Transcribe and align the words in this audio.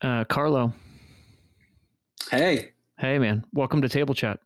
Uh, 0.00 0.24
Carlo. 0.24 0.72
Hey. 2.30 2.70
Hey, 2.98 3.18
man. 3.18 3.44
Welcome 3.52 3.82
to 3.82 3.88
Table 3.88 4.14
Chat. 4.14 4.38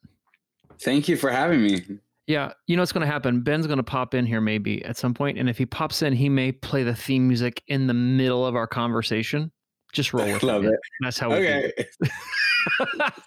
Thank 0.82 1.08
you 1.08 1.16
for 1.16 1.30
having 1.30 1.62
me. 1.62 1.82
Yeah, 2.26 2.52
you 2.66 2.74
know 2.76 2.82
what's 2.82 2.92
going 2.92 3.06
to 3.06 3.12
happen? 3.12 3.42
Ben's 3.42 3.66
going 3.66 3.76
to 3.76 3.82
pop 3.84 4.12
in 4.12 4.26
here 4.26 4.40
maybe 4.40 4.84
at 4.84 4.96
some 4.96 5.14
point, 5.14 5.38
and 5.38 5.48
if 5.48 5.56
he 5.58 5.64
pops 5.64 6.02
in, 6.02 6.12
he 6.12 6.28
may 6.28 6.50
play 6.52 6.82
the 6.82 6.94
theme 6.94 7.28
music 7.28 7.62
in 7.68 7.86
the 7.86 7.94
middle 7.94 8.44
of 8.44 8.56
our 8.56 8.66
conversation. 8.66 9.52
Just 9.92 10.12
roll 10.12 10.26
with 10.32 10.42
Love 10.42 10.64
it. 10.64 10.72
it. 10.72 10.80
That's 11.02 11.18
how 11.18 11.30
we 11.30 11.36
Okay. 11.36 11.72
do 11.76 11.84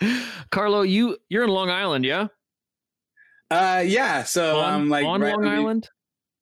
it. 0.02 0.26
Carlo, 0.52 0.82
you 0.82 1.18
you're 1.30 1.46
in 1.46 1.50
Long 1.50 1.70
Island, 1.70 2.04
yeah? 2.04 2.28
Uh, 3.50 3.84
yeah. 3.86 4.24
So 4.24 4.60
on 4.60 4.74
I'm 4.74 4.90
like 4.90 5.06
on 5.06 5.22
right 5.22 5.34
Long 5.34 5.48
Island. 5.48 5.90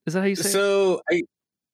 Is 0.08 0.16
that 0.16 0.22
how 0.22 0.26
you 0.26 0.36
say? 0.36 0.50
it? 0.50 0.52
So 0.52 1.02
I, 1.12 1.22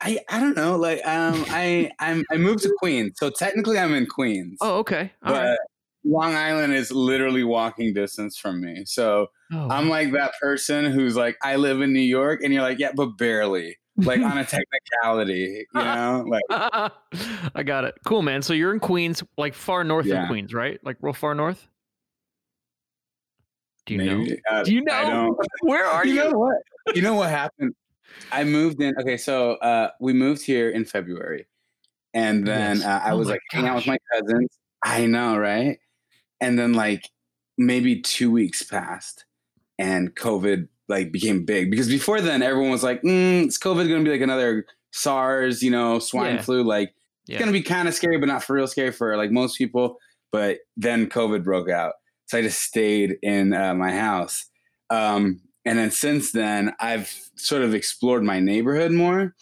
I, 0.03 0.19
I 0.29 0.39
don't 0.39 0.55
know. 0.55 0.75
Like, 0.75 0.99
um, 1.07 1.45
I, 1.49 1.89
I'm, 1.99 2.23
I 2.31 2.37
moved 2.37 2.63
to 2.63 2.73
Queens, 2.79 3.13
so 3.17 3.29
technically 3.29 3.79
I'm 3.79 3.93
in 3.93 4.05
Queens. 4.05 4.57
Oh, 4.61 4.79
okay. 4.79 5.11
All 5.25 5.33
but 5.33 5.43
right. 5.49 5.57
Long 6.05 6.35
Island 6.35 6.73
is 6.73 6.91
literally 6.91 7.43
walking 7.45 7.93
distance 7.93 8.37
from 8.37 8.59
me. 8.61 8.83
So 8.85 9.27
Oh, 9.53 9.69
I'm 9.69 9.87
like 9.87 10.11
that 10.11 10.33
person 10.41 10.85
who's 10.91 11.15
like, 11.15 11.37
I 11.41 11.55
live 11.55 11.79
in 11.81 11.93
New 11.93 12.01
York, 12.01 12.41
and 12.43 12.51
you're 12.53 12.63
like, 12.63 12.79
yeah, 12.79 12.91
but 12.95 13.17
barely. 13.17 13.77
Like 13.95 14.21
on 14.21 14.37
a 14.39 14.43
technicality, 15.03 15.67
you 15.73 15.79
know, 15.81 16.25
like 16.27 16.43
I 17.55 17.63
got 17.63 17.85
it. 17.85 17.93
Cool, 18.05 18.23
man. 18.23 18.41
So 18.41 18.53
you're 18.53 18.73
in 18.73 18.79
Queens, 18.79 19.23
like 19.37 19.53
far 19.53 19.83
north 19.83 20.07
Yeah. 20.07 20.23
of 20.23 20.27
Queens, 20.27 20.53
right? 20.53 20.79
Like 20.83 20.97
real 21.01 21.13
far 21.13 21.35
north. 21.35 21.67
Do 23.85 23.93
you 23.95 24.03
know? 24.03 24.25
Uh, 24.49 24.63
Do 24.63 24.73
you 24.73 24.81
know? 24.83 25.37
Where 25.61 25.85
are 25.85 26.05
you 26.07 26.13
you? 26.15 26.23
know 26.31 26.37
what? 26.39 26.55
You 26.95 27.01
know 27.03 27.13
what 27.13 27.29
happened? 27.29 27.75
I 28.31 28.43
moved 28.43 28.81
in. 28.81 28.95
Okay, 28.99 29.17
so 29.17 29.53
uh, 29.55 29.91
we 29.99 30.13
moved 30.13 30.43
here 30.45 30.69
in 30.69 30.85
February, 30.85 31.47
and 32.13 32.45
then 32.47 32.77
Yes. 32.77 32.85
uh, 32.85 33.01
I 33.03 33.11
Oh 33.11 33.17
was 33.17 33.29
like 33.29 33.41
hanging 33.51 33.69
out 33.69 33.75
with 33.77 33.87
my 33.87 33.97
cousins. 34.11 34.49
I 34.83 35.05
know, 35.05 35.37
right? 35.37 35.79
And 36.41 36.59
then 36.59 36.73
like 36.73 37.09
maybe 37.57 38.01
two 38.01 38.31
weeks 38.31 38.63
passed, 38.63 39.25
and 39.79 40.15
COVID 40.15 40.67
like 40.89 41.11
became 41.11 41.45
big 41.45 41.71
because 41.71 41.87
before 41.87 42.21
then 42.21 42.41
everyone 42.41 42.71
was 42.71 42.83
like, 42.83 43.01
mm, 43.03 43.47
"Is 43.47 43.57
COVID 43.59 43.87
going 43.87 44.03
to 44.03 44.09
be 44.09 44.11
like 44.11 44.21
another 44.21 44.65
SARS, 44.91 45.63
you 45.63 45.71
know, 45.71 45.99
swine 45.99 46.35
Yeah. 46.35 46.41
flu? 46.41 46.63
Like 46.63 46.93
Yeah. 47.27 47.35
it's 47.37 47.43
going 47.45 47.53
to 47.53 47.59
be 47.59 47.63
kind 47.63 47.87
of 47.87 47.93
scary, 47.93 48.17
but 48.19 48.27
not 48.27 48.43
for 48.43 48.53
real 48.55 48.67
scary 48.67 48.91
for 48.91 49.15
like 49.17 49.31
most 49.31 49.57
people." 49.57 49.97
But 50.31 50.59
then 50.75 51.07
COVID 51.07 51.43
broke 51.43 51.69
out, 51.69 51.93
so 52.25 52.39
I 52.39 52.41
just 52.41 52.61
stayed 52.61 53.17
in 53.21 53.53
uh, 53.53 53.75
my 53.75 53.91
house. 53.91 54.45
Um, 54.89 55.41
and 55.65 55.77
then 55.79 55.91
since 55.91 56.31
then, 56.31 56.73
I've 56.79 57.11
sort 57.35 57.61
of 57.63 57.73
explored 57.73 58.23
my 58.23 58.39
neighborhood 58.39 58.91
more, 58.91 59.35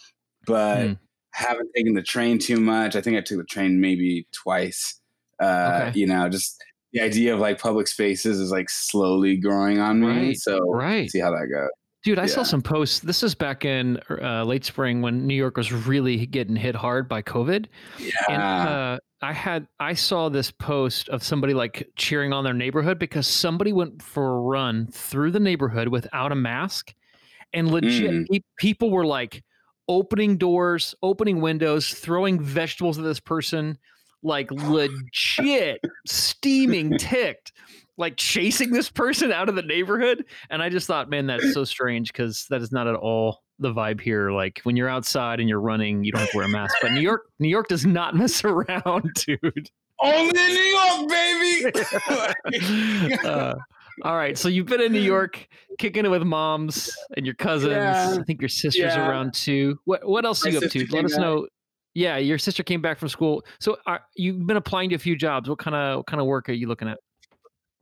but 0.46 0.88
Hmm. 0.88 0.94
haven't 1.34 1.70
taken 1.76 1.94
the 1.94 2.02
train 2.04 2.38
too 2.40 2.58
much. 2.60 2.96
I 2.96 3.02
think 3.02 3.18
I 3.18 3.22
took 3.22 3.38
the 3.38 3.44
train 3.46 3.80
maybe 3.80 4.28
twice. 4.32 5.00
Uh, 5.40 5.88
Okay. 5.90 6.00
You 6.00 6.08
know, 6.08 6.28
just 6.30 6.62
the 6.94 7.02
idea 7.02 7.34
of 7.34 7.40
like 7.40 7.60
public 7.60 7.88
spaces 7.88 8.40
is 8.40 8.52
like 8.52 8.70
slowly 8.70 9.38
growing 9.38 9.80
on 9.80 10.02
me. 10.02 10.08
Right, 10.08 10.38
So 10.38 10.60
right. 10.72 11.10
see 11.10 11.20
how 11.20 11.32
that 11.32 11.48
goes. 11.52 11.70
Dude, 12.04 12.18
I 12.20 12.26
saw 12.26 12.42
some 12.44 12.62
posts. 12.64 13.00
This 13.00 13.22
is 13.22 13.36
back 13.36 13.64
in 13.64 14.00
uh, 14.10 14.44
late 14.44 14.66
spring 14.66 15.02
when 15.04 15.28
New 15.28 15.36
York 15.36 15.56
was 15.56 15.72
really 15.72 16.26
getting 16.26 16.56
hit 16.56 16.76
hard 16.76 17.08
by 17.08 17.22
COVID. 17.22 17.68
Yeah. 18.00 18.12
And 18.28 18.42
uh, 18.42 18.98
I 19.22 19.34
had 19.34 19.68
I 19.80 19.94
saw 19.94 20.30
this 20.30 20.50
post 20.52 21.08
of 21.10 21.24
somebody 21.24 21.54
like 21.54 21.88
cheering 21.96 22.34
on 22.34 22.44
their 22.44 22.54
neighborhood 22.54 22.98
because 22.98 23.28
somebody 23.28 23.72
went 23.72 24.02
for 24.02 24.36
a 24.38 24.42
run 24.42 24.88
through 24.88 25.32
the 25.32 25.40
neighborhood 25.40 25.90
without 25.90 26.32
a 26.32 26.36
mask, 26.36 26.94
and 27.54 27.72
legit 27.72 28.12
Mm. 28.12 28.26
pe- 28.32 28.40
people 28.58 28.90
were 28.92 29.06
like 29.06 29.44
opening 29.88 30.38
doors, 30.38 30.96
opening 31.04 31.42
windows, 31.42 31.90
throwing 31.94 32.40
vegetables 32.42 32.98
at 32.98 33.04
this 33.04 33.20
person, 33.20 33.78
like 34.24 34.50
legit 34.52 35.82
steaming 36.08 36.98
ticked. 36.98 37.52
Like 37.98 38.18
chasing 38.18 38.72
this 38.72 38.90
person 38.90 39.32
out 39.32 39.48
of 39.48 39.54
the 39.56 39.62
neighborhood, 39.62 40.26
and 40.50 40.64
I 40.64 40.70
just 40.70 40.88
thought, 40.88 41.10
man, 41.10 41.28
that's 41.28 41.54
so 41.54 41.64
strange 41.64 42.12
because 42.12 42.48
that 42.50 42.62
is 42.62 42.72
not 42.72 42.88
at 42.88 42.96
all 42.96 43.44
the 43.62 43.74
vibe 43.74 44.02
here. 44.02 44.32
Like 44.32 44.60
when 44.64 44.76
you're 44.76 44.90
outside 44.90 45.40
and 45.40 45.48
you're 45.48 45.62
running, 45.62 46.04
you 46.04 46.12
don't 46.12 46.22
have 46.22 46.32
to 46.32 46.38
wear 46.38 46.46
a 46.46 46.50
mask. 46.50 46.76
But 46.82 46.92
New 46.92 47.02
York, 47.02 47.24
New 47.40 47.50
York 47.50 47.68
does 47.68 47.86
not 47.86 48.16
mess 48.16 48.44
around, 48.44 49.14
dude. 49.26 49.70
Only 50.00 50.30
in 50.30 50.34
New 50.34 50.78
York, 50.78 51.10
baby. 51.10 51.72
Uh, 53.24 53.56
all 54.04 54.16
right, 54.16 54.38
so 54.38 54.48
you've 54.50 54.66
been 54.66 54.82
in 54.82 54.92
New 54.92 55.02
York, 55.02 55.48
kicking 55.78 56.06
it 56.06 56.10
with 56.10 56.24
moms 56.24 56.90
and 57.18 57.26
your 57.26 57.36
cousins. 57.36 57.74
Yeah. 57.74 58.18
I 58.20 58.24
think 58.24 58.42
your 58.42 58.50
sister's 58.50 58.96
Yeah. 58.96 59.08
around 59.08 59.34
too. 59.34 59.78
What 59.86 60.08
What 60.08 60.26
else 60.26 60.46
are 60.46 60.50
you 60.50 60.58
up 60.60 60.72
to? 60.72 60.86
Let 60.92 61.06
us 61.06 61.12
back. 61.14 61.22
know. 61.22 61.48
Yeah, 61.94 62.18
your 62.18 62.38
sister 62.38 62.64
came 62.64 62.82
back 62.82 63.00
from 63.00 63.10
school. 63.10 63.44
So 63.60 63.78
are, 63.86 64.02
you've 64.16 64.48
been 64.48 64.58
applying 64.58 64.90
to 64.90 64.96
a 64.96 65.00
few 65.00 65.16
jobs. 65.16 65.50
What 65.50 65.60
kind 65.60 65.76
of 65.76 65.98
what 65.98 66.08
kind 66.08 66.20
of 66.22 66.26
work 66.26 66.50
are 66.50 66.54
you 66.54 66.68
looking 66.68 66.88
at? 66.88 66.98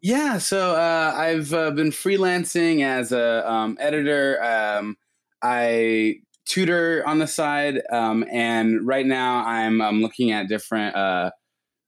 Yeah, 0.01 0.40
so 0.40 0.75
uh, 0.75 1.13
I've 1.16 1.53
uh, 1.53 1.72
been 1.72 1.91
freelancing 1.91 2.84
as 2.84 3.11
a 3.11 3.50
um, 3.50 3.78
editor. 3.79 4.41
Um, 4.44 4.97
I 5.41 6.16
tutor 6.45 7.03
on 7.05 7.19
the 7.19 7.27
side, 7.27 7.81
um, 7.91 8.25
and 8.31 8.85
right 8.85 9.05
now 9.05 9.45
I'm 9.45 9.81
um, 9.81 10.01
looking 10.01 10.31
at 10.31 10.47
different 10.47 10.95
uh, 10.95 11.31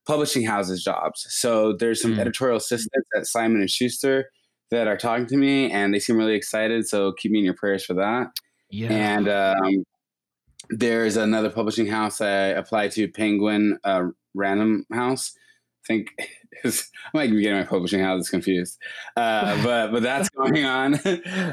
publishing 0.06 0.44
houses 0.46 0.82
jobs. 0.82 1.26
So 1.28 1.74
there's 1.76 2.00
some 2.00 2.14
Mm. 2.14 2.20
editorial 2.20 2.56
assistants 2.58 3.08
at 3.16 3.26
Simon 3.26 3.60
and 3.60 3.70
Schuster 3.70 4.30
that 4.70 4.88
are 4.88 4.96
talking 4.96 5.26
to 5.26 5.36
me, 5.36 5.70
and 5.70 5.92
they 5.92 5.98
seem 5.98 6.16
really 6.16 6.34
excited. 6.34 6.88
So 6.88 7.12
keep 7.12 7.32
me 7.32 7.40
in 7.40 7.44
your 7.44 7.54
prayers 7.54 7.84
for 7.84 7.94
that. 7.94 8.28
Yeah. 8.70 8.90
And 8.90 9.28
um, 9.28 9.84
there's 10.70 11.16
another 11.16 11.50
publishing 11.50 11.86
house 11.86 12.20
I 12.20 12.28
applied 12.30 12.92
to, 12.92 13.08
Penguin 13.08 13.78
uh, 13.84 14.04
Random 14.34 14.86
House. 14.92 15.32
I 15.82 15.86
think 15.86 16.08
is, 16.64 16.90
I 17.06 17.18
might 17.18 17.30
be 17.30 17.42
getting 17.42 17.58
my 17.58 17.64
publishing 17.64 18.00
houses 18.00 18.28
confused, 18.28 18.78
uh, 19.16 19.62
but 19.64 19.92
but 19.92 20.02
that's 20.02 20.28
going 20.30 20.64
on. 20.64 20.98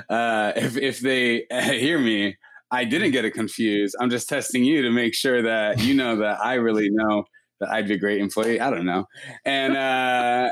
Uh, 0.09 0.53
if 0.56 0.78
if 0.78 1.00
they 1.00 1.45
hear 1.51 2.00
me, 2.00 2.35
I 2.72 2.84
didn't 2.84 3.12
get 3.12 3.25
it 3.25 3.31
confused. 3.31 3.95
I'm 4.00 4.09
just 4.09 4.28
testing 4.28 4.63
you 4.63 4.81
to 4.84 4.89
make 4.89 5.13
sure 5.13 5.44
that 5.44 5.79
you 5.79 5.94
know 5.94 6.18
that 6.18 6.39
I 6.44 6.56
really 6.56 6.89
know 6.89 7.25
that 7.59 7.69
I'd 7.69 7.88
be 7.88 7.95
a 7.95 7.97
great 7.97 8.19
employee. 8.19 8.59
I 8.59 8.69
don't 8.69 8.85
know, 8.85 9.06
and 9.45 9.78
uh, 9.78 10.51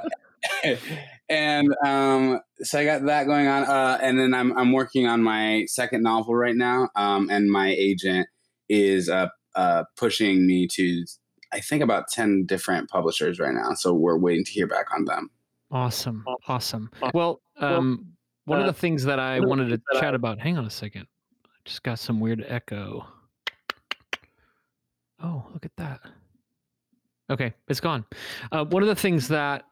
and 1.30 1.68
um, 1.86 2.40
so 2.62 2.80
I 2.80 2.86
got 2.86 3.06
that 3.06 3.26
going 3.26 3.48
on, 3.48 3.64
uh, 3.64 4.00
and 4.02 4.20
then 4.20 4.34
I'm 4.34 4.58
I'm 4.58 4.72
working 4.72 5.08
on 5.08 5.24
my 5.24 5.66
second 5.68 6.04
novel 6.04 6.36
right 6.36 6.56
now, 6.56 6.90
um, 6.96 7.30
and 7.30 7.50
my 7.50 7.70
agent 7.70 8.28
is 8.70 9.10
uh, 9.10 9.28
uh, 9.56 9.84
pushing 9.98 10.46
me 10.46 10.68
to 10.74 11.06
I 11.54 11.60
think 11.60 11.84
about 11.84 12.08
ten 12.10 12.46
different 12.46 12.90
publishers 12.90 13.40
right 13.40 13.54
now. 13.54 13.74
So 13.74 13.94
we're 13.94 14.18
waiting 14.18 14.46
to 14.46 14.52
hear 14.52 14.68
back 14.68 14.88
on 14.94 15.06
them. 15.06 15.30
Awesome. 15.72 16.24
Awesome. 16.48 16.90
Well, 17.14 17.42
um, 17.60 18.14
one 18.46 18.60
of 18.60 18.66
uh, 18.66 18.68
the 18.68 18.78
things 18.78 19.04
that 19.04 19.20
I 19.20 19.40
one 19.40 19.60
of 19.60 19.68
the 19.68 19.72
wanted 19.74 19.82
to 19.94 20.00
chat 20.00 20.14
about, 20.16 20.40
hang 20.40 20.58
on 20.58 20.66
a 20.66 20.70
second. 20.70 21.08
I 21.46 21.50
just 21.66 21.84
got 21.84 22.00
some 22.00 22.20
weird 22.20 22.46
echo. 22.48 23.06
Oh, 25.22 25.46
look 25.54 25.66
at 25.66 25.76
that. 25.78 26.00
Okay, 27.30 27.54
it's 27.68 27.82
gone. 27.82 28.06
Uh, 28.52 28.64
one 28.66 28.84
of 28.84 28.88
the 28.88 28.96
things 28.96 29.28
that 29.28 29.64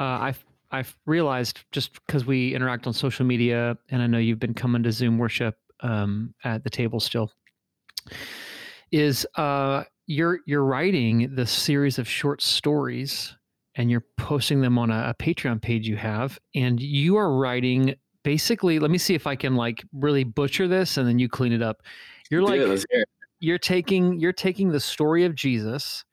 uh, 0.00 0.04
I've 0.04 0.44
I've 0.72 0.96
realized 1.06 1.60
just 1.70 1.92
because 1.92 2.26
we 2.26 2.54
interact 2.54 2.88
on 2.88 2.92
social 2.92 3.24
media, 3.24 3.78
and 3.90 4.02
I 4.02 4.08
know 4.08 4.18
you've 4.18 4.40
been 4.40 4.54
coming 4.54 4.82
to 4.82 4.90
Zoom 4.90 5.18
worship 5.18 5.56
um, 5.80 6.34
at 6.42 6.64
the 6.64 6.70
table 6.70 6.98
still, 6.98 7.30
is 8.90 9.24
uh, 9.36 9.84
you're 10.06 10.40
you're 10.46 10.64
writing 10.64 11.34
this 11.34 11.50
series 11.50 11.98
of 11.98 12.08
short 12.08 12.42
stories 12.42 13.36
and 13.76 13.90
you're 13.90 14.04
posting 14.16 14.60
them 14.60 14.78
on 14.78 14.90
a, 14.90 15.10
a 15.10 15.14
Patreon 15.22 15.60
page 15.60 15.88
you 15.88 15.96
have, 15.96 16.38
and 16.54 16.80
you 16.80 17.16
are 17.16 17.36
writing 17.36 17.94
basically. 18.22 18.78
Let 18.78 18.90
me 18.90 18.98
see 18.98 19.14
if 19.14 19.26
I 19.26 19.36
can 19.36 19.56
like 19.56 19.84
really 19.92 20.24
butcher 20.24 20.68
this, 20.68 20.96
and 20.96 21.08
then 21.08 21.18
you 21.18 21.28
clean 21.28 21.52
it 21.52 21.62
up. 21.62 21.82
You're 22.30 22.42
like 22.42 22.60
Dude, 22.60 22.68
let's 22.68 22.86
hear 22.90 23.02
it. 23.02 23.08
you're 23.40 23.58
taking 23.58 24.18
you're 24.20 24.32
taking 24.32 24.70
the 24.70 24.80
story 24.80 25.24
of 25.24 25.34
Jesus 25.34 26.04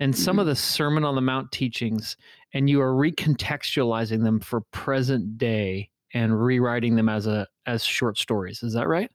and 0.00 0.16
some 0.16 0.38
of 0.38 0.46
the 0.46 0.54
Sermon 0.54 1.04
on 1.04 1.14
the 1.16 1.20
Mount 1.20 1.50
teachings, 1.50 2.16
and 2.54 2.70
you 2.70 2.80
are 2.80 2.92
recontextualizing 2.92 4.22
them 4.22 4.40
for 4.40 4.60
present 4.72 5.38
day 5.38 5.90
and 6.14 6.40
rewriting 6.40 6.96
them 6.96 7.08
as 7.08 7.26
a 7.26 7.46
as 7.66 7.84
short 7.84 8.16
stories. 8.18 8.62
Is 8.62 8.74
that 8.74 8.88
right? 8.88 9.10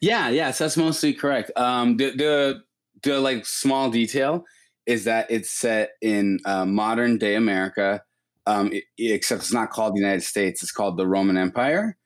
Yeah, 0.00 0.28
yes, 0.28 0.58
that's 0.58 0.76
mostly 0.76 1.12
correct. 1.12 1.50
Um, 1.56 1.96
the 1.96 2.10
the 2.10 2.62
the 3.04 3.20
like 3.20 3.46
small 3.46 3.90
detail 3.90 4.44
is 4.86 5.04
that 5.04 5.30
it's 5.30 5.50
set 5.50 5.92
in 6.02 6.38
uh, 6.44 6.66
modern 6.66 7.16
day 7.18 7.36
America, 7.36 8.02
um, 8.46 8.70
i- 8.74 8.82
except 8.98 9.42
it's 9.42 9.52
not 9.52 9.70
called 9.70 9.94
the 9.94 10.00
United 10.00 10.22
States; 10.22 10.62
it's 10.62 10.72
called 10.72 10.96
the 10.98 11.06
Roman 11.06 11.36
Empire. 11.36 11.96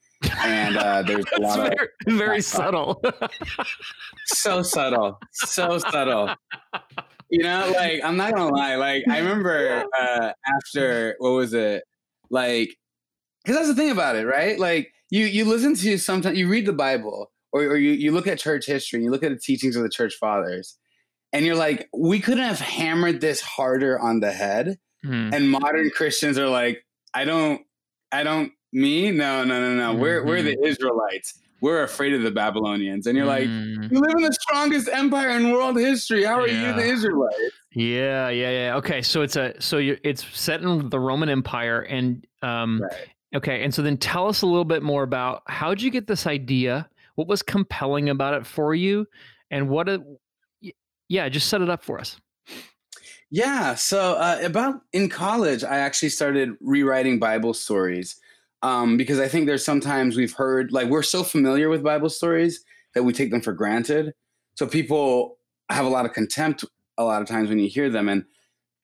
And 0.42 0.76
uh, 0.76 1.02
there's 1.06 1.24
a 1.36 1.40
lot 1.40 1.60
of 1.60 1.64
very, 2.06 2.18
very 2.18 2.40
subtle. 2.40 3.00
so 4.26 4.62
subtle, 4.62 5.18
so 5.32 5.78
subtle. 5.78 6.34
You 7.30 7.42
know, 7.42 7.72
like 7.76 8.02
I'm 8.04 8.16
not 8.16 8.34
gonna 8.34 8.54
lie. 8.54 8.76
Like 8.76 9.04
I 9.08 9.18
remember 9.18 9.84
uh, 9.98 10.32
after 10.46 11.14
what 11.18 11.30
was 11.30 11.52
it? 11.54 11.84
Like, 12.30 12.70
because 13.44 13.56
that's 13.56 13.68
the 13.68 13.74
thing 13.74 13.90
about 13.90 14.16
it, 14.16 14.26
right? 14.26 14.58
Like 14.58 14.92
you 15.10 15.26
you 15.26 15.44
listen 15.44 15.74
to 15.76 15.98
sometimes 15.98 16.38
you 16.38 16.48
read 16.48 16.66
the 16.66 16.72
Bible 16.72 17.30
or, 17.52 17.62
or 17.62 17.76
you 17.76 17.92
you 17.92 18.12
look 18.12 18.26
at 18.26 18.38
church 18.38 18.66
history 18.66 18.98
and 18.98 19.04
you 19.04 19.10
look 19.10 19.22
at 19.22 19.30
the 19.30 19.38
teachings 19.38 19.76
of 19.76 19.82
the 19.82 19.88
church 19.88 20.14
fathers, 20.14 20.78
and 21.32 21.44
you're 21.44 21.56
like, 21.56 21.88
we 21.92 22.20
couldn't 22.20 22.44
have 22.44 22.60
hammered 22.60 23.20
this 23.20 23.40
harder 23.40 23.98
on 23.98 24.20
the 24.20 24.32
head. 24.32 24.78
Mm. 25.04 25.34
And 25.34 25.50
modern 25.50 25.90
Christians 25.90 26.38
are 26.38 26.48
like, 26.48 26.84
I 27.14 27.24
don't, 27.24 27.62
I 28.12 28.22
don't, 28.22 28.52
me? 28.72 29.10
No, 29.10 29.44
no, 29.44 29.60
no, 29.60 29.74
no. 29.74 29.98
We're, 30.00 30.24
we're 30.24 30.42
the 30.42 30.56
Israelites. 30.64 31.38
We're 31.60 31.82
afraid 31.82 32.14
of 32.14 32.22
the 32.22 32.30
Babylonians. 32.30 33.06
And 33.06 33.16
you're 33.16 33.26
like, 33.26 33.48
Mm. 33.48 33.90
you 33.90 34.00
live 34.00 34.14
in 34.16 34.22
the 34.22 34.32
strongest 34.32 34.88
empire 34.92 35.30
in 35.30 35.50
world 35.52 35.76
history. 35.76 36.24
How 36.24 36.40
are 36.40 36.48
Yeah. 36.48 36.68
you 36.68 36.72
the 36.82 36.88
Israelites? 36.88 37.36
yeah, 37.74 38.28
yeah, 38.28 38.50
yeah. 38.50 38.76
Okay, 38.76 39.02
so 39.02 39.22
it's 39.22 39.36
a 39.36 39.54
so 39.60 39.78
you 39.78 39.98
it's 40.04 40.24
set 40.38 40.62
in 40.62 40.88
the 40.88 40.98
Roman 40.98 41.28
Empire, 41.28 41.80
and 41.82 42.26
um, 42.42 42.80
Right. 42.82 42.92
okay, 43.36 43.62
and 43.64 43.72
so 43.74 43.82
then 43.82 43.96
tell 43.98 44.26
us 44.28 44.42
a 44.42 44.46
little 44.46 44.64
bit 44.64 44.82
more 44.82 45.02
about 45.02 45.42
how 45.46 45.70
did 45.70 45.82
you 45.82 45.90
get 45.90 46.06
this 46.06 46.26
idea? 46.26 46.88
What 47.16 47.28
was 47.28 47.42
compelling 47.42 48.08
about 48.08 48.34
it 48.34 48.46
for 48.46 48.74
you, 48.74 49.06
and 49.50 49.68
what? 49.68 49.88
Yeah, 51.08 51.28
just 51.28 51.48
set 51.48 51.62
it 51.62 51.70
up 51.70 51.82
for 51.82 51.98
us. 51.98 52.20
Yeah. 53.30 53.74
So 53.74 54.14
uh, 54.14 54.40
about 54.42 54.82
in 54.92 55.08
college, 55.08 55.62
I 55.62 55.78
actually 55.78 56.08
started 56.08 56.56
rewriting 56.60 57.18
Bible 57.18 57.52
stories 57.52 58.16
um, 58.62 58.96
because 58.96 59.20
I 59.20 59.28
think 59.28 59.46
there's 59.46 59.64
sometimes 59.64 60.16
we've 60.16 60.32
heard 60.32 60.72
like 60.72 60.88
we're 60.88 61.02
so 61.02 61.22
familiar 61.22 61.68
with 61.68 61.82
Bible 61.82 62.08
stories 62.08 62.64
that 62.94 63.02
we 63.02 63.12
take 63.12 63.30
them 63.30 63.42
for 63.42 63.52
granted. 63.52 64.14
So 64.54 64.66
people 64.66 65.38
have 65.70 65.84
a 65.84 65.90
lot 65.90 66.06
of 66.06 66.12
contempt 66.12 66.64
a 66.96 67.04
lot 67.04 67.22
of 67.22 67.28
times 67.28 67.48
when 67.48 67.58
you 67.58 67.68
hear 67.68 67.90
them, 67.90 68.08
and 68.08 68.24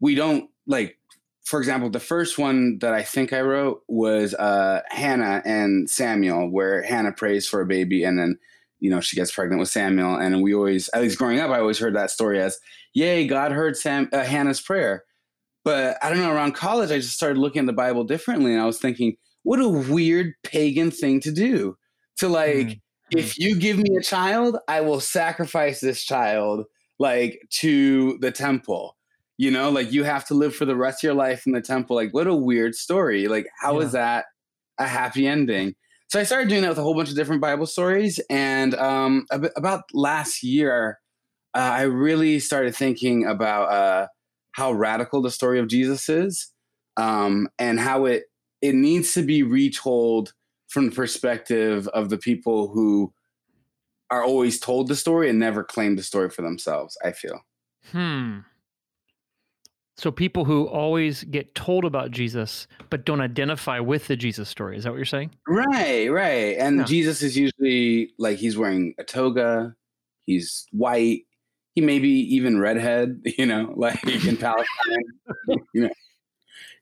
we 0.00 0.14
don't 0.14 0.50
like. 0.66 0.98
For 1.44 1.58
example, 1.58 1.90
the 1.90 2.00
first 2.00 2.38
one 2.38 2.78
that 2.78 2.94
I 2.94 3.02
think 3.02 3.34
I 3.34 3.42
wrote 3.42 3.82
was 3.86 4.32
uh, 4.32 4.80
Hannah 4.88 5.42
and 5.44 5.90
Samuel, 5.90 6.48
where 6.48 6.82
Hannah 6.82 7.12
prays 7.12 7.46
for 7.46 7.60
a 7.60 7.66
baby 7.66 8.02
and 8.02 8.18
then 8.18 8.38
you 8.84 8.90
know 8.90 9.00
she 9.00 9.16
gets 9.16 9.32
pregnant 9.34 9.60
with 9.60 9.70
Samuel, 9.70 10.16
and 10.16 10.42
we 10.42 10.54
always, 10.54 10.90
at 10.94 11.02
least 11.02 11.18
growing 11.18 11.40
up, 11.40 11.50
I 11.50 11.60
always 11.60 11.78
heard 11.78 11.96
that 11.96 12.10
story 12.10 12.40
as 12.40 12.58
yay, 12.92 13.26
God 13.26 13.50
heard 13.52 13.76
Sam 13.76 14.08
uh, 14.12 14.22
Hannah's 14.24 14.60
prayer. 14.60 15.04
But 15.64 15.96
I 16.02 16.10
don't 16.10 16.18
know, 16.18 16.32
around 16.32 16.54
college, 16.54 16.90
I 16.90 16.98
just 16.98 17.14
started 17.14 17.38
looking 17.38 17.60
at 17.60 17.66
the 17.66 17.72
Bible 17.72 18.04
differently. 18.04 18.52
And 18.52 18.60
I 18.60 18.66
was 18.66 18.78
thinking, 18.78 19.16
what 19.44 19.60
a 19.60 19.68
weird 19.68 20.34
pagan 20.42 20.90
thing 20.90 21.20
to 21.20 21.32
do. 21.32 21.76
To 22.18 22.28
like, 22.28 22.66
Mm. 23.12 23.20
if 23.20 23.38
you 23.38 23.58
give 23.58 23.78
me 23.78 23.96
a 23.96 24.02
child, 24.02 24.58
I 24.68 24.80
will 24.80 25.00
sacrifice 25.00 25.80
this 25.80 26.02
child 26.04 26.64
like 26.98 27.40
to 27.60 28.18
the 28.20 28.30
temple. 28.30 28.96
You 29.36 29.50
know, 29.50 29.70
like 29.70 29.92
you 29.92 30.04
have 30.04 30.26
to 30.28 30.34
live 30.34 30.54
for 30.54 30.64
the 30.66 30.76
rest 30.76 31.02
of 31.02 31.08
your 31.08 31.14
life 31.14 31.46
in 31.46 31.52
the 31.52 31.60
temple. 31.60 31.96
Like, 31.96 32.14
what 32.14 32.26
a 32.26 32.34
weird 32.34 32.74
story. 32.74 33.26
Like, 33.28 33.46
how 33.60 33.80
is 33.80 33.92
that 33.92 34.26
a 34.78 34.86
happy 34.86 35.26
ending? 35.26 35.74
So 36.14 36.20
I 36.20 36.22
started 36.22 36.48
doing 36.48 36.62
that 36.62 36.68
with 36.68 36.78
a 36.78 36.82
whole 36.82 36.94
bunch 36.94 37.08
of 37.08 37.16
different 37.16 37.40
Bible 37.40 37.66
stories. 37.66 38.20
And 38.30 38.76
um, 38.76 39.26
ab- 39.32 39.50
about 39.56 39.82
last 39.92 40.44
year, 40.44 41.00
uh, 41.54 41.58
I 41.58 41.82
really 41.82 42.38
started 42.38 42.76
thinking 42.76 43.26
about 43.26 43.64
uh, 43.64 44.06
how 44.52 44.70
radical 44.70 45.22
the 45.22 45.32
story 45.32 45.58
of 45.58 45.66
Jesus 45.66 46.08
is, 46.08 46.52
um, 46.96 47.48
and 47.58 47.80
how 47.80 48.04
it 48.04 48.26
it 48.62 48.76
needs 48.76 49.12
to 49.14 49.22
be 49.22 49.42
retold 49.42 50.34
from 50.68 50.90
the 50.90 50.94
perspective 50.94 51.88
of 51.88 52.10
the 52.10 52.18
people 52.18 52.68
who 52.68 53.12
are 54.08 54.22
always 54.22 54.60
told 54.60 54.86
the 54.86 54.94
story 54.94 55.28
and 55.28 55.40
never 55.40 55.64
claim 55.64 55.96
the 55.96 56.04
story 56.04 56.30
for 56.30 56.42
themselves. 56.42 56.96
I 57.04 57.10
feel. 57.10 57.40
Hmm. 57.90 58.38
So 59.96 60.10
people 60.10 60.44
who 60.44 60.66
always 60.66 61.22
get 61.24 61.54
told 61.54 61.84
about 61.84 62.10
Jesus 62.10 62.66
but 62.90 63.04
don't 63.04 63.20
identify 63.20 63.78
with 63.78 64.08
the 64.08 64.16
Jesus 64.16 64.48
story. 64.48 64.76
Is 64.76 64.84
that 64.84 64.90
what 64.90 64.96
you're 64.96 65.04
saying? 65.04 65.30
Right, 65.46 66.08
right. 66.08 66.56
And 66.58 66.78
Yeah. 66.78 66.84
Jesus 66.84 67.22
is 67.22 67.36
usually 67.36 68.12
like 68.18 68.38
he's 68.38 68.56
wearing 68.58 68.94
a 68.98 69.04
toga, 69.04 69.74
he's 70.26 70.66
white, 70.72 71.26
he 71.74 71.80
may 71.80 72.00
be 72.00 72.34
even 72.34 72.58
redhead, 72.58 73.20
you 73.38 73.46
know, 73.46 73.72
like 73.76 74.04
in 74.04 74.36
Palestine. 74.36 75.04
you 75.74 75.82
know. 75.82 75.90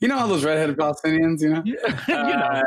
You 0.01 0.09
know 0.09 0.19
all 0.19 0.29
those 0.29 0.45
redheaded 0.45 0.77
Palestinians, 0.77 1.43
you 1.43 1.51
know? 1.51 1.63
you 1.65 1.75
know. 2.15 2.21
Uh, 2.21 2.63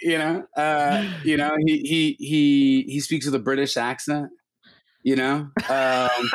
you 0.00 0.18
know, 0.18 0.46
uh, 0.56 1.08
you 1.24 1.36
know, 1.36 1.56
he 1.64 1.78
he 1.78 2.16
he 2.18 2.84
he 2.88 3.00
speaks 3.00 3.26
with 3.26 3.34
a 3.34 3.38
British 3.38 3.76
accent, 3.76 4.30
you 5.02 5.16
know? 5.16 5.48
Um 5.68 6.30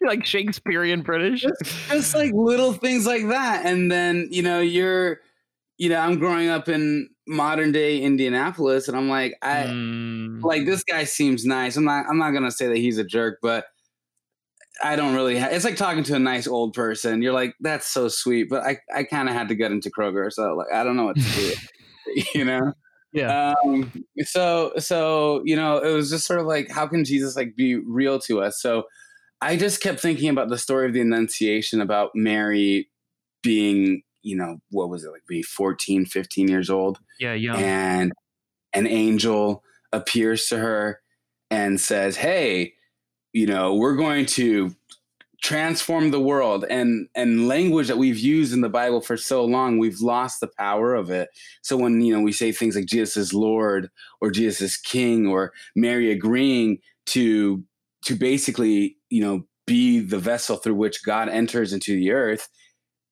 like 0.06 0.24
Shakespearean 0.24 1.02
British. 1.02 1.44
just 1.88 2.14
like 2.14 2.32
little 2.34 2.72
things 2.72 3.06
like 3.06 3.28
that 3.28 3.66
and 3.66 3.90
then 3.90 4.28
you 4.30 4.42
know 4.42 4.60
you're 4.60 5.18
you 5.78 5.88
know 5.88 5.98
i'm 5.98 6.18
growing 6.18 6.48
up 6.48 6.68
in 6.68 7.08
modern 7.26 7.70
day 7.72 8.00
indianapolis 8.00 8.88
and 8.88 8.96
i'm 8.96 9.08
like 9.08 9.34
i 9.42 9.64
Mm. 9.64 10.42
like 10.42 10.66
this 10.66 10.82
guy 10.84 11.04
seems 11.04 11.44
nice 11.44 11.76
i'm 11.76 11.84
not 11.84 12.06
i'm 12.08 12.18
not 12.18 12.32
gonna 12.32 12.50
say 12.50 12.66
that 12.68 12.76
he's 12.76 12.98
a 12.98 13.04
jerk 13.04 13.38
but 13.40 13.66
i 14.82 14.96
don't 14.96 15.14
really 15.14 15.38
ha- 15.38 15.48
it's 15.50 15.64
like 15.64 15.76
talking 15.76 16.02
to 16.04 16.14
a 16.14 16.18
nice 16.18 16.46
old 16.46 16.72
person 16.74 17.22
you're 17.22 17.32
like 17.32 17.54
that's 17.60 17.86
so 17.86 18.08
sweet 18.08 18.48
but 18.50 18.62
i 18.64 18.78
i 18.94 19.04
kind 19.04 19.28
of 19.28 19.34
had 19.34 19.48
to 19.48 19.54
get 19.54 19.70
into 19.72 19.90
kroger 19.90 20.30
so 20.32 20.54
like 20.54 20.66
i 20.72 20.82
don't 20.82 20.96
know 20.96 21.04
what 21.04 21.16
to 21.16 21.22
do 21.22 21.52
you 22.34 22.44
know 22.44 22.72
yeah. 23.12 23.54
um 23.64 23.90
so 24.22 24.72
so 24.78 25.42
you 25.44 25.56
know 25.56 25.78
it 25.78 25.92
was 25.92 26.10
just 26.10 26.26
sort 26.26 26.40
of 26.40 26.46
like 26.46 26.70
how 26.70 26.86
can 26.86 27.04
jesus 27.04 27.36
like 27.36 27.54
be 27.56 27.76
real 27.76 28.18
to 28.18 28.40
us 28.42 28.60
so 28.60 28.84
i 29.40 29.56
just 29.56 29.82
kept 29.82 30.00
thinking 30.00 30.28
about 30.28 30.48
the 30.48 30.58
story 30.58 30.86
of 30.86 30.92
the 30.92 31.00
annunciation 31.00 31.80
about 31.80 32.10
mary 32.14 32.88
being 33.42 34.02
you 34.22 34.36
know 34.36 34.58
what 34.70 34.88
was 34.88 35.04
it 35.04 35.10
like 35.10 35.26
be 35.26 35.42
14 35.42 36.04
15 36.04 36.48
years 36.48 36.70
old 36.70 36.98
yeah. 37.18 37.34
Yeah. 37.34 37.56
and 37.56 38.12
an 38.72 38.86
angel 38.86 39.62
appears 39.92 40.46
to 40.48 40.58
her 40.58 41.00
and 41.50 41.80
says 41.80 42.16
hey 42.16 42.74
you 43.32 43.46
know 43.46 43.74
we're 43.74 43.96
going 43.96 44.26
to 44.26 44.74
transform 45.42 46.10
the 46.10 46.20
world 46.20 46.66
and 46.68 47.08
and 47.14 47.48
language 47.48 47.88
that 47.88 47.96
we've 47.96 48.18
used 48.18 48.52
in 48.52 48.60
the 48.60 48.68
bible 48.68 49.00
for 49.00 49.16
so 49.16 49.44
long 49.44 49.78
we've 49.78 50.00
lost 50.00 50.40
the 50.40 50.50
power 50.58 50.94
of 50.94 51.10
it 51.10 51.30
so 51.62 51.76
when 51.76 52.00
you 52.02 52.14
know 52.14 52.20
we 52.20 52.32
say 52.32 52.52
things 52.52 52.76
like 52.76 52.84
jesus 52.84 53.16
is 53.16 53.32
lord 53.32 53.88
or 54.20 54.30
jesus 54.30 54.60
is 54.60 54.76
king 54.76 55.26
or 55.26 55.52
mary 55.74 56.10
agreeing 56.10 56.78
to 57.06 57.64
to 58.04 58.14
basically 58.14 58.96
you 59.08 59.20
know 59.22 59.44
be 59.66 60.00
the 60.00 60.18
vessel 60.18 60.56
through 60.56 60.74
which 60.74 61.04
god 61.04 61.28
enters 61.28 61.72
into 61.72 61.94
the 61.94 62.10
earth 62.10 62.48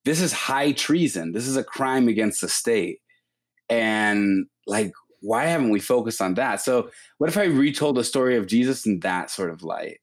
this 0.05 0.21
is 0.21 0.33
high 0.33 0.71
treason 0.71 1.31
this 1.31 1.47
is 1.47 1.57
a 1.57 1.63
crime 1.63 2.07
against 2.07 2.41
the 2.41 2.49
state 2.49 2.99
and 3.69 4.45
like 4.67 4.91
why 5.21 5.45
haven't 5.45 5.69
we 5.69 5.79
focused 5.79 6.21
on 6.21 6.33
that 6.33 6.61
so 6.61 6.89
what 7.17 7.29
if 7.29 7.37
i 7.37 7.43
retold 7.43 7.95
the 7.95 8.03
story 8.03 8.35
of 8.35 8.47
jesus 8.47 8.85
in 8.85 8.99
that 8.99 9.29
sort 9.29 9.49
of 9.49 9.63
light 9.63 9.99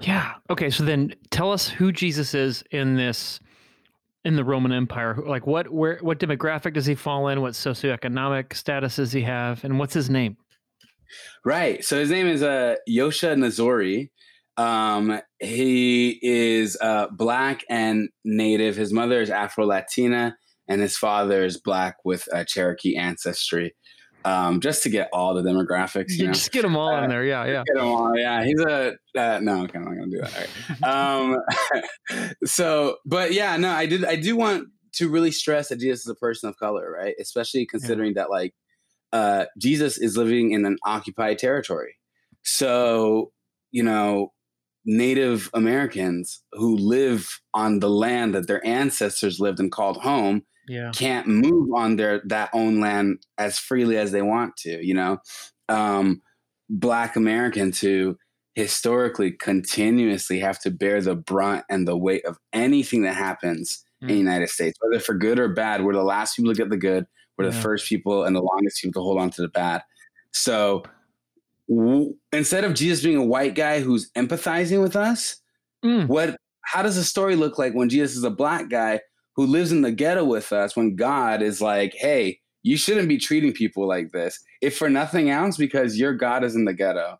Yeah. 0.00 0.34
Okay. 0.50 0.70
So 0.70 0.84
then 0.84 1.14
tell 1.30 1.52
us 1.52 1.68
who 1.68 1.92
Jesus 1.92 2.34
is 2.34 2.64
in 2.70 2.96
this 2.96 3.40
in 4.24 4.36
the 4.36 4.44
Roman 4.44 4.72
Empire. 4.72 5.16
Like 5.24 5.46
what 5.46 5.70
where 5.70 5.98
what 6.00 6.18
demographic 6.18 6.74
does 6.74 6.86
he 6.86 6.94
fall 6.94 7.28
in? 7.28 7.40
What 7.40 7.52
socioeconomic 7.52 8.54
status 8.54 8.96
does 8.96 9.12
he 9.12 9.22
have? 9.22 9.62
And 9.64 9.78
what's 9.78 9.94
his 9.94 10.10
name? 10.10 10.36
Right. 11.44 11.84
So 11.84 11.98
his 11.98 12.10
name 12.10 12.26
is 12.26 12.42
uh, 12.42 12.76
Yosha 12.88 13.34
Nazori. 13.36 14.10
Um, 14.56 15.20
he 15.40 16.18
is 16.22 16.76
uh, 16.80 17.08
black 17.10 17.64
and 17.68 18.08
native. 18.24 18.76
His 18.76 18.92
mother 18.92 19.20
is 19.20 19.30
Afro 19.30 19.66
Latina, 19.66 20.36
and 20.68 20.80
his 20.80 20.96
father 20.96 21.44
is 21.44 21.58
black 21.60 21.96
with 22.04 22.28
uh, 22.32 22.44
Cherokee 22.44 22.96
ancestry. 22.96 23.74
Um, 24.26 24.60
just 24.60 24.82
to 24.84 24.88
get 24.88 25.10
all 25.12 25.34
the 25.34 25.42
demographics, 25.42 26.12
you 26.12 26.16
You 26.18 26.24
know. 26.28 26.32
just 26.32 26.50
get 26.52 26.62
them 26.62 26.76
all 26.76 26.96
in 26.96 27.04
Uh, 27.04 27.08
there. 27.08 27.24
Yeah. 27.24 27.44
Yeah. 27.44 27.62
Get 27.66 27.76
him 27.82 27.88
all. 27.88 28.16
Yeah, 28.16 28.42
he's 28.44 28.60
a 28.60 28.94
uh, 29.18 29.38
no. 29.42 29.64
Okay, 29.64 29.76
I'm 29.78 29.84
not 29.84 29.94
gonna 29.96 30.10
do 30.10 30.20
that. 30.20 30.48
All 30.82 31.28
right. 31.28 32.20
Um, 32.20 32.30
so, 32.44 32.96
but 33.04 33.32
yeah, 33.32 33.56
no, 33.56 33.70
I 33.70 33.86
did. 33.86 34.04
I 34.04 34.16
do 34.16 34.36
want 34.36 34.68
to 34.94 35.08
really 35.10 35.30
stress 35.32 35.68
that 35.68 35.80
Jesus 35.80 36.02
is 36.02 36.08
a 36.08 36.14
person 36.14 36.48
of 36.48 36.56
color, 36.56 36.90
right? 36.90 37.14
Especially 37.20 37.66
considering 37.66 38.14
that 38.14 38.30
like 38.30 38.54
uh, 39.14 39.46
Jesus 39.58 39.98
is 39.98 40.18
living 40.18 40.52
in 40.52 40.66
an 40.66 40.78
occupied 40.84 41.38
territory. 41.38 41.96
So, 42.44 43.32
you 43.72 43.82
know, 43.84 44.34
Native 44.84 45.50
Americans 45.54 46.42
who 46.52 46.76
live 46.76 47.40
on 47.54 47.80
the 47.80 47.88
land 47.88 48.34
that 48.34 48.46
their 48.46 48.64
ancestors 48.66 49.40
lived 49.40 49.60
and 49.60 49.72
called 49.72 49.98
home 50.02 50.44
Yeah. 50.66 50.94
can't 50.94 51.26
move 51.26 51.72
on 51.74 51.96
their 51.96 52.20
that 52.26 52.50
own 52.52 52.80
land 52.80 53.18
as 53.38 53.58
freely 53.58 53.96
as 53.98 54.12
they 54.12 54.22
want 54.22 54.56
to 54.58 54.84
you 54.86 54.94
know 54.94 55.18
um 55.68 56.22
black 56.70 57.16
americans 57.16 57.80
who 57.80 58.16
historically 58.54 59.32
continuously 59.32 60.38
have 60.38 60.58
to 60.60 60.70
bear 60.70 61.00
the 61.00 61.16
brunt 61.16 61.64
and 61.68 61.88
the 61.88 61.96
weight 61.96 62.24
of 62.24 62.38
anything 62.52 63.02
that 63.02 63.14
happens 63.16 63.84
in 64.08 64.14
the 64.14 64.14
Mm. 64.14 64.18
united 64.18 64.48
states 64.48 64.78
whether 64.80 65.00
for 65.00 65.14
good 65.14 65.38
or 65.38 65.48
bad 65.48 65.82
we're 65.84 65.92
the 65.94 66.02
last 66.04 66.36
people 66.36 66.52
to 66.52 66.58
get 66.58 66.70
the 66.70 66.76
good 66.76 67.06
we're 67.36 67.46
the 67.48 67.54
Yeah. 67.54 67.60
first 67.62 67.88
people 67.88 68.24
and 68.24 68.34
the 68.36 68.40
longest 68.42 68.82
people 68.82 69.00
to 69.00 69.04
hold 69.04 69.18
on 69.20 69.30
to 69.30 69.42
the 69.42 69.48
bat. 69.48 69.84
so 70.32 70.82
w- 71.68 72.14
instead 72.32 72.64
of 72.64 72.74
jesus 72.74 73.02
being 73.04 73.16
a 73.16 73.24
white 73.24 73.54
guy 73.54 73.80
who's 73.80 74.10
empathizing 74.12 74.82
with 74.82 74.96
us 74.96 75.36
Mm. 75.84 76.08
what 76.08 76.36
how 76.64 76.82
does 76.82 76.96
the 76.96 77.04
story 77.04 77.36
look 77.36 77.58
like 77.58 77.74
when 77.74 77.88
jesus 77.88 78.16
is 78.16 78.24
a 78.24 78.30
black 78.30 78.68
guy 78.70 79.00
who 79.36 79.46
lives 79.46 79.70
in 79.72 79.82
the 79.82 79.92
ghetto 79.92 80.24
with 80.24 80.52
us 80.52 80.74
when 80.76 80.96
god 80.96 81.42
is 81.42 81.60
like 81.60 81.94
hey 81.94 82.40
you 82.62 82.76
shouldn't 82.78 83.08
be 83.08 83.18
treating 83.18 83.52
people 83.52 83.86
like 83.86 84.10
this 84.12 84.40
if 84.62 84.76
for 84.78 84.88
nothing 84.88 85.28
else 85.30 85.56
because 85.58 85.98
your 85.98 86.14
god 86.14 86.42
is 86.42 86.54
in 86.54 86.64
the 86.64 86.72
ghetto 86.74 87.18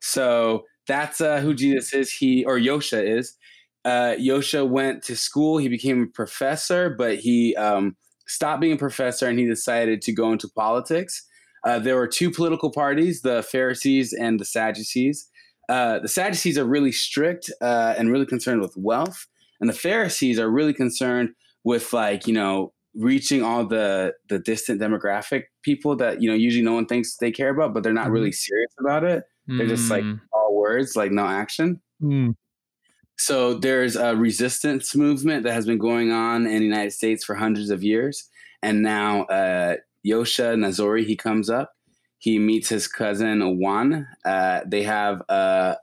so 0.00 0.64
that's 0.88 1.20
uh, 1.20 1.40
who 1.40 1.52
Jesus 1.52 1.92
is. 1.92 2.12
He 2.12 2.44
or 2.44 2.58
Yosha 2.60 3.02
is. 3.18 3.36
Uh, 3.84 4.14
Yosha 4.20 4.68
went 4.68 5.02
to 5.02 5.16
school. 5.16 5.58
He 5.58 5.68
became 5.68 6.02
a 6.02 6.06
professor, 6.06 6.90
but 6.96 7.16
he 7.18 7.56
um, 7.56 7.96
stopped 8.26 8.60
being 8.60 8.74
a 8.74 8.78
professor 8.78 9.26
and 9.26 9.38
he 9.38 9.46
decided 9.46 10.02
to 10.02 10.12
go 10.12 10.32
into 10.32 10.48
politics. 10.48 11.26
Uh, 11.64 11.78
there 11.78 11.96
were 11.96 12.06
two 12.06 12.30
political 12.30 12.70
parties: 12.70 13.22
the 13.22 13.42
Pharisees 13.42 14.12
and 14.12 14.38
the 14.38 14.44
Sadducees. 14.44 15.28
Uh, 15.68 15.98
the 15.98 16.08
Sadducees 16.08 16.58
are 16.58 16.64
really 16.64 16.92
strict 16.92 17.50
uh, 17.60 17.94
and 17.98 18.12
really 18.12 18.26
concerned 18.26 18.60
with 18.60 18.74
wealth, 18.76 19.26
and 19.60 19.68
the 19.68 19.74
Pharisees 19.74 20.38
are 20.38 20.50
really 20.50 20.74
concerned 20.74 21.30
with 21.64 21.92
like 21.92 22.26
you 22.26 22.34
know 22.34 22.72
reaching 22.94 23.42
all 23.42 23.66
the 23.66 24.14
the 24.28 24.38
distant 24.38 24.80
demographic 24.80 25.44
people 25.62 25.96
that 25.96 26.22
you 26.22 26.28
know 26.28 26.36
usually 26.36 26.64
no 26.64 26.72
one 26.74 26.86
thinks 26.86 27.16
they 27.16 27.32
care 27.32 27.50
about, 27.50 27.74
but 27.74 27.82
they're 27.82 27.92
not 27.92 28.04
mm-hmm. 28.04 28.12
really 28.12 28.32
serious 28.32 28.72
about 28.78 29.02
it. 29.04 29.24
They're 29.48 29.66
just 29.66 29.90
like 29.90 30.02
mm. 30.02 30.20
all 30.32 30.56
words, 30.56 30.96
like 30.96 31.12
no 31.12 31.24
action. 31.24 31.80
Mm. 32.02 32.34
So 33.16 33.54
there's 33.54 33.96
a 33.96 34.14
resistance 34.14 34.94
movement 34.94 35.44
that 35.44 35.54
has 35.54 35.66
been 35.66 35.78
going 35.78 36.12
on 36.12 36.46
in 36.46 36.58
the 36.58 36.64
United 36.64 36.92
States 36.92 37.24
for 37.24 37.34
hundreds 37.34 37.70
of 37.70 37.82
years, 37.82 38.28
and 38.62 38.82
now 38.82 39.22
uh, 39.24 39.76
Yosha 40.06 40.54
Nazori 40.54 41.04
he 41.04 41.16
comes 41.16 41.48
up. 41.48 41.72
He 42.18 42.38
meets 42.38 42.68
his 42.68 42.88
cousin 42.88 43.58
Juan. 43.58 44.06
Uh, 44.24 44.60
they 44.66 44.82
have 44.82 45.22
a, 45.28 45.76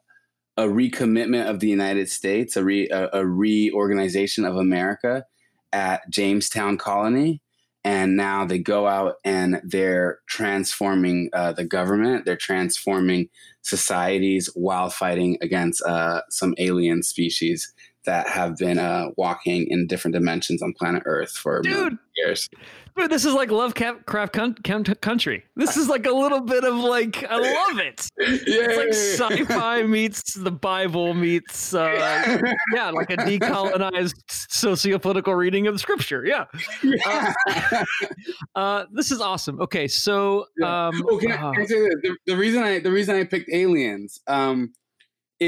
a 0.57 0.63
recommitment 0.63 1.49
of 1.49 1.59
the 1.59 1.67
United 1.67 2.09
States, 2.09 2.55
a, 2.55 2.63
re, 2.63 2.87
a, 2.89 3.09
a 3.13 3.25
reorganization 3.25 4.45
of 4.45 4.57
America 4.57 5.25
at 5.71 6.07
Jamestown 6.09 6.77
Colony. 6.77 7.41
And 7.85 8.15
now 8.15 8.45
they 8.45 8.59
go 8.59 8.87
out 8.87 9.15
and 9.25 9.61
they're 9.63 10.19
transforming 10.27 11.29
uh, 11.33 11.51
the 11.53 11.65
government. 11.65 12.25
They're 12.25 12.37
transforming 12.37 13.29
societies 13.61 14.49
while 14.55 14.89
fighting 14.89 15.37
against 15.41 15.83
uh, 15.83 16.21
some 16.29 16.55
alien 16.57 17.03
species 17.03 17.73
that 18.05 18.27
have 18.27 18.57
been 18.57 18.79
uh, 18.79 19.09
walking 19.17 19.67
in 19.69 19.87
different 19.87 20.13
dimensions 20.13 20.61
on 20.61 20.73
planet 20.73 21.03
Earth 21.05 21.31
for 21.31 21.61
Dude, 21.61 21.97
years. 22.15 22.49
Dude, 22.95 23.09
this 23.09 23.25
is 23.25 23.33
like 23.33 23.49
Lovecraft 23.49 24.33
country. 25.01 25.43
This 25.55 25.77
is 25.77 25.89
like 25.89 26.05
a 26.05 26.11
little 26.11 26.41
bit 26.41 26.63
of 26.63 26.75
like 26.75 27.23
I 27.23 27.37
love 27.37 27.79
it. 27.79 28.07
It's 28.45 29.19
like 29.19 29.39
sci-fi 29.39 29.83
meets 29.87 30.33
the 30.33 30.51
Bible 30.51 31.13
meets 31.13 31.73
uh, 31.73 32.39
yeah, 32.73 32.89
like 32.91 33.09
a 33.09 33.17
decolonized 33.17 34.15
socio-political 34.29 35.33
reading 35.33 35.67
of 35.67 35.73
the 35.73 35.79
scripture. 35.79 36.23
Yeah. 36.25 36.45
Uh, 37.05 37.33
uh, 38.55 38.85
this 38.91 39.11
is 39.11 39.21
awesome. 39.21 39.59
Okay, 39.61 39.87
so 39.87 40.45
um, 40.63 41.03
oh, 41.09 41.17
can 41.17 41.31
I, 41.31 41.37
can 41.37 41.61
I 41.61 41.65
say 41.65 41.79
this? 41.81 41.95
The, 42.03 42.17
the, 42.27 42.37
reason 42.37 42.63
I 42.63 42.79
the 42.79 42.91
reason 42.91 43.15
I 43.15 43.23
picked 43.23 43.49
aliens. 43.51 44.21
Um, 44.27 44.73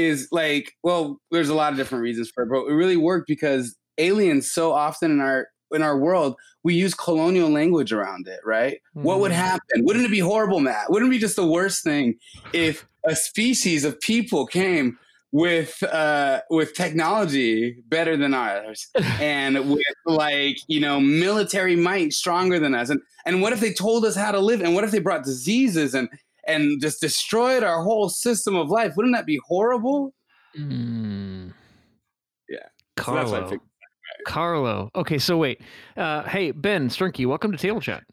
is 0.04 0.28
like, 0.32 0.74
well, 0.82 1.20
there's 1.30 1.48
a 1.48 1.54
lot 1.54 1.72
of 1.72 1.78
different 1.78 2.02
reasons 2.02 2.30
for 2.30 2.44
it, 2.44 2.48
but 2.48 2.66
it 2.66 2.74
really 2.74 2.96
worked 2.96 3.26
because 3.26 3.76
aliens 3.98 4.50
so 4.50 4.72
often 4.72 5.10
in 5.10 5.20
our 5.20 5.48
in 5.74 5.82
our 5.82 5.98
world 5.98 6.36
we 6.62 6.74
use 6.74 6.94
colonial 6.94 7.50
language 7.50 7.92
around 7.92 8.26
it, 8.28 8.40
right? 8.44 8.74
Mm-hmm. 8.74 9.02
What 9.02 9.20
would 9.20 9.32
mm-hmm. 9.32 9.40
happen? 9.40 9.84
Wouldn't 9.84 10.04
it 10.04 10.10
be 10.10 10.18
horrible, 10.18 10.60
Matt? 10.60 10.90
Wouldn't 10.90 11.10
it 11.10 11.14
be 11.14 11.18
just 11.18 11.36
the 11.36 11.46
worst 11.46 11.84
thing 11.84 12.16
if 12.52 12.86
a 13.04 13.14
species 13.14 13.84
of 13.84 14.00
people 14.00 14.46
came 14.46 14.98
with 15.32 15.82
uh 15.82 16.40
with 16.50 16.72
technology 16.74 17.76
better 17.88 18.16
than 18.16 18.32
ours 18.32 18.88
and 19.20 19.70
with 19.70 19.82
like 20.06 20.56
you 20.68 20.80
know 20.80 21.00
military 21.00 21.76
might 21.76 22.12
stronger 22.12 22.58
than 22.58 22.74
us 22.74 22.90
and 22.90 23.00
and 23.26 23.42
what 23.42 23.52
if 23.52 23.60
they 23.60 23.72
told 23.72 24.04
us 24.04 24.14
how 24.14 24.30
to 24.30 24.38
live 24.38 24.60
and 24.60 24.74
what 24.74 24.84
if 24.84 24.92
they 24.92 25.00
brought 25.00 25.24
diseases 25.24 25.94
and 25.94 26.08
and 26.46 26.80
just 26.80 27.00
destroyed 27.00 27.62
our 27.62 27.82
whole 27.82 28.08
system 28.08 28.56
of 28.56 28.70
life. 28.70 28.94
Wouldn't 28.96 29.14
that 29.14 29.26
be 29.26 29.40
horrible? 29.46 30.14
Mm. 30.58 31.52
Yeah. 32.48 32.58
Carlo. 32.96 33.50
So 33.50 33.58
Carlo. 34.26 34.90
Okay, 34.94 35.18
so 35.18 35.36
wait. 35.36 35.60
Uh, 35.96 36.22
hey, 36.24 36.50
Ben 36.50 36.88
Sternke, 36.88 37.26
welcome 37.26 37.52
to 37.52 37.58
Table 37.58 37.80
Chat. 37.80 38.04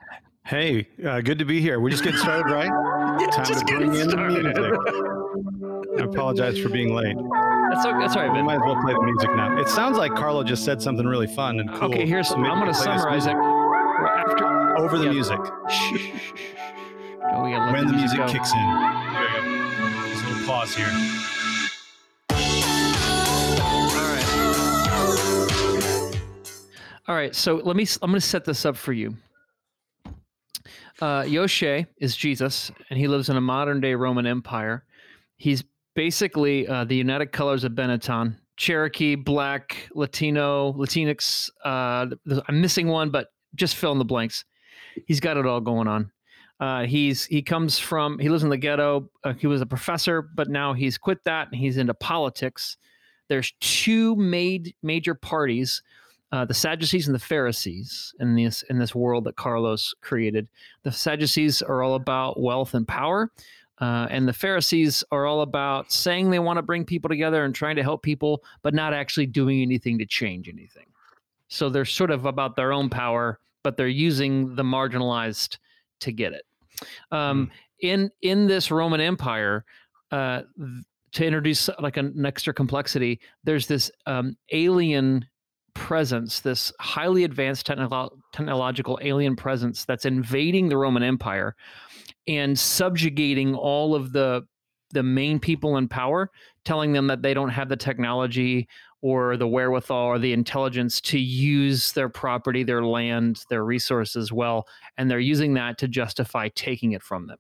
Hey, 0.46 0.88
uh, 1.06 1.22
good 1.22 1.40
to 1.40 1.46
be 1.46 1.62
here. 1.62 1.80
We're 1.80 1.90
just 1.90 2.04
getting 2.04 2.20
started, 2.20 2.52
right? 2.52 2.66
yeah, 3.20 3.28
Time 3.28 3.46
to 3.46 3.66
bring 3.66 3.96
in 3.96 4.10
started. 4.10 4.46
the 4.46 4.62
music. 4.62 6.00
I 6.00 6.04
apologize 6.04 6.60
for 6.60 6.70
being 6.70 6.94
late. 6.94 7.16
That's, 7.16 7.86
okay, 7.86 7.98
that's 8.00 8.16
all 8.16 8.24
right, 8.24 8.34
Ben. 8.34 8.42
We 8.42 8.44
might 8.44 8.56
as 8.56 8.62
well 8.66 8.80
play 8.82 8.94
the 8.94 9.02
music 9.02 9.30
now. 9.36 9.58
It 9.60 9.70
sounds 9.70 9.98
like 9.98 10.14
Carlo 10.16 10.44
just 10.44 10.66
said 10.66 10.82
something 10.82 11.06
really 11.06 11.28
fun 11.28 11.60
and 11.60 11.74
cool. 11.74 11.90
Okay, 11.90 12.06
here's 12.06 12.28
so 12.28 12.36
I'm 12.36 12.60
going 12.60 12.68
to 12.68 12.74
summarize 12.74 13.26
it. 13.26 13.36
After, 13.36 14.78
over 14.78 14.98
the 14.98 15.06
yeah. 15.06 15.12
music. 15.12 15.40
Oh, 17.36 17.48
yeah, 17.48 17.72
when 17.72 17.88
the 17.88 17.94
music 17.94 18.20
kicks 18.28 18.54
in. 18.54 18.60
There 18.60 19.22
we 19.22 19.28
go. 19.28 19.42
There's 20.06 20.22
a 20.22 20.28
little 20.28 20.46
pause 20.48 20.76
here. 20.76 20.86
All 23.60 23.90
right. 24.14 24.26
All 27.08 27.16
right. 27.16 27.34
So 27.34 27.56
let 27.56 27.76
me. 27.76 27.88
I'm 28.04 28.12
going 28.12 28.22
to 28.22 28.26
set 28.26 28.46
this 28.46 28.68
up 28.68 28.78
for 28.78 28.94
you. 28.94 29.18
Uh, 31.02 31.24
Yoshe 31.24 31.88
is 31.98 32.16
Jesus, 32.16 32.72
and 32.92 33.00
he 33.00 33.08
lives 33.08 33.30
in 33.30 33.36
a 33.36 33.42
modern 33.42 33.82
day 33.82 33.96
Roman 33.96 34.28
Empire. 34.28 34.86
He's 35.38 35.64
basically 35.96 36.68
uh, 36.68 36.84
the 36.86 36.96
United 36.96 37.32
Colors 37.32 37.64
of 37.64 37.72
Benetton: 37.72 38.38
Cherokee, 38.58 39.16
Black, 39.16 39.90
Latino, 39.96 40.74
Latinx. 40.74 41.50
Uh, 41.66 42.08
I'm 42.48 42.62
missing 42.62 42.88
one, 42.90 43.10
but 43.10 43.30
just 43.56 43.76
fill 43.76 43.92
in 43.92 43.98
the 43.98 44.06
blanks. 44.06 44.46
He's 45.08 45.20
got 45.20 45.38
it 45.38 45.48
all 45.48 45.60
going 45.60 45.88
on. 45.88 46.12
Uh, 46.60 46.86
he's 46.86 47.26
he 47.26 47.42
comes 47.42 47.80
from 47.80 48.20
he 48.20 48.30
lives 48.30 48.44
in 48.44 48.50
the 48.50 48.58
ghetto. 48.58 49.10
Uh, 49.24 49.34
he 49.34 49.48
was 49.48 49.62
a 49.62 49.66
professor, 49.66 50.22
but 50.22 50.50
now 50.50 50.74
he's 50.74 50.98
quit 50.98 51.24
that 51.26 51.48
and 51.52 51.60
he's 51.60 51.78
into 51.78 51.94
politics. 51.94 52.78
There's 53.28 53.54
two 53.60 54.16
made 54.16 54.76
major 54.84 55.16
parties, 55.16 55.82
uh, 56.32 56.46
the 56.46 56.54
Sadducees 56.54 57.08
and 57.08 57.16
the 57.16 57.20
Pharisees 57.20 58.14
in 58.20 58.36
this 58.36 58.64
in 58.64 58.80
this 58.80 58.96
world 58.96 59.24
that 59.26 59.36
Carlo's 59.36 59.94
created. 60.02 60.48
The 60.84 60.92
Sadducees 60.92 61.62
are 61.62 61.82
all 61.84 61.96
about 61.96 62.40
wealth 62.40 62.74
and 62.74 62.88
power. 62.88 63.32
Uh, 63.80 64.08
and 64.12 64.28
the 64.28 64.34
Pharisees 64.34 65.04
are 65.12 65.26
all 65.26 65.42
about 65.42 65.92
saying 65.92 66.30
they 66.30 66.40
want 66.40 66.58
to 66.58 66.64
bring 66.64 66.86
people 66.86 67.10
together 67.10 67.44
and 67.44 67.54
trying 67.54 67.76
to 67.76 67.84
help 67.84 68.04
people, 68.04 68.44
but 68.62 68.74
not 68.74 68.94
actually 68.94 69.26
doing 69.26 69.62
anything 69.62 69.98
to 69.98 70.06
change 70.06 70.48
anything. 70.48 70.86
So 71.50 71.70
they're 71.70 71.84
sort 71.84 72.12
of 72.12 72.26
about 72.26 72.56
their 72.56 72.72
own 72.72 72.90
power, 72.90 73.40
but 73.64 73.76
they're 73.76 73.88
using 73.88 74.56
the 74.56 74.64
marginalized 74.64 75.58
to 76.04 76.12
get 76.12 76.34
it. 76.34 76.46
Um, 77.12 77.48
mm. 77.48 77.52
In 77.80 78.12
in 78.22 78.48
this 78.48 78.72
Roman 78.72 79.02
Empire, 79.02 79.66
uh, 80.12 80.44
to 81.14 81.26
introduce 81.26 81.70
like 81.80 81.98
an 81.98 82.26
extra 82.26 82.54
complexity, 82.54 83.20
there's 83.44 83.68
this 83.68 83.92
um, 84.06 84.38
alien 84.52 85.26
presence, 85.74 86.40
this 86.40 86.72
highly 86.80 87.24
advanced 87.24 87.68
technolo- 87.68 88.16
technological 88.32 89.00
alien 89.02 89.36
presence 89.36 89.86
that's 89.86 90.06
invading 90.06 90.70
the 90.70 90.78
Roman 90.78 91.04
Empire 91.04 91.56
and 92.28 92.58
subjugating 92.58 93.56
all 93.56 93.96
of 93.96 94.14
the 94.14 94.44
the 94.92 95.04
main 95.04 95.40
people 95.40 95.78
in 95.78 95.88
power, 95.88 96.30
telling 96.64 96.94
them 96.94 97.08
that 97.08 97.24
they 97.24 97.34
don't 97.34 97.50
have 97.50 97.68
the 97.68 97.76
technology 97.76 98.68
or 99.04 99.36
the 99.36 99.48
wherewithal 99.48 100.06
or 100.06 100.18
the 100.18 100.32
intelligence 100.32 101.02
to 101.02 101.20
use 101.20 101.92
their 101.92 102.08
property, 102.08 102.64
their 102.64 102.86
land, 102.86 103.44
their 103.50 103.66
resources 103.66 104.32
well, 104.32 104.66
and 104.98 105.12
they're 105.12 105.20
using 105.20 105.54
that 105.54 105.78
to 105.78 105.90
justify 105.90 106.48
taking 106.56 106.94
it 106.94 107.04
from 107.04 107.28
them. 107.28 107.38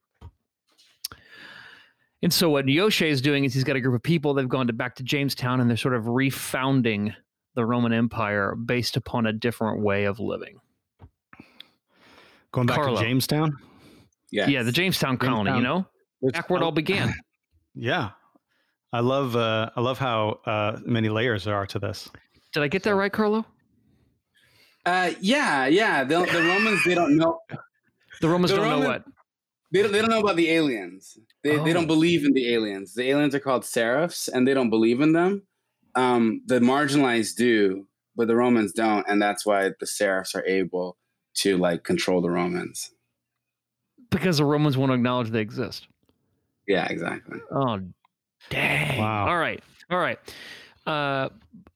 And 2.22 2.34
so 2.34 2.50
what 2.50 2.65
Yoshe 2.65 3.08
is 3.08 3.22
doing 3.22 3.46
is 3.46 3.53
he's 3.53 3.63
got 3.63 3.77
a 3.77 3.82
group 3.82 3.96
of 3.96 4.03
people 4.03 4.34
they've 4.34 4.48
gone 4.48 4.67
to 4.67 4.74
back 4.74 4.96
to 4.96 5.03
Jamestown 5.03 5.62
and 5.62 5.70
they're 5.70 5.77
sort 5.77 5.93
of 5.93 6.03
refounding 6.03 7.15
the 7.55 7.65
Roman 7.65 7.93
Empire 7.93 8.55
based 8.55 8.98
upon 8.98 9.25
a 9.25 9.32
different 9.32 9.82
way 9.82 10.03
of 10.03 10.20
living. 10.20 10.60
Going 12.51 12.67
back 12.67 12.75
Carlo. 12.75 12.98
to 12.98 13.05
Jamestown? 13.05 13.58
Yeah. 14.32 14.48
Yeah, 14.50 14.63
the 14.63 14.72
Jamestown 14.74 15.17
colony, 15.17 15.50
Jamestown. 15.51 15.58
you 15.58 15.63
know? 15.63 16.32
Back 16.32 16.50
where 16.50 16.62
it 16.62 16.63
all 16.63 16.72
began. 16.74 17.13
Yeah. 17.75 18.12
I 18.93 19.00
love 19.00 19.35
uh, 19.35 19.71
I 19.75 19.81
love 19.81 19.97
how 19.97 20.39
uh, 20.45 20.77
many 20.85 21.09
layers 21.09 21.43
there 21.43 21.55
are 21.55 21.65
to 21.65 21.79
this. 21.79 22.09
Did 22.53 22.62
I 22.62 22.67
get 22.67 22.83
that 22.83 22.95
right, 22.95 23.12
Carlo? 23.12 23.45
Uh, 24.85 25.12
yeah, 25.19 25.65
yeah. 25.65 26.03
The, 26.03 26.19
the 26.25 26.41
Romans 26.41 26.83
they 26.85 26.95
don't 26.95 27.17
know. 27.17 27.39
The 28.21 28.29
Romans 28.29 28.51
the 28.51 28.57
don't 28.57 28.67
Roman, 28.67 28.83
know 28.83 28.88
what. 28.88 29.03
They 29.73 29.81
don't, 29.81 29.91
they 29.91 30.00
don't 30.00 30.12
know 30.12 30.19
about 30.19 30.38
the 30.38 30.50
aliens. 30.51 31.17
They, 31.43 31.57
oh. 31.57 31.65
they 31.65 31.73
don't 31.73 31.85
oh. 31.85 31.88
believe 31.88 32.23
in 32.23 32.31
the 32.31 32.53
aliens. 32.53 32.93
The 32.93 33.09
aliens 33.09 33.35
are 33.35 33.39
called 33.39 33.65
seraphs, 33.65 34.29
and 34.29 34.47
they 34.47 34.53
don't 34.53 34.69
believe 34.69 35.01
in 35.01 35.12
them. 35.12 35.43
Um, 35.95 36.41
the 36.45 36.59
marginalized 36.59 37.35
do, 37.35 37.88
but 38.15 38.27
the 38.27 38.35
Romans 38.35 38.71
don't, 38.71 39.05
and 39.09 39.21
that's 39.21 39.45
why 39.45 39.71
the 39.77 39.88
seraphs 39.88 40.35
are 40.35 40.45
able 40.45 40.95
to 41.38 41.57
like 41.57 41.83
control 41.83 42.21
the 42.21 42.29
Romans. 42.29 42.91
Because 44.09 44.38
the 44.38 44.45
Romans 44.45 44.77
won't 44.77 44.91
acknowledge 44.93 45.31
they 45.31 45.41
exist. 45.41 45.88
Yeah, 46.67 46.85
exactly. 46.85 47.39
Oh, 47.51 47.81
Dang. 48.50 49.00
Wow. 49.00 49.27
All 49.27 49.38
right. 49.38 49.62
All 49.89 50.00
right. 50.00 50.19
Uh, 50.85 51.29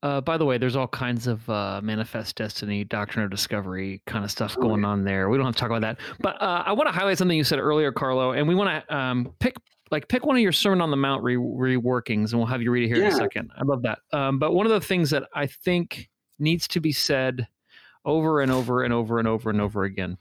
uh, 0.03 0.21
by 0.21 0.37
the 0.37 0.45
way, 0.45 0.57
there's 0.57 0.75
all 0.75 0.87
kinds 0.87 1.27
of 1.27 1.49
uh, 1.49 1.81
manifest 1.83 2.35
destiny, 2.35 2.83
doctrine 2.83 3.25
of 3.25 3.31
discovery 3.31 4.01
kind 4.05 4.23
of 4.23 4.29
stuff 4.29 4.55
going 4.55 4.85
on 4.85 5.03
there. 5.03 5.29
We 5.29 5.37
don't 5.37 5.45
have 5.45 5.55
to 5.55 5.59
talk 5.59 5.69
about 5.69 5.81
that, 5.81 5.99
but 6.19 6.39
uh, 6.41 6.63
I 6.65 6.73
want 6.73 6.87
to 6.87 6.93
highlight 6.93 7.17
something 7.17 7.37
you 7.37 7.43
said 7.43 7.59
earlier, 7.59 7.91
Carlo, 7.91 8.31
and 8.33 8.47
we 8.47 8.53
want 8.53 8.85
to 8.87 8.95
um, 8.95 9.33
pick 9.39 9.55
like 9.89 10.07
pick 10.07 10.25
one 10.25 10.35
of 10.35 10.41
your 10.41 10.51
Sermon 10.51 10.81
on 10.81 10.91
the 10.91 10.97
Mount 10.97 11.23
re- 11.23 11.35
reworkings, 11.35 12.31
and 12.31 12.33
we'll 12.33 12.45
have 12.45 12.61
you 12.61 12.69
read 12.69 12.83
it 12.83 12.87
here 12.87 13.03
in 13.03 13.11
a 13.11 13.15
second. 13.15 13.51
I 13.57 13.63
love 13.63 13.81
that. 13.83 13.99
Um, 14.13 14.37
but 14.37 14.53
one 14.53 14.65
of 14.65 14.71
the 14.71 14.81
things 14.81 15.09
that 15.09 15.23
I 15.33 15.47
think 15.47 16.09
needs 16.37 16.67
to 16.69 16.79
be 16.79 16.91
said 16.91 17.47
over 18.05 18.41
and 18.41 18.51
over 18.51 18.83
and 18.83 18.93
over 18.93 19.19
and 19.19 19.27
over 19.27 19.49
and 19.49 19.59
over 19.59 19.83
again 19.83 20.17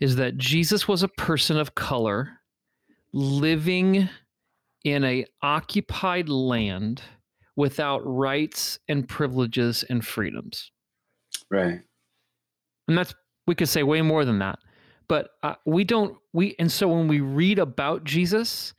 is 0.00 0.16
that 0.16 0.38
Jesus 0.38 0.88
was 0.88 1.02
a 1.02 1.08
person 1.08 1.58
of 1.58 1.74
color 1.74 2.40
living 3.12 4.08
in 4.84 5.04
a 5.04 5.24
occupied 5.42 6.28
land 6.28 7.02
without 7.56 8.00
rights 8.04 8.78
and 8.88 9.08
privileges 9.08 9.84
and 9.90 10.04
freedoms 10.06 10.70
Right. 11.50 11.80
and 12.86 12.98
that's 12.98 13.14
we 13.46 13.54
could 13.54 13.68
say 13.68 13.82
way 13.82 14.02
more 14.02 14.24
than 14.24 14.38
that 14.40 14.58
but 15.08 15.30
uh, 15.42 15.54
we 15.64 15.84
don't 15.84 16.16
we 16.32 16.54
and 16.58 16.70
so 16.70 16.88
when 16.88 17.08
we 17.08 17.20
read 17.20 17.58
about 17.58 18.04
jesus 18.04 18.74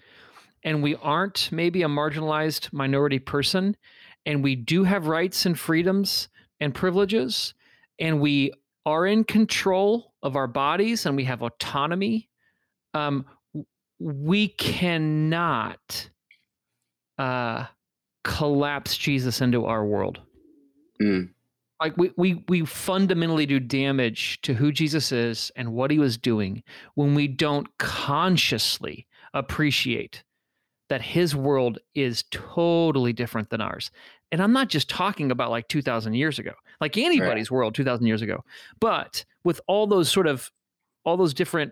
and 0.63 0.83
we 0.83 0.95
aren't 0.95 1.49
maybe 1.51 1.81
a 1.83 1.87
marginalized 1.87 2.71
minority 2.71 3.19
person 3.19 3.75
and 4.25 4.43
we 4.43 4.55
do 4.55 4.83
have 4.83 5.07
rights 5.07 5.45
and 5.45 5.57
freedoms 5.59 6.29
and 6.59 6.75
privileges 6.75 7.53
and 7.99 8.21
we 8.21 8.51
are 8.85 9.05
in 9.05 9.23
control 9.23 10.13
of 10.23 10.35
our 10.35 10.47
bodies 10.47 11.05
and 11.05 11.15
we 11.15 11.23
have 11.23 11.41
autonomy 11.41 12.29
um, 12.93 13.25
we 13.99 14.49
cannot 14.49 16.09
uh, 17.17 17.65
collapse 18.23 18.97
jesus 18.97 19.41
into 19.41 19.65
our 19.65 19.85
world. 19.85 20.19
Mm. 21.01 21.29
like 21.81 21.95
we, 21.95 22.11
we 22.17 22.43
we 22.49 22.65
fundamentally 22.65 23.45
do 23.45 23.57
damage 23.57 24.41
to 24.41 24.53
who 24.53 24.69
jesus 24.69 25.13
is 25.13 25.49
and 25.55 25.71
what 25.71 25.91
he 25.91 25.97
was 25.97 26.17
doing 26.17 26.61
when 26.95 27.15
we 27.15 27.25
don't 27.25 27.67
consciously 27.77 29.07
appreciate 29.33 30.23
that 30.89 31.01
his 31.01 31.33
world 31.33 31.79
is 31.95 32.25
totally 32.31 33.13
different 33.13 33.49
than 33.49 33.61
ours. 33.61 33.91
And 34.33 34.43
i'm 34.43 34.51
not 34.51 34.67
just 34.67 34.89
talking 34.89 35.31
about 35.31 35.51
like 35.51 35.69
2000 35.69 36.13
years 36.15 36.37
ago 36.37 36.51
like 36.81 36.97
anybody's 36.97 37.49
world 37.49 37.75
2000 37.75 38.05
years 38.05 38.21
ago 38.21 38.43
but 38.81 39.23
with 39.45 39.61
all 39.67 39.87
those 39.87 40.11
sort 40.11 40.27
of 40.27 40.51
all 41.05 41.15
those 41.15 41.33
different 41.33 41.71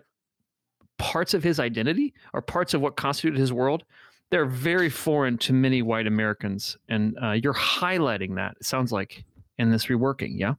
parts 0.98 1.34
of 1.34 1.42
his 1.42 1.60
identity 1.60 2.12
or 2.34 2.42
parts 2.42 2.74
of 2.74 2.80
what 2.80 2.96
constituted 2.96 3.38
his 3.38 3.52
world 3.52 3.84
they're 4.30 4.46
very 4.46 4.90
foreign 4.90 5.38
to 5.38 5.52
many 5.52 5.82
white 5.82 6.06
americans 6.06 6.76
and 6.88 7.16
uh, 7.22 7.32
you're 7.32 7.54
highlighting 7.54 8.34
that 8.36 8.56
it 8.60 8.66
sounds 8.66 8.92
like 8.92 9.24
in 9.58 9.70
this 9.70 9.86
reworking 9.86 10.38
yeah 10.38 10.54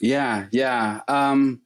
Yeah, 0.00 0.46
yeah. 0.52 1.00
Um 1.08 1.62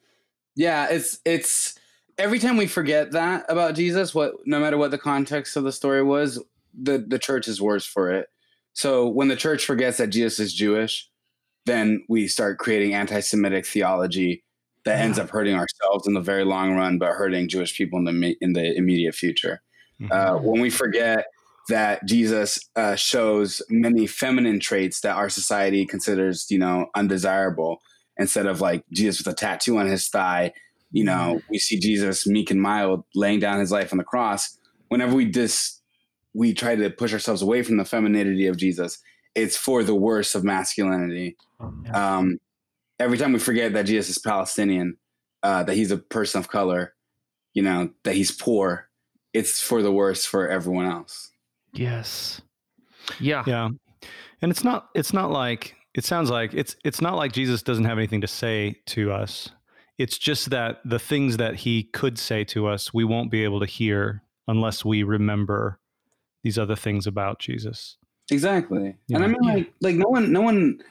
yeah, 0.57 0.88
it's 0.90 1.19
it's 1.25 1.78
every 2.19 2.38
time 2.38 2.57
we 2.57 2.66
forget 2.66 3.12
that 3.12 3.47
about 3.49 3.75
Jesus, 3.75 4.14
what 4.14 4.35
no 4.47 4.61
matter 4.61 4.76
what 4.76 4.90
the 4.90 4.99
context 4.99 5.57
of 5.57 5.64
the 5.64 5.73
story 5.73 6.02
was, 6.02 6.42
the 6.80 6.99
the 6.99 7.19
church 7.19 7.49
is 7.49 7.61
worse 7.61 7.87
for 7.87 8.11
it. 8.11 8.28
So 8.73 9.09
when 9.09 9.28
the 9.28 9.37
church 9.37 9.64
forgets 9.64 9.99
that 9.99 10.09
Jesus 10.09 10.38
is 10.38 10.54
Jewish, 10.54 11.09
then 11.66 12.04
we 12.09 12.28
start 12.28 12.59
creating 12.59 12.95
anti-Semitic 12.95 13.66
theology 13.66 14.45
that 14.84 15.00
ends 15.00 15.18
up 15.18 15.30
hurting 15.30 15.54
ourselves 15.54 16.06
in 16.06 16.14
the 16.14 16.20
very 16.20 16.44
long 16.44 16.75
run, 16.75 16.99
but 16.99 17.12
hurting 17.12 17.49
Jewish 17.49 17.76
people 17.76 17.99
in 17.99 18.04
the 18.04 18.37
in 18.40 18.52
the 18.52 18.75
immediate 18.76 19.14
future. 19.14 19.60
Mhm. 20.00 20.10
Uh, 20.10 20.38
when 20.38 20.60
we 20.60 20.70
forget 20.70 21.26
that 21.68 22.04
Jesus 22.06 22.58
uh, 22.76 22.96
shows 22.96 23.62
many 23.68 24.06
feminine 24.06 24.58
traits 24.58 25.00
that 25.02 25.16
our 25.16 25.28
society 25.28 25.87
considers, 25.87 26.50
you 26.50 26.58
know, 26.58 26.87
undesirable, 26.94 27.80
instead 28.18 28.46
of 28.46 28.60
like 28.60 28.84
Jesus 28.92 29.18
with 29.18 29.34
a 29.34 29.37
tattoo 29.37 29.78
on 29.78 29.87
his 29.87 30.08
thigh, 30.08 30.52
you 30.90 31.04
know, 31.04 31.40
we 31.49 31.58
see 31.58 31.78
Jesus 31.78 32.26
meek 32.26 32.50
and 32.50 32.60
mild, 32.60 33.04
laying 33.14 33.38
down 33.38 33.60
his 33.60 33.70
life 33.70 33.92
on 33.92 33.99
the 33.99 34.04
cross. 34.04 34.58
Whenever 34.88 35.14
we 35.14 35.25
dis, 35.26 35.80
we 36.34 36.52
try 36.52 36.75
to 36.75 36.90
push 36.90 37.12
ourselves 37.12 37.42
away 37.42 37.62
from 37.62 37.76
the 37.76 37.84
femininity 37.84 38.46
of 38.46 38.56
Jesus. 38.56 38.99
It's 39.37 39.56
for 39.56 39.84
the 39.84 39.94
worse 39.94 40.34
of 40.34 40.42
masculinity. 40.42 41.37
Um, 41.94 42.38
every 43.00 43.19
time 43.19 43.33
we 43.33 43.38
forget 43.38 43.73
that 43.73 43.87
Jesus 43.87 44.16
is 44.16 44.19
Palestinian, 44.19 44.97
uh, 45.43 45.63
that 45.65 45.75
he's 45.75 45.91
a 45.91 45.97
person 45.99 46.39
of 46.39 46.49
color, 46.49 46.95
you 47.54 47.63
know, 47.63 47.91
that 48.04 48.15
he's 48.15 48.30
poor, 48.30 48.89
it's 49.32 49.60
for 49.60 49.82
the 49.82 49.93
worse 49.93 50.25
for 50.25 50.49
everyone 50.49 50.86
else. 50.86 51.30
yes 51.73 52.41
yeah 53.19 53.43
yeah 53.47 53.69
and 54.43 54.50
it's 54.52 54.63
not 54.63 54.89
it's 54.95 55.13
not 55.13 55.30
like 55.32 55.75
it 55.95 56.04
sounds 56.04 56.30
like 56.30 56.54
it's 56.54 56.76
it's 56.84 57.00
not 57.00 57.17
like 57.17 57.32
jesus 57.32 57.63
doesn't 57.63 57.84
have 57.86 57.99
anything 57.99 58.21
to 58.21 58.26
say 58.26 58.75
to 58.86 59.10
us 59.10 59.50
it's 59.99 60.17
just 60.19 60.50
that 60.50 60.80
the 60.84 60.99
things 60.99 61.36
that 61.39 61.56
he 61.56 61.82
could 61.82 62.19
say 62.19 62.45
to 62.45 62.69
us 62.69 62.95
we 62.95 63.04
won't 63.04 63.30
be 63.30 63.43
able 63.43 63.58
to 63.60 63.67
hear 63.67 64.23
unless 64.47 64.84
we 64.84 65.02
remember 65.02 65.80
these 66.45 66.58
other 66.58 66.76
things 66.76 67.06
about 67.06 67.39
jesus 67.41 67.97
Exactly. 68.30 68.97
Yeah. 69.08 69.17
And 69.17 69.25
I 69.25 69.28
mean 69.28 69.43
like 69.43 69.73
like 69.80 69.97
no 69.97 70.08
one 70.08 70.32
no 70.32 70.41
one 70.41 70.82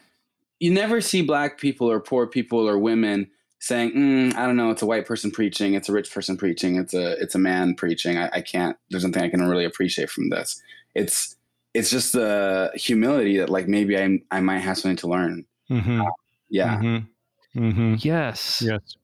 you 0.59 0.71
never 0.73 1.01
see 1.01 1.21
black 1.21 1.57
people 1.57 1.89
or 1.89 1.99
poor 1.99 2.27
people 2.27 2.67
or 2.67 2.77
women 2.77 3.29
saying, 3.59 3.91
mm, 3.91 4.35
I 4.35 4.45
don't 4.45 4.55
know, 4.55 4.71
it's 4.71 4.81
a 4.81 4.85
white 4.85 5.05
person 5.05 5.31
preaching, 5.31 5.73
it's 5.73 5.89
a 5.89 5.93
rich 5.93 6.13
person 6.13 6.37
preaching, 6.37 6.77
it's 6.77 6.93
a 6.93 7.13
it's 7.21 7.35
a 7.35 7.39
man 7.39 7.75
preaching. 7.75 8.17
I, 8.17 8.29
I 8.33 8.41
can't 8.41 8.77
there's 8.89 9.03
nothing 9.03 9.23
I 9.23 9.29
can 9.29 9.41
really 9.41 9.65
appreciate 9.65 10.09
from 10.09 10.29
this. 10.29 10.61
It's 10.95 11.35
it's 11.73 11.89
just 11.89 12.13
the 12.13 12.71
humility 12.75 13.37
that 13.37 13.49
like 13.49 13.67
maybe 13.67 13.97
I 13.97 14.19
I 14.31 14.39
might 14.41 14.59
have 14.59 14.77
something 14.77 14.97
to 14.97 15.07
learn. 15.07 15.45
mm-hmm. 15.69 16.01
Yeah. 16.49 16.77
mm-hmm. 16.77 17.59
Mm-hmm. 17.59 17.95
yes 17.99 18.61
yes 18.63 18.95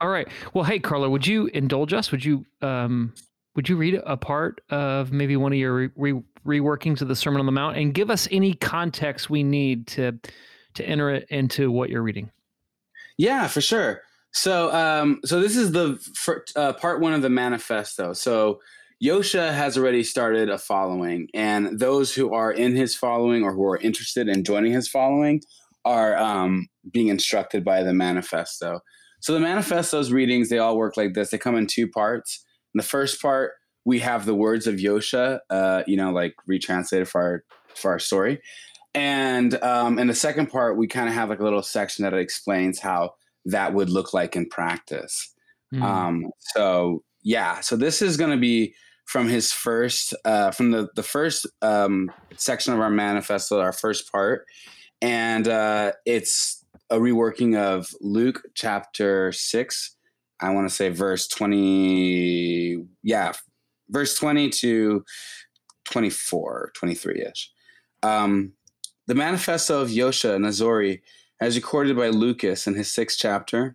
all 0.00 0.08
right 0.08 0.26
well 0.54 0.64
hey 0.64 0.78
carlo 0.78 1.10
would 1.10 1.26
you 1.26 1.46
indulge 1.48 1.92
us 1.92 2.10
would 2.10 2.24
you 2.24 2.46
um 2.62 3.12
would 3.54 3.68
you 3.68 3.76
read 3.76 4.00
a 4.06 4.16
part 4.16 4.62
of 4.70 5.12
maybe 5.12 5.36
one 5.36 5.52
of 5.52 5.58
your 5.58 5.74
re- 5.74 5.90
re- 5.96 6.22
reworkings 6.60 7.02
of 7.02 7.08
the 7.08 7.16
sermon 7.16 7.40
on 7.40 7.46
the 7.46 7.52
mount 7.52 7.76
and 7.76 7.92
give 7.92 8.08
us 8.10 8.26
any 8.30 8.54
context 8.54 9.28
we 9.28 9.42
need 9.42 9.86
to 9.88 10.18
to 10.74 10.84
enter 10.84 11.10
it 11.10 11.26
into 11.30 11.70
what 11.70 11.90
you're 11.90 12.02
reading 12.02 12.30
Yeah, 13.18 13.46
for 13.48 13.60
sure. 13.60 14.02
So, 14.32 14.72
um, 14.72 15.20
so 15.24 15.40
this 15.40 15.56
is 15.56 15.72
the 15.72 15.98
fir- 16.14 16.44
uh, 16.54 16.72
part 16.74 17.00
one 17.00 17.12
of 17.12 17.22
the 17.22 17.30
manifesto. 17.30 18.12
So, 18.12 18.60
Yosha 19.02 19.52
has 19.54 19.78
already 19.78 20.04
started 20.04 20.50
a 20.50 20.58
following, 20.58 21.28
and 21.34 21.78
those 21.78 22.14
who 22.14 22.34
are 22.34 22.52
in 22.52 22.76
his 22.76 22.94
following 22.94 23.42
or 23.42 23.52
who 23.54 23.64
are 23.64 23.78
interested 23.78 24.28
in 24.28 24.44
joining 24.44 24.72
his 24.72 24.88
following 24.88 25.40
are 25.84 26.16
um, 26.18 26.68
being 26.92 27.08
instructed 27.08 27.64
by 27.64 27.82
the 27.82 27.94
manifesto. 27.94 28.80
So, 29.20 29.32
the 29.32 29.40
manifesto's 29.40 30.12
readings 30.12 30.48
they 30.48 30.58
all 30.58 30.76
work 30.76 30.96
like 30.96 31.14
this. 31.14 31.30
They 31.30 31.38
come 31.38 31.56
in 31.56 31.66
two 31.66 31.88
parts. 31.88 32.44
In 32.74 32.78
the 32.78 32.84
first 32.84 33.20
part, 33.20 33.52
we 33.84 33.98
have 34.00 34.26
the 34.26 34.34
words 34.34 34.66
of 34.66 34.76
Yosha, 34.76 35.40
uh, 35.50 35.82
you 35.86 35.96
know, 35.96 36.12
like 36.12 36.34
retranslated 36.46 37.08
for 37.08 37.20
our 37.20 37.44
for 37.74 37.90
our 37.90 37.98
story. 37.98 38.40
And 38.94 39.54
um, 39.62 39.98
in 39.98 40.08
the 40.08 40.14
second 40.14 40.46
part, 40.46 40.76
we 40.76 40.86
kind 40.86 41.08
of 41.08 41.14
have 41.14 41.28
like 41.28 41.40
a 41.40 41.44
little 41.44 41.62
section 41.62 42.04
that 42.04 42.14
explains 42.14 42.80
how 42.80 43.14
that 43.44 43.72
would 43.72 43.90
look 43.90 44.12
like 44.12 44.36
in 44.36 44.48
practice. 44.48 45.32
Hmm. 45.72 45.82
Um, 45.82 46.30
so 46.40 47.02
yeah, 47.22 47.60
so 47.60 47.76
this 47.76 48.02
is 48.02 48.16
going 48.16 48.32
to 48.32 48.36
be 48.36 48.74
from 49.04 49.28
his 49.28 49.52
first, 49.52 50.14
uh, 50.24 50.50
from 50.50 50.70
the 50.70 50.88
the 50.94 51.02
first 51.02 51.46
um, 51.62 52.10
section 52.36 52.72
of 52.72 52.80
our 52.80 52.90
manifesto, 52.90 53.60
our 53.60 53.72
first 53.72 54.10
part, 54.10 54.46
and 55.00 55.48
uh, 55.48 55.92
it's 56.06 56.64
a 56.90 56.96
reworking 56.96 57.56
of 57.56 57.94
Luke 58.00 58.42
chapter 58.54 59.32
six. 59.32 59.96
I 60.40 60.50
want 60.50 60.68
to 60.68 60.74
say 60.74 60.88
verse 60.88 61.28
twenty, 61.28 62.84
yeah, 63.02 63.32
verse 63.88 64.16
twenty 64.16 64.48
to 64.50 65.04
24, 65.90 66.72
23 66.74 67.22
ish. 67.22 67.50
Um, 68.02 68.52
the 69.10 69.16
manifesto 69.16 69.80
of 69.80 69.88
Yosha 69.88 70.38
Nazori, 70.38 71.00
as 71.40 71.56
recorded 71.56 71.96
by 71.96 72.06
Lucas 72.06 72.68
in 72.68 72.76
his 72.76 72.92
sixth 72.92 73.18
chapter. 73.18 73.74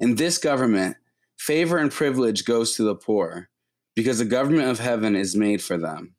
In 0.00 0.16
this 0.16 0.36
government, 0.36 0.98
favor 1.38 1.78
and 1.78 1.90
privilege 1.90 2.44
goes 2.44 2.76
to 2.76 2.82
the 2.82 2.94
poor, 2.94 3.48
because 3.96 4.18
the 4.18 4.26
government 4.26 4.68
of 4.68 4.80
heaven 4.80 5.16
is 5.16 5.34
made 5.34 5.62
for 5.62 5.78
them. 5.78 6.14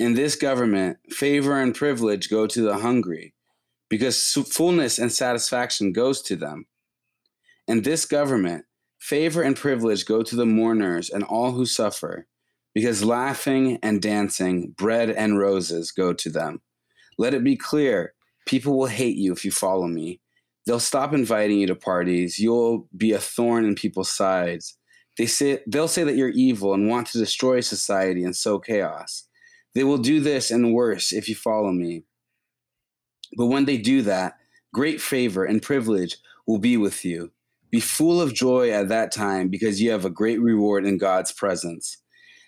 In 0.00 0.14
this 0.14 0.34
government, 0.34 0.98
favor 1.08 1.56
and 1.56 1.72
privilege 1.72 2.28
go 2.28 2.48
to 2.48 2.60
the 2.60 2.78
hungry, 2.78 3.32
because 3.88 4.32
fullness 4.50 4.98
and 4.98 5.12
satisfaction 5.12 5.92
goes 5.92 6.20
to 6.22 6.34
them. 6.34 6.66
In 7.68 7.82
this 7.82 8.06
government, 8.06 8.64
favor 8.98 9.40
and 9.40 9.54
privilege 9.54 10.04
go 10.04 10.24
to 10.24 10.34
the 10.34 10.46
mourners 10.46 11.10
and 11.10 11.22
all 11.22 11.52
who 11.52 11.64
suffer, 11.64 12.26
because 12.74 13.04
laughing 13.04 13.78
and 13.84 14.02
dancing, 14.02 14.74
bread 14.76 15.10
and 15.10 15.38
roses 15.38 15.92
go 15.92 16.12
to 16.12 16.28
them. 16.28 16.60
Let 17.18 17.34
it 17.34 17.44
be 17.44 17.56
clear 17.56 18.14
people 18.46 18.76
will 18.78 18.86
hate 18.86 19.16
you 19.16 19.32
if 19.32 19.44
you 19.44 19.50
follow 19.50 19.86
me. 19.86 20.20
They'll 20.66 20.80
stop 20.80 21.12
inviting 21.12 21.58
you 21.58 21.66
to 21.68 21.74
parties. 21.74 22.38
You'll 22.38 22.88
be 22.96 23.12
a 23.12 23.18
thorn 23.18 23.64
in 23.64 23.74
people's 23.74 24.10
sides. 24.10 24.76
They 25.18 25.26
say, 25.26 25.60
they'll 25.66 25.88
say 25.88 26.04
that 26.04 26.16
you're 26.16 26.30
evil 26.30 26.74
and 26.74 26.88
want 26.88 27.08
to 27.08 27.18
destroy 27.18 27.60
society 27.60 28.24
and 28.24 28.34
sow 28.34 28.58
chaos. 28.58 29.28
They 29.74 29.84
will 29.84 29.98
do 29.98 30.20
this 30.20 30.50
and 30.50 30.72
worse 30.72 31.12
if 31.12 31.28
you 31.28 31.34
follow 31.34 31.70
me. 31.72 32.04
But 33.36 33.46
when 33.46 33.64
they 33.64 33.76
do 33.76 34.02
that, 34.02 34.34
great 34.72 35.00
favor 35.00 35.44
and 35.44 35.62
privilege 35.62 36.16
will 36.46 36.58
be 36.58 36.76
with 36.76 37.04
you. 37.04 37.32
Be 37.70 37.80
full 37.80 38.20
of 38.20 38.34
joy 38.34 38.70
at 38.70 38.88
that 38.88 39.12
time 39.12 39.48
because 39.48 39.82
you 39.82 39.90
have 39.90 40.04
a 40.04 40.10
great 40.10 40.40
reward 40.40 40.86
in 40.86 40.96
God's 40.96 41.32
presence. 41.32 41.98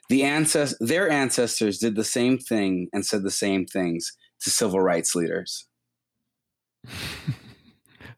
The 0.08 0.22
ancest- 0.22 0.76
their 0.78 1.10
ancestors 1.10 1.78
did 1.78 1.96
the 1.96 2.04
same 2.04 2.38
thing 2.38 2.88
and 2.92 3.04
said 3.04 3.24
the 3.24 3.30
same 3.30 3.66
things 3.66 4.16
to 4.42 4.50
civil 4.50 4.80
rights 4.80 5.14
leaders. 5.14 5.66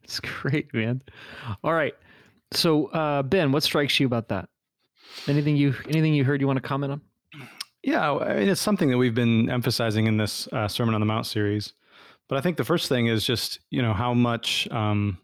It's 0.08 0.20
great, 0.20 0.72
man. 0.72 1.02
All 1.62 1.74
right. 1.74 1.94
So, 2.52 2.86
uh, 2.86 3.22
Ben, 3.22 3.52
what 3.52 3.62
strikes 3.62 4.00
you 4.00 4.06
about 4.06 4.28
that? 4.28 4.48
Anything 5.26 5.54
you 5.56 5.74
anything 5.86 6.14
you 6.14 6.24
heard 6.24 6.40
you 6.40 6.46
want 6.46 6.56
to 6.56 6.66
comment 6.66 6.92
on? 6.92 7.00
Yeah, 7.82 8.12
I 8.12 8.38
mean, 8.38 8.48
it's 8.48 8.60
something 8.60 8.88
that 8.88 8.96
we've 8.96 9.14
been 9.14 9.50
emphasizing 9.50 10.06
in 10.06 10.16
this 10.16 10.48
uh, 10.52 10.66
Sermon 10.66 10.94
on 10.94 11.00
the 11.00 11.06
Mount 11.06 11.26
series. 11.26 11.74
But 12.26 12.38
I 12.38 12.40
think 12.40 12.56
the 12.56 12.64
first 12.64 12.88
thing 12.88 13.06
is 13.06 13.24
just 13.24 13.60
you 13.70 13.82
know 13.82 13.92
how 13.92 14.14
much 14.14 14.66
um, 14.70 15.18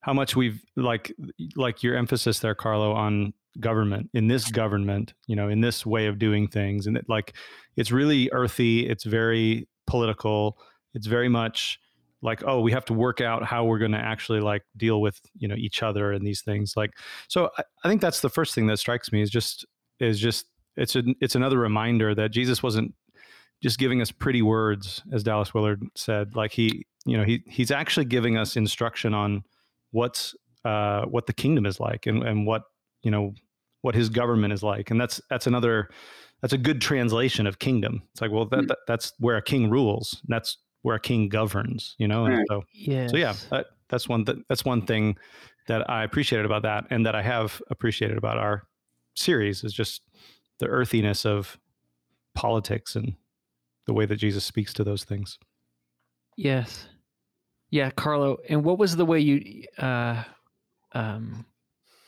how 0.00 0.12
much 0.12 0.36
we've 0.36 0.62
like 0.76 1.14
like 1.56 1.82
your 1.82 1.96
emphasis 1.96 2.40
there, 2.40 2.54
Carlo, 2.54 2.92
on 2.92 3.32
government 3.60 4.10
in 4.12 4.28
this 4.28 4.50
government, 4.50 5.14
you 5.26 5.36
know, 5.36 5.48
in 5.48 5.62
this 5.62 5.86
way 5.86 6.06
of 6.06 6.18
doing 6.18 6.48
things, 6.48 6.86
and 6.86 6.98
it, 6.98 7.06
like 7.08 7.34
it's 7.76 7.90
really 7.90 8.28
earthy. 8.32 8.86
It's 8.86 9.04
very 9.04 9.68
political. 9.86 10.58
It's 10.94 11.06
very 11.06 11.28
much 11.28 11.78
like 12.22 12.42
oh 12.46 12.60
we 12.60 12.72
have 12.72 12.84
to 12.84 12.92
work 12.92 13.20
out 13.20 13.44
how 13.44 13.64
we're 13.64 13.78
going 13.78 13.92
to 13.92 13.98
actually 13.98 14.40
like 14.40 14.62
deal 14.76 15.00
with 15.00 15.20
you 15.36 15.46
know 15.46 15.54
each 15.54 15.82
other 15.82 16.12
and 16.12 16.26
these 16.26 16.42
things 16.42 16.74
like 16.76 16.92
so 17.28 17.50
I, 17.58 17.62
I 17.84 17.88
think 17.88 18.00
that's 18.00 18.20
the 18.20 18.30
first 18.30 18.54
thing 18.54 18.66
that 18.66 18.78
strikes 18.78 19.12
me 19.12 19.22
is 19.22 19.30
just 19.30 19.66
is 20.00 20.18
just 20.18 20.46
it's 20.76 20.96
a, 20.96 21.02
it's 21.20 21.34
another 21.34 21.58
reminder 21.58 22.14
that 22.14 22.30
jesus 22.30 22.62
wasn't 22.62 22.94
just 23.62 23.78
giving 23.78 24.00
us 24.00 24.10
pretty 24.10 24.42
words 24.42 25.02
as 25.12 25.22
dallas 25.22 25.52
willard 25.52 25.82
said 25.94 26.34
like 26.34 26.52
he 26.52 26.86
you 27.04 27.16
know 27.16 27.24
he 27.24 27.42
he's 27.46 27.70
actually 27.70 28.06
giving 28.06 28.36
us 28.36 28.56
instruction 28.56 29.14
on 29.14 29.44
what's 29.90 30.34
uh 30.64 31.04
what 31.04 31.26
the 31.26 31.32
kingdom 31.32 31.66
is 31.66 31.78
like 31.78 32.06
and 32.06 32.22
and 32.22 32.46
what 32.46 32.62
you 33.02 33.10
know 33.10 33.32
what 33.82 33.94
his 33.94 34.08
government 34.08 34.52
is 34.52 34.62
like 34.62 34.90
and 34.90 35.00
that's 35.00 35.20
that's 35.30 35.46
another 35.46 35.90
that's 36.46 36.52
a 36.54 36.58
good 36.58 36.80
translation 36.80 37.46
of 37.46 37.58
kingdom 37.58 38.02
it's 38.12 38.20
like 38.20 38.30
well 38.30 38.44
that, 38.46 38.68
that 38.68 38.78
that's 38.86 39.12
where 39.18 39.36
a 39.36 39.42
king 39.42 39.68
rules 39.68 40.22
that's 40.28 40.58
where 40.82 40.94
a 40.94 41.00
king 41.00 41.28
governs, 41.28 41.96
you 41.98 42.06
know. 42.06 42.26
And 42.26 42.36
Right. 42.36 42.46
so, 42.48 42.62
Yeah. 42.72 43.08
so 43.08 43.16
yeah, 43.16 43.34
that, 43.50 43.66
that's 43.88 44.08
one 44.08 44.24
th- 44.24 44.38
that's 44.48 44.64
one 44.64 44.86
thing 44.86 45.16
that 45.66 45.90
I 45.90 46.04
appreciated 46.04 46.46
about 46.46 46.62
that, 46.62 46.84
and 46.90 47.04
that 47.04 47.16
I 47.16 47.22
have 47.22 47.60
appreciated 47.70 48.16
about 48.16 48.38
our 48.38 48.68
series 49.16 49.64
is 49.64 49.72
just 49.72 50.02
the 50.60 50.68
earthiness 50.68 51.26
of 51.26 51.58
politics 52.36 52.94
and 52.94 53.16
the 53.86 53.92
way 53.94 54.06
that 54.06 54.14
Jesus 54.14 54.44
speaks 54.44 54.72
to 54.74 54.84
those 54.84 55.02
things. 55.02 55.40
Yes. 56.36 56.86
Yeah, 57.70 57.90
Carlo. 57.90 58.36
And 58.48 58.62
what 58.62 58.78
was 58.78 58.94
the 58.94 59.04
way 59.06 59.18
you 59.18 59.64
uh 59.78 60.22
um 60.92 61.44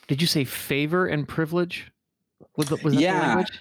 did 0.06 0.20
you 0.20 0.28
say 0.28 0.44
favor 0.44 1.08
and 1.08 1.26
privilege? 1.26 1.90
Was, 2.56 2.68
the, 2.68 2.76
was 2.76 2.94
that 2.94 3.00
the 3.00 3.02
Yeah. 3.02 3.26
language? 3.26 3.60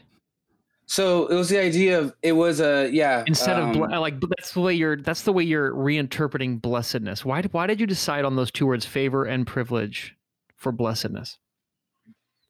So 0.88 1.28
it 1.28 1.36
was 1.36 1.50
the 1.50 1.60
idea 1.60 2.00
of 2.00 2.14
it 2.24 2.32
was 2.32 2.62
a 2.62 2.90
yeah 2.92 3.24
Instead 3.28 3.60
of 3.60 3.66
um, 3.66 3.72
ble- 3.74 4.00
like 4.00 4.20
that's 4.22 4.54
the 4.54 4.62
way 4.62 4.74
you're 4.74 4.96
that's 4.96 5.24
the 5.24 5.34
way 5.34 5.44
you're 5.44 5.74
reinterpreting 5.74 6.62
blessedness. 6.62 7.26
Why 7.26 7.42
did 7.42 7.54
why 7.54 7.68
did 7.68 7.80
you 7.80 7.88
decide 7.88 8.26
on 8.26 8.36
those 8.36 8.52
two 8.52 8.66
words 8.66 8.86
favor 8.86 9.26
and 9.26 9.46
privilege 9.46 10.16
for 10.56 10.72
blessedness? 10.72 11.38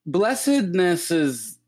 blessedness 0.08 1.12
is 1.12 1.60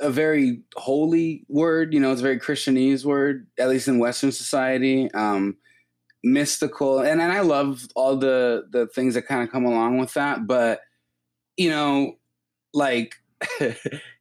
a 0.00 0.10
very 0.10 0.60
holy 0.76 1.46
word. 1.48 1.94
You 1.94 2.00
know, 2.00 2.12
it's 2.12 2.20
a 2.20 2.24
very 2.24 2.38
Christianese 2.38 3.04
word, 3.04 3.46
at 3.58 3.68
least 3.70 3.88
in 3.88 3.98
Western 3.98 4.32
society. 4.32 5.10
Um, 5.12 5.56
mystical, 6.22 6.98
and, 6.98 7.22
and 7.22 7.32
I 7.32 7.40
love 7.40 7.86
all 7.94 8.16
the 8.16 8.64
the 8.70 8.88
things 8.88 9.14
that 9.14 9.22
kind 9.22 9.42
of 9.42 9.50
come 9.50 9.64
along 9.64 9.98
with 9.98 10.12
that. 10.14 10.46
But 10.46 10.80
you 11.56 11.70
know, 11.70 12.18
like 12.74 13.14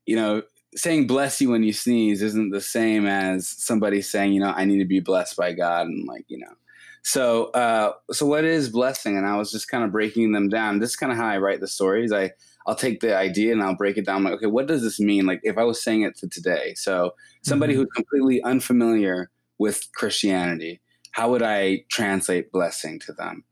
you 0.05 0.15
know, 0.15 0.43
saying 0.75 1.07
"bless 1.07 1.41
you" 1.41 1.49
when 1.49 1.63
you 1.63 1.73
sneeze 1.73 2.21
isn't 2.21 2.51
the 2.51 2.61
same 2.61 3.05
as 3.05 3.47
somebody 3.47 4.01
saying, 4.01 4.33
you 4.33 4.39
know, 4.39 4.53
I 4.55 4.65
need 4.65 4.79
to 4.79 4.85
be 4.85 4.99
blessed 4.99 5.37
by 5.37 5.53
God, 5.53 5.87
and 5.87 6.07
like 6.07 6.25
you 6.27 6.39
know. 6.39 6.53
So, 7.01 7.45
uh, 7.51 7.93
so 8.11 8.25
what 8.25 8.43
is 8.43 8.69
blessing? 8.69 9.17
And 9.17 9.25
I 9.25 9.37
was 9.37 9.51
just 9.51 9.69
kind 9.69 9.83
of 9.83 9.91
breaking 9.91 10.31
them 10.31 10.49
down. 10.49 10.79
This 10.79 10.91
is 10.91 10.95
kind 10.95 11.11
of 11.11 11.17
how 11.17 11.27
I 11.27 11.37
write 11.37 11.61
the 11.61 11.67
stories. 11.67 12.11
I 12.11 12.31
I'll 12.67 12.75
take 12.75 12.99
the 12.99 13.15
idea 13.15 13.51
and 13.51 13.63
I'll 13.63 13.75
break 13.75 13.97
it 13.97 14.05
down. 14.05 14.17
I'm 14.17 14.23
like, 14.23 14.33
okay, 14.33 14.45
what 14.45 14.67
does 14.67 14.83
this 14.83 14.99
mean? 14.99 15.25
Like, 15.25 15.39
if 15.43 15.57
I 15.57 15.63
was 15.63 15.83
saying 15.83 16.03
it 16.03 16.15
to 16.17 16.29
today, 16.29 16.73
so 16.75 17.15
somebody 17.41 17.73
who's 17.73 17.87
completely 17.95 18.43
unfamiliar 18.43 19.31
with 19.57 19.89
Christianity, 19.95 20.81
how 21.11 21.31
would 21.31 21.41
I 21.41 21.85
translate 21.89 22.51
blessing 22.51 22.99
to 22.99 23.13
them? 23.13 23.43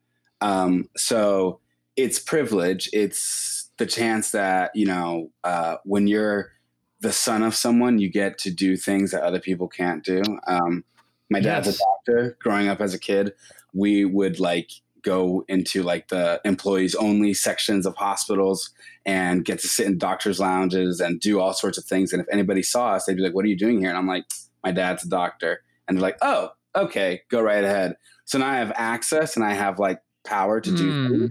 Um, 0.41 0.89
so 0.95 1.61
it's 1.95 2.19
privilege. 2.19 2.89
It's 2.93 3.71
the 3.77 3.87
chance 3.87 4.31
that 4.31 4.71
you 4.75 4.85
know 4.85 5.31
uh, 5.43 5.77
when 5.83 6.07
you're 6.07 6.51
the 7.07 7.13
son 7.13 7.41
of 7.41 7.55
someone, 7.55 7.99
you 7.99 8.09
get 8.09 8.37
to 8.39 8.51
do 8.51 8.75
things 8.75 9.11
that 9.11 9.23
other 9.23 9.39
people 9.39 9.67
can't 9.69 10.03
do. 10.03 10.21
Um, 10.45 10.83
my 11.29 11.39
dad's 11.39 11.67
Yes. 11.67 11.75
a 11.79 11.83
doctor. 11.85 12.37
Growing 12.41 12.67
up 12.67 12.81
as 12.81 12.93
a 12.93 12.99
kid, 12.99 13.33
we 13.73 14.03
would 14.03 14.41
like 14.41 14.69
go 15.03 15.45
into 15.47 15.83
like 15.83 16.09
the 16.09 16.41
employees 16.43 16.95
only 16.95 17.33
sections 17.33 17.85
of 17.85 17.95
hospitals 17.95 18.71
and 19.05 19.45
get 19.45 19.59
to 19.59 19.67
sit 19.69 19.85
in 19.87 19.97
doctors' 19.97 20.37
lounges 20.39 20.99
and 20.99 21.21
do 21.21 21.39
all 21.39 21.53
sorts 21.53 21.77
of 21.77 21.85
things. 21.85 22.11
And 22.11 22.21
if 22.21 22.27
anybody 22.29 22.61
saw 22.61 22.89
us, 22.95 23.05
they'd 23.05 23.15
be 23.15 23.21
like, 23.23 23.33
"What 23.33 23.45
are 23.45 23.49
you 23.49 23.55
doing 23.57 23.79
here?" 23.79 23.87
And 23.89 23.97
I'm 23.97 24.07
like, 24.07 24.25
"My 24.65 24.73
dad's 24.73 25.05
a 25.05 25.09
doctor." 25.09 25.61
And 25.87 25.95
they're 25.97 26.01
like, 26.09 26.17
"Oh, 26.21 26.49
okay, 26.75 27.21
go 27.29 27.39
right 27.41 27.63
ahead." 27.63 27.95
So 28.25 28.37
now 28.37 28.49
I 28.49 28.57
have 28.57 28.73
access 28.75 29.37
and 29.37 29.45
I 29.45 29.53
have 29.53 29.79
like 29.79 30.01
power 30.25 30.59
to 30.59 30.71
do 30.75 30.89
Hmm. 30.91 31.25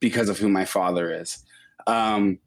because 0.00 0.30
of 0.30 0.38
who 0.38 0.48
my 0.48 0.64
father 0.64 1.12
is. 1.12 1.44
Um, 1.86 2.38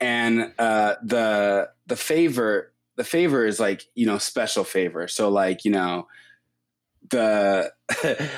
and 0.00 0.52
uh, 0.58 0.94
the 1.02 1.70
the 1.86 1.96
favor 1.96 2.72
the 2.96 3.04
favor 3.04 3.44
is 3.46 3.60
like 3.60 3.84
you 3.94 4.06
know 4.06 4.18
special 4.18 4.64
favor. 4.64 5.06
So 5.08 5.28
like 5.28 5.64
you 5.64 5.70
know 5.70 6.06
the 7.10 7.72
it, 8.04 8.30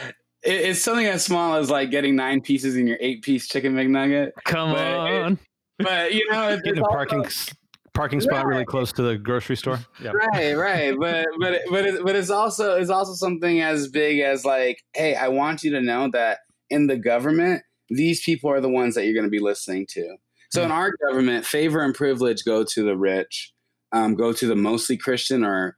it's 0.42 0.80
something 0.82 1.06
as 1.06 1.24
small 1.24 1.54
as 1.56 1.70
like 1.70 1.90
getting 1.90 2.16
nine 2.16 2.40
pieces 2.40 2.76
in 2.76 2.86
your 2.86 2.98
eight 3.00 3.22
piece 3.22 3.48
chicken 3.48 3.74
McNugget. 3.74 4.30
Come 4.44 4.72
But 4.72 4.86
it- 4.86 5.22
on. 5.22 5.38
But 5.78 6.12
you 6.14 6.28
know, 6.30 6.48
it's, 6.50 6.62
Getting 6.62 6.78
it's 6.78 6.80
a 6.80 6.82
also- 6.84 6.92
parking 6.96 7.24
s- 7.26 7.54
parking 7.94 8.20
spot 8.20 8.46
really 8.46 8.64
close 8.64 8.92
to 8.92 9.02
the 9.02 9.16
grocery 9.16 9.56
store. 9.56 9.80
Yeah. 10.00 10.12
right 10.12 10.54
right 10.56 10.94
but 10.98 11.26
but 11.40 11.54
it- 11.54 11.62
but 11.70 11.84
it, 11.86 12.04
but 12.04 12.14
it's 12.16 12.30
also 12.30 12.76
it's 12.76 12.90
also 12.90 13.14
something 13.14 13.60
as 13.60 13.88
big 13.88 14.20
as 14.20 14.44
like 14.44 14.82
hey 14.94 15.14
i 15.16 15.26
want 15.28 15.62
you 15.64 15.70
to 15.72 15.80
know 15.80 16.08
that 16.12 16.38
in 16.70 16.86
the 16.86 16.96
government 16.96 17.62
these 17.90 18.22
people 18.22 18.50
are 18.50 18.60
the 18.60 18.68
ones 18.68 18.94
that 18.94 19.04
you're 19.04 19.14
going 19.14 19.24
to 19.24 19.30
be 19.30 19.40
listening 19.40 19.84
to 19.90 20.16
so 20.50 20.62
in 20.62 20.70
our 20.70 20.92
government 21.06 21.44
favor 21.44 21.82
and 21.82 21.94
privilege 21.94 22.44
go 22.44 22.64
to 22.64 22.82
the 22.84 22.96
rich 22.96 23.52
um, 23.92 24.14
go 24.14 24.32
to 24.32 24.46
the 24.46 24.56
mostly 24.56 24.96
christian 24.96 25.44
or 25.44 25.76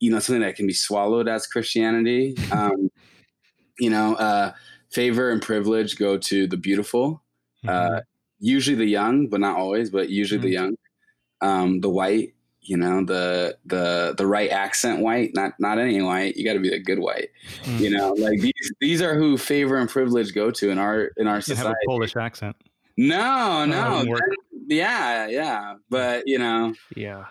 you 0.00 0.10
know 0.10 0.18
something 0.18 0.42
that 0.42 0.56
can 0.56 0.66
be 0.66 0.72
swallowed 0.72 1.28
as 1.28 1.46
christianity 1.46 2.34
um, 2.52 2.90
you 3.78 3.90
know 3.90 4.14
uh, 4.16 4.52
favor 4.90 5.30
and 5.30 5.42
privilege 5.42 5.96
go 5.98 6.16
to 6.18 6.46
the 6.46 6.56
beautiful 6.56 7.22
Mm-hmm. 7.66 7.96
uh, 7.96 8.00
usually 8.38 8.76
the 8.76 8.84
young, 8.86 9.26
but 9.26 9.40
not 9.40 9.56
always, 9.56 9.90
but 9.90 10.08
usually 10.10 10.40
the 10.40 10.48
young, 10.50 10.76
um, 11.40 11.80
the 11.80 11.88
white, 11.90 12.34
you 12.62 12.76
know, 12.76 13.04
the 13.04 13.58
the 13.66 14.14
the 14.16 14.24
right 14.28 14.48
accent 14.48 15.00
white, 15.00 15.32
not 15.34 15.54
not 15.58 15.80
any 15.80 16.00
white. 16.00 16.36
You 16.36 16.44
got 16.44 16.52
to 16.52 16.60
be 16.60 16.70
the 16.70 16.78
good 16.78 17.00
white, 17.00 17.30
Mm. 17.64 17.80
you 17.80 17.90
know. 17.90 18.12
Like 18.12 18.38
these 18.40 18.72
these 18.80 19.02
are 19.02 19.16
who 19.18 19.36
favor 19.38 19.76
and 19.76 19.88
privilege 19.90 20.32
go 20.36 20.52
to 20.52 20.70
in 20.70 20.78
our 20.78 21.10
in 21.16 21.26
our 21.26 21.40
You 21.44 21.56
have 21.56 21.66
a. 21.66 21.74
Polish 21.84 22.14
accent. 22.14 22.54
No, 22.98 23.64
no, 23.64 24.04
wouldn't 24.06 24.34
yeah, 24.66 25.28
yeah, 25.28 25.74
but 25.88 26.24
you 26.26 26.38
know, 26.38 26.74
Yeah. 26.96 27.26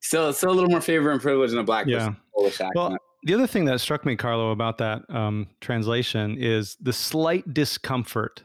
still 0.00 0.32
still 0.32 0.50
a 0.50 0.54
little 0.54 0.70
more 0.70 0.80
favor 0.80 1.10
and 1.10 1.20
privilege 1.20 1.52
in 1.52 1.58
a 1.58 1.62
black 1.64 1.86
Yeah. 1.86 2.14
person. 2.34 2.70
Well, 2.74 2.96
the 3.22 3.34
other 3.34 3.46
thing 3.46 3.66
that 3.66 3.80
struck 3.80 4.06
me, 4.06 4.16
Carlo, 4.16 4.52
about 4.52 4.78
that 4.78 5.02
um, 5.10 5.48
translation 5.60 6.36
is 6.38 6.76
the 6.80 6.92
slight 6.94 7.52
discomfort 7.52 8.42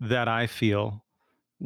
that 0.00 0.28
I 0.28 0.46
feel, 0.46 1.02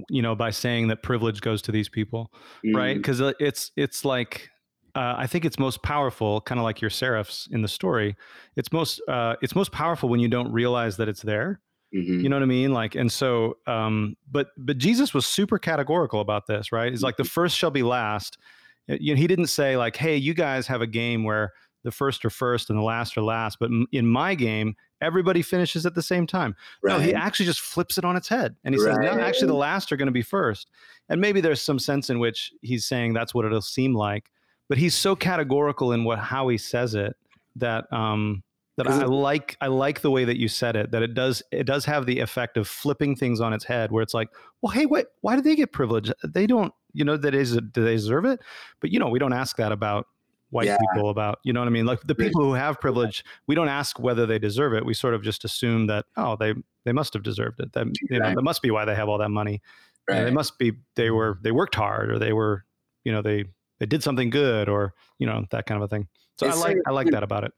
you 0.08 0.22
know, 0.22 0.34
by 0.36 0.50
saying 0.50 0.88
that 0.88 1.02
privilege 1.02 1.40
goes 1.40 1.60
to 1.62 1.72
these 1.72 1.88
people, 1.88 2.32
right? 2.72 2.96
Mm, 2.96 2.98
Because 3.00 3.20
it's 3.40 3.72
it's 3.76 4.04
like 4.04 4.48
uh, 4.94 5.14
I 5.18 5.26
think 5.26 5.44
it's 5.44 5.58
most 5.58 5.82
powerful, 5.82 6.40
kind 6.40 6.60
of 6.60 6.62
like 6.62 6.80
your 6.80 6.90
seraphs 6.90 7.48
in 7.50 7.62
the 7.62 7.68
story. 7.68 8.16
It's 8.54 8.72
most 8.72 9.02
uh, 9.08 9.34
it's 9.42 9.56
most 9.56 9.72
powerful 9.72 10.08
when 10.08 10.20
you 10.20 10.28
don't 10.28 10.52
realize 10.52 10.96
that 10.98 11.08
it's 11.08 11.22
there. 11.22 11.60
Mhm. 11.94 12.22
You 12.22 12.28
know 12.28 12.36
what 12.36 12.42
I 12.42 12.46
mean? 12.46 12.72
Like, 12.72 12.94
and 12.94 13.10
so, 13.10 13.58
um, 13.66 14.16
but 14.30 14.48
but 14.56 14.78
Jesus 14.78 15.14
was 15.14 15.26
super 15.26 15.58
categorical 15.58 16.20
about 16.20 16.46
this, 16.46 16.72
right? 16.72 16.90
He's 16.90 17.02
like, 17.02 17.16
the 17.16 17.24
first 17.24 17.56
shall 17.56 17.70
be 17.70 17.82
last. 17.82 18.38
You 18.86 19.14
know, 19.14 19.18
he 19.18 19.26
didn't 19.26 19.46
say 19.46 19.76
like, 19.76 19.96
hey, 19.96 20.16
you 20.16 20.34
guys 20.34 20.66
have 20.66 20.82
a 20.82 20.86
game 20.86 21.24
where 21.24 21.52
the 21.84 21.90
first 21.90 22.24
are 22.24 22.30
first 22.30 22.70
and 22.70 22.78
the 22.78 22.82
last 22.82 23.16
are 23.16 23.22
last, 23.22 23.58
but 23.58 23.70
in 23.92 24.06
my 24.06 24.34
game, 24.34 24.74
everybody 25.00 25.42
finishes 25.42 25.84
at 25.86 25.94
the 25.94 26.02
same 26.02 26.26
time. 26.26 26.56
No, 26.82 26.98
he 26.98 27.14
actually 27.14 27.46
just 27.46 27.60
flips 27.60 27.98
it 27.98 28.04
on 28.04 28.16
its 28.16 28.28
head, 28.28 28.56
and 28.64 28.74
he 28.74 28.80
says, 28.80 28.96
no, 28.98 29.20
actually, 29.20 29.48
the 29.48 29.54
last 29.54 29.92
are 29.92 29.96
going 29.96 30.06
to 30.06 30.12
be 30.12 30.22
first. 30.22 30.70
And 31.08 31.20
maybe 31.20 31.40
there's 31.40 31.60
some 31.60 31.78
sense 31.78 32.08
in 32.10 32.18
which 32.18 32.52
he's 32.62 32.86
saying 32.86 33.12
that's 33.12 33.34
what 33.34 33.44
it'll 33.44 33.60
seem 33.60 33.94
like, 33.94 34.30
but 34.68 34.78
he's 34.78 34.94
so 34.94 35.14
categorical 35.14 35.92
in 35.92 36.04
what 36.04 36.18
how 36.18 36.48
he 36.48 36.56
says 36.56 36.94
it 36.94 37.16
that 37.56 37.92
um, 37.92 38.42
that 38.76 38.88
I 38.88 39.04
like 39.04 39.56
I 39.60 39.68
like 39.68 40.00
the 40.00 40.10
way 40.10 40.24
that 40.24 40.38
you 40.38 40.48
said 40.48 40.74
it 40.76 40.90
that 40.90 41.02
it 41.02 41.14
does 41.14 41.42
it 41.52 41.64
does 41.64 41.84
have 41.84 42.06
the 42.06 42.20
effect 42.20 42.56
of 42.56 42.66
flipping 42.66 43.14
things 43.14 43.40
on 43.40 43.52
its 43.52 43.64
head 43.64 43.92
where 43.92 44.02
it's 44.02 44.14
like 44.14 44.30
well 44.62 44.72
hey 44.72 44.86
wait 44.86 45.06
why 45.20 45.36
do 45.36 45.42
they 45.42 45.54
get 45.54 45.72
privilege 45.72 46.10
they 46.24 46.46
don't 46.46 46.74
you 46.92 47.04
know 47.04 47.16
that 47.16 47.34
is 47.34 47.56
do 47.72 47.84
they 47.84 47.94
deserve 47.94 48.24
it? 48.24 48.40
But 48.80 48.90
you 48.90 48.98
know 48.98 49.08
we 49.08 49.18
don't 49.18 49.32
ask 49.34 49.56
that 49.56 49.72
about 49.72 50.06
white 50.50 50.66
yeah. 50.66 50.78
people 50.78 51.10
about 51.10 51.40
you 51.44 51.52
know 51.52 51.60
what 51.60 51.66
I 51.66 51.72
mean? 51.72 51.84
Like 51.84 52.00
the 52.02 52.14
people 52.14 52.42
who 52.42 52.54
have 52.54 52.80
privilege 52.80 53.24
we 53.46 53.54
don't 53.54 53.68
ask 53.68 53.98
whether 53.98 54.24
they 54.24 54.38
deserve 54.38 54.72
it. 54.72 54.86
We 54.86 54.94
sort 54.94 55.12
of 55.14 55.22
just 55.22 55.44
assume 55.44 55.88
that 55.88 56.06
oh 56.16 56.36
they 56.36 56.54
they 56.84 56.92
must 56.92 57.12
have 57.12 57.22
deserved 57.22 57.60
it. 57.60 57.72
That 57.72 57.86
you 58.08 58.18
know 58.18 58.34
that 58.34 58.42
must 58.42 58.62
be 58.62 58.70
why 58.70 58.84
they 58.86 58.94
have 58.94 59.08
all 59.08 59.18
that 59.18 59.30
money. 59.30 59.60
Right. 60.08 60.24
they 60.24 60.30
must 60.30 60.58
be 60.58 60.72
they 60.96 61.10
were 61.10 61.38
they 61.42 61.50
worked 61.50 61.74
hard 61.74 62.10
or 62.10 62.18
they 62.18 62.32
were 62.32 62.64
you 63.04 63.12
know 63.12 63.22
they 63.22 63.44
they 63.80 63.86
did 63.86 64.02
something 64.02 64.30
good 64.30 64.68
or 64.68 64.94
you 65.18 65.26
know 65.26 65.44
that 65.50 65.66
kind 65.66 65.82
of 65.82 65.84
a 65.84 65.88
thing. 65.88 66.08
So 66.38 66.46
it's 66.46 66.56
I 66.56 66.60
like 66.60 66.76
I 66.86 66.90
like 66.92 67.10
that 67.10 67.22
about 67.22 67.44
it 67.44 67.52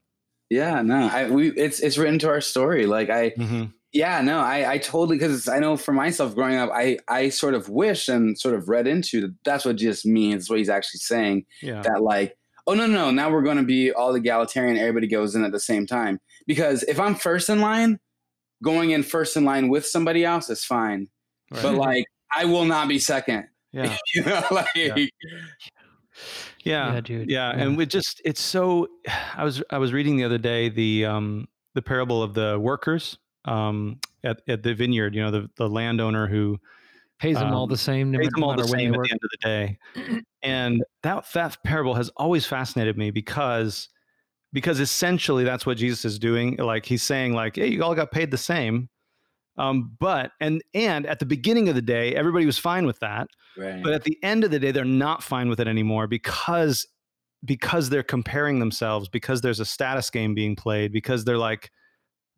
yeah, 0.50 0.82
no, 0.82 1.09
I 1.09 1.28
we 1.28 1.50
it's 1.50 1.80
it's 1.80 1.98
written 1.98 2.18
to 2.20 2.28
our 2.28 2.40
story. 2.40 2.87
Like 2.87 3.11
I, 3.11 3.30
mm-hmm. 3.30 3.64
yeah, 3.92 4.20
no, 4.20 4.38
I 4.38 4.72
I 4.72 4.78
totally 4.78 5.18
because 5.18 5.48
I 5.48 5.59
know 5.59 5.76
for 5.76 5.92
myself 5.92 6.35
growing 6.35 6.56
up, 6.56 6.70
I 6.72 6.98
I 7.09 7.30
sort 7.30 7.54
of 7.54 7.68
wish 7.68 8.09
and 8.09 8.38
sort 8.38 8.54
of 8.54 8.68
read 8.68 8.87
into 8.87 9.20
that 9.22 9.35
that's 9.44 9.64
what 9.64 9.76
Jesus 9.76 10.04
means. 10.04 10.48
What 10.48 10.59
he's 10.59 10.68
actually 10.68 10.98
saying. 10.98 11.46
Yeah. 11.62 11.82
That 11.82 12.02
like, 12.02 12.37
oh 12.66 12.74
no, 12.74 12.87
no, 12.87 13.11
now 13.11 13.30
we're 13.30 13.42
going 13.42 13.56
to 13.56 13.64
be 13.64 13.90
all 13.92 14.14
egalitarian. 14.14 14.76
Everybody 14.76 15.09
goes 15.09 15.35
in 15.35 15.44
at 15.44 15.52
the 15.52 15.61
same 15.61 15.87
time. 15.87 16.20
Because 16.46 16.85
if 16.85 17.00
I'm 17.00 17.16
first 17.16 17.48
in 17.48 17.61
line, 17.61 17.98
going 18.62 18.90
in 18.90 19.02
first 19.02 19.37
in 19.37 19.44
line 19.44 19.68
with 19.68 19.85
somebody 19.87 20.24
else 20.24 20.48
is 20.48 20.64
fine. 20.64 21.09
Right. 21.50 21.62
But 21.62 21.74
like, 21.74 22.04
I 22.32 22.44
will 22.44 22.64
not 22.64 22.87
be 22.87 23.00
second. 23.00 23.48
Yeah. 23.72 23.96
you 24.14 24.22
know, 24.22 24.44
like. 24.50 24.68
Yeah. 24.76 24.94
Yeah, 26.64 26.94
yeah, 26.94 27.00
dude. 27.00 27.31
Yeah, 27.31 27.57
yeah. 27.57 27.62
and 27.62 27.76
we 27.76 27.87
just 27.87 28.20
it's 28.24 28.40
so. 28.40 28.88
I 29.37 29.44
was 29.44 29.62
I 29.70 29.79
was 29.79 29.92
reading 29.92 30.16
the 30.16 30.24
other 30.24 30.38
day 30.38 30.68
the 30.68 31.07
um 31.07 31.48
the 31.74 31.83
parable 31.83 32.22
of 32.22 32.35
the 32.35 32.59
workers 32.59 33.18
um 33.44 34.00
at 34.24 34.42
at 34.48 34.62
the 34.62 34.74
vineyard. 34.74 35.14
You 35.14 35.22
know 35.22 35.31
the 35.31 35.50
the 35.57 35.68
landowner 35.68 36.26
who 36.26 36.59
pays 37.18 37.37
them 37.37 37.48
um, 37.48 37.55
all 37.55 37.66
the 37.66 37.76
same, 37.76 38.11
no 38.11 38.18
pays 38.18 38.31
them 38.31 38.44
all 38.44 38.57
the 38.57 38.66
same 38.66 38.94
at 38.94 39.00
the 39.02 39.11
end 39.11 39.20
of 39.22 39.31
the 39.31 39.38
day. 39.42 39.79
and 40.42 40.85
that 41.02 41.24
that 41.33 41.62
parable 41.64 41.94
has 41.94 42.11
always 42.16 42.46
fascinated 42.46 42.96
me 42.96 43.11
because 43.11 43.88
because 44.52 44.81
essentially 44.81 45.44
that's 45.44 45.66
what 45.66 45.76
Jesus 45.76 46.05
is 46.05 46.18
doing. 46.18 46.57
Like 46.57 46.87
he's 46.87 47.02
saying, 47.02 47.35
like, 47.35 47.57
hey, 47.57 47.68
you 47.68 47.83
all 47.83 47.94
got 47.94 48.11
paid 48.11 48.31
the 48.31 48.38
same. 48.38 48.88
Um, 49.59 49.97
but 49.99 50.33
and 50.40 50.62
and 50.75 51.07
at 51.07 51.19
the 51.19 51.27
beginning 51.27 51.69
of 51.69 51.75
the 51.75 51.83
day, 51.83 52.14
everybody 52.14 52.47
was 52.47 52.59
fine 52.59 52.87
with 52.87 52.99
that. 53.01 53.29
Right. 53.57 53.83
But 53.83 53.95
at 53.95 54.05
the 54.05 54.19
end 54.23 54.45
of 54.45 54.51
the 54.51 54.59
day, 54.59 54.71
they're 54.71 54.85
not 54.85 55.23
fine 55.23 55.49
with 55.49 55.61
it 55.61 55.69
anymore 55.69 56.07
because 56.07 56.87
because 57.45 57.88
they're 57.88 58.03
comparing 58.03 58.59
themselves, 58.59 59.09
because 59.09 59.40
there's 59.40 59.61
a 59.61 59.64
status 59.64 60.11
game 60.11 60.35
being 60.35 60.57
played, 60.57 60.92
because 60.92 61.25
they're 61.25 61.38
like 61.38 61.71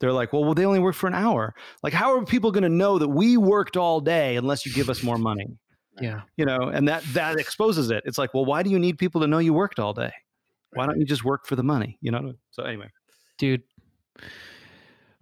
they're 0.01 0.13
like, 0.13 0.33
well, 0.33 0.45
well 0.45 0.55
they 0.55 0.65
only 0.65 0.79
work 0.79 0.95
for 0.95 1.09
an 1.09 1.15
hour. 1.15 1.55
Like, 1.83 1.93
how 1.93 2.17
are 2.17 2.25
people 2.25 2.53
going 2.53 2.63
to 2.63 2.69
know 2.69 2.99
that 2.99 3.09
we 3.09 3.37
worked 3.37 3.77
all 3.77 4.01
day 4.01 4.37
unless 4.37 4.65
you 4.65 4.73
give 4.73 4.89
us 4.89 5.03
more 5.03 5.19
money? 5.19 5.47
Yeah, 6.01 6.21
you 6.37 6.45
know, 6.45 6.71
and 6.73 6.87
that 6.87 7.03
that 7.15 7.41
exposes 7.41 7.91
it. 7.91 8.05
It's 8.07 8.19
like, 8.19 8.33
well, 8.33 8.45
why 8.45 8.63
do 8.63 8.71
you 8.71 8.79
need 8.79 8.99
people 8.99 9.21
to 9.21 9.27
know 9.27 9.39
you 9.39 9.53
worked 9.53 9.81
all 9.81 9.93
day? 9.93 10.13
Why 10.75 10.87
don't 10.87 11.01
you 11.01 11.05
just 11.05 11.25
work 11.25 11.45
for 11.45 11.57
the 11.57 11.65
money? 11.65 11.99
You 12.01 12.13
know. 12.13 12.35
So 12.53 12.63
anyway, 12.63 12.93
dude. 13.37 13.65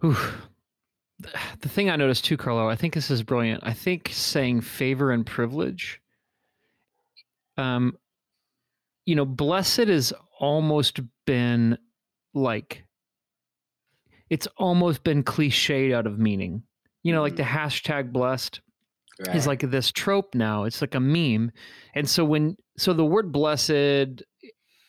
Whew 0.01 0.15
the 1.61 1.69
thing 1.69 1.89
I 1.89 1.95
noticed 1.95 2.25
too, 2.25 2.37
Carlo, 2.37 2.69
I 2.69 2.75
think 2.75 2.93
this 2.93 3.11
is 3.11 3.23
brilliant. 3.23 3.63
I 3.63 3.73
think 3.73 4.09
saying 4.11 4.61
favor 4.61 5.11
and 5.11 5.25
privilege, 5.25 6.01
um, 7.57 7.97
you 9.05 9.15
know, 9.15 9.25
blessed 9.25 9.87
has 9.87 10.13
almost 10.39 10.99
been 11.25 11.77
like, 12.33 12.83
it's 14.29 14.47
almost 14.57 15.03
been 15.03 15.23
cliched 15.23 15.93
out 15.93 16.05
of 16.05 16.19
meaning. 16.19 16.63
You 17.03 17.13
know, 17.13 17.19
mm-hmm. 17.19 17.23
like 17.23 17.35
the 17.37 17.43
mm. 17.43 17.47
hashtag 17.47 18.11
blessed 18.11 18.61
right. 19.25 19.35
is 19.35 19.47
like 19.47 19.61
this 19.61 19.91
trope 19.91 20.35
now. 20.35 20.65
It's 20.65 20.81
like 20.81 20.95
a 20.95 20.99
meme. 20.99 21.51
And 21.95 22.07
so 22.07 22.25
when, 22.25 22.57
so 22.77 22.93
the 22.93 23.05
word 23.05 23.31
blessed 23.31 24.23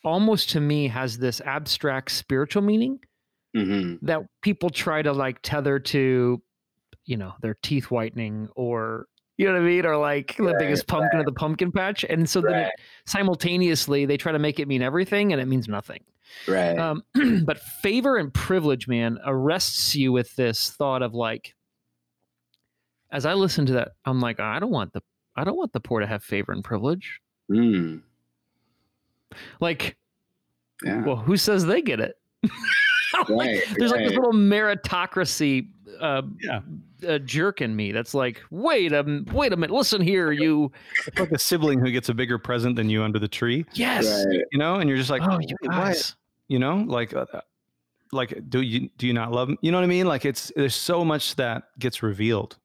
almost 0.05 0.51
to 0.51 0.61
me 0.61 0.89
has 0.89 1.19
this 1.19 1.41
abstract 1.43 2.11
spiritual 2.11 2.63
meaning 2.63 2.99
mm-hmm. 3.59 4.07
that 4.07 4.23
people 4.43 4.71
try 4.71 5.03
to 5.03 5.13
like 5.13 5.39
tether 5.43 5.79
to, 5.79 6.43
you 7.05 7.17
know, 7.17 7.35
their 7.41 7.57
teeth 7.63 7.91
whitening 7.91 8.49
or 8.55 9.07
you 9.37 9.47
know 9.47 9.53
what 9.53 9.63
I 9.63 9.65
mean, 9.65 9.87
or 9.87 9.97
like 9.97 10.35
right, 10.39 10.53
the 10.53 10.59
biggest 10.59 10.89
pumpkin 10.89 11.19
right. 11.19 11.21
of 11.21 11.27
the 11.27 11.39
pumpkin 11.39 11.71
patch, 11.71 12.05
and 12.05 12.29
so 12.29 12.41
right. 12.41 12.51
then 12.51 12.61
it, 12.65 12.73
simultaneously 13.07 14.05
they 14.05 14.17
try 14.17 14.33
to 14.33 14.39
make 14.39 14.59
it 14.59 14.67
mean 14.67 14.83
everything, 14.83 15.33
and 15.33 15.41
it 15.41 15.47
means 15.47 15.69
nothing. 15.69 16.03
Right. 16.49 16.77
Um, 16.77 17.05
but 17.45 17.61
favor 17.61 18.17
and 18.17 18.35
privilege, 18.35 18.89
man, 18.89 19.19
arrests 19.25 19.95
you 19.95 20.11
with 20.11 20.35
this 20.35 20.71
thought 20.71 21.03
of 21.03 21.15
like, 21.15 21.55
as 23.13 23.25
I 23.27 23.35
listen 23.35 23.65
to 23.67 23.75
that, 23.75 23.93
I'm 24.05 24.21
like, 24.21 24.41
I 24.41 24.59
don't 24.59 24.73
want 24.73 24.93
the 24.93 25.03
I 25.37 25.45
don't 25.45 25.57
want 25.57 25.73
the 25.73 25.81
poor 25.81 26.01
to 26.01 26.07
have 26.07 26.25
favor 26.25 26.51
and 26.51 26.65
privilege. 26.65 27.21
Mm. 27.49 28.03
Like, 29.61 29.97
yeah. 30.83 31.05
well, 31.05 31.17
who 31.17 31.37
says 31.37 31.65
they 31.65 31.81
get 31.81 32.01
it? 32.01 32.17
like, 33.29 33.65
there's 33.77 33.93
right. 33.93 34.03
like 34.03 34.09
this 34.09 34.17
little 34.17 34.33
meritocracy 34.33 35.69
uh, 36.01 36.23
yeah. 36.41 36.61
uh, 37.09 37.19
jerk 37.19 37.61
in 37.61 37.75
me 37.75 37.93
that's 37.93 38.15
like, 38.15 38.41
wait 38.51 38.93
a 38.93 39.25
wait 39.33 39.53
a 39.53 39.57
minute, 39.57 39.75
listen 39.75 40.01
here, 40.01 40.33
you. 40.33 40.71
It's 41.07 41.19
like 41.19 41.33
a 41.33 41.39
sibling 41.39 41.81
who 41.81 41.91
gets 41.91 42.09
a 42.09 42.15
bigger 42.15 42.39
present 42.39 42.77
than 42.77 42.89
you 42.89 43.03
under 43.03 43.19
the 43.19 43.29
tree. 43.29 43.65
Yes, 43.75 44.27
right. 44.27 44.41
you 44.53 44.59
know, 44.59 44.77
and 44.77 44.89
you're 44.89 44.99
just 44.99 45.11
like, 45.11 45.23
oh, 45.23 45.39
you 45.41 45.57
guys, 45.69 46.17
you 46.49 46.59
know, 46.59 46.77
like, 46.87 47.15
uh, 47.15 47.27
like, 48.13 48.49
do 48.49 48.63
you 48.63 48.89
do 48.99 49.07
you 49.07 49.13
not 49.13 49.33
love? 49.33 49.49
Them? 49.49 49.59
You 49.61 49.73
know 49.73 49.79
what 49.79 49.85
I 49.85 49.89
mean? 49.89 50.07
Like, 50.07 50.25
it's 50.25 50.53
there's 50.57 50.75
so 50.75 51.05
much 51.05 51.37
that 51.37 51.65
gets 51.79 52.03
revealed 52.03 52.57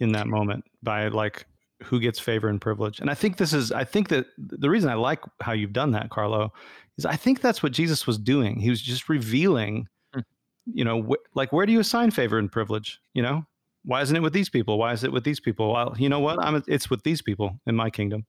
in 0.00 0.12
that 0.12 0.26
moment 0.26 0.64
by 0.82 1.08
like 1.08 1.46
who 1.82 2.00
gets 2.00 2.18
favor 2.18 2.48
and 2.48 2.60
privilege. 2.60 3.00
And 3.00 3.10
I 3.10 3.14
think 3.14 3.36
this 3.36 3.52
is, 3.52 3.70
I 3.70 3.84
think 3.84 4.08
that 4.08 4.26
the 4.36 4.68
reason 4.68 4.90
I 4.90 4.94
like 4.94 5.20
how 5.40 5.52
you've 5.52 5.72
done 5.72 5.92
that, 5.92 6.10
Carlo, 6.10 6.52
is 6.96 7.06
I 7.06 7.16
think 7.16 7.40
that's 7.40 7.62
what 7.62 7.72
Jesus 7.72 8.06
was 8.06 8.18
doing. 8.18 8.58
He 8.58 8.70
was 8.70 8.82
just 8.82 9.08
revealing, 9.08 9.86
mm. 10.14 10.24
you 10.72 10.84
know, 10.84 11.02
wh- 11.02 11.36
like 11.36 11.52
where 11.52 11.66
do 11.66 11.72
you 11.72 11.80
assign 11.80 12.10
favor 12.10 12.38
and 12.38 12.50
privilege? 12.50 13.00
You 13.14 13.22
know, 13.22 13.46
why 13.84 14.02
isn't 14.02 14.14
it 14.14 14.20
with 14.20 14.32
these 14.32 14.50
people? 14.50 14.78
Why 14.78 14.92
is 14.92 15.04
it 15.04 15.12
with 15.12 15.24
these 15.24 15.40
people? 15.40 15.72
Well, 15.72 15.94
you 15.98 16.08
know 16.08 16.20
what? 16.20 16.42
I'm 16.44 16.62
it's 16.66 16.90
with 16.90 17.04
these 17.04 17.22
people 17.22 17.58
in 17.66 17.74
my 17.74 17.90
kingdom. 17.90 18.26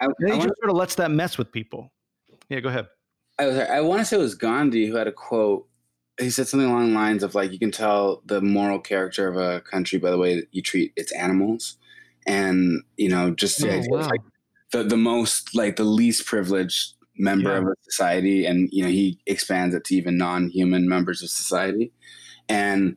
I, 0.00 0.06
he 0.18 0.32
just 0.32 0.58
sort 0.58 0.70
of 0.70 0.76
lets 0.76 0.96
that 0.96 1.10
mess 1.10 1.38
with 1.38 1.52
people. 1.52 1.92
Yeah, 2.48 2.60
go 2.60 2.68
ahead. 2.68 2.88
I 3.38 3.46
was 3.46 3.56
I 3.56 3.80
want 3.80 4.00
to 4.00 4.04
say 4.04 4.16
it 4.16 4.20
was 4.20 4.34
Gandhi 4.34 4.86
who 4.86 4.96
had 4.96 5.06
a 5.06 5.12
quote. 5.12 5.66
He 6.18 6.28
said 6.28 6.48
something 6.48 6.68
along 6.68 6.88
the 6.88 6.94
lines 6.94 7.22
of 7.22 7.34
like 7.34 7.52
you 7.52 7.58
can 7.58 7.70
tell 7.70 8.22
the 8.26 8.42
moral 8.42 8.78
character 8.78 9.26
of 9.28 9.36
a 9.36 9.62
country 9.62 9.98
by 9.98 10.10
the 10.10 10.18
way 10.18 10.34
that 10.34 10.48
you 10.50 10.60
treat 10.60 10.92
its 10.96 11.12
animals, 11.12 11.78
and 12.30 12.82
you 12.96 13.08
know 13.08 13.30
just 13.32 13.62
oh, 13.64 13.82
wow. 13.88 14.00
like 14.00 14.20
the 14.72 14.84
the 14.84 14.96
most 14.96 15.54
like 15.54 15.76
the 15.76 15.84
least 15.84 16.26
privileged 16.26 16.94
member 17.18 17.50
yeah. 17.50 17.58
of 17.58 17.64
a 17.64 17.74
society 17.82 18.46
and 18.46 18.68
you 18.72 18.82
know 18.82 18.88
he 18.88 19.18
expands 19.26 19.74
it 19.74 19.84
to 19.84 19.96
even 19.96 20.16
non-human 20.16 20.88
members 20.88 21.22
of 21.22 21.28
society 21.28 21.92
and 22.48 22.96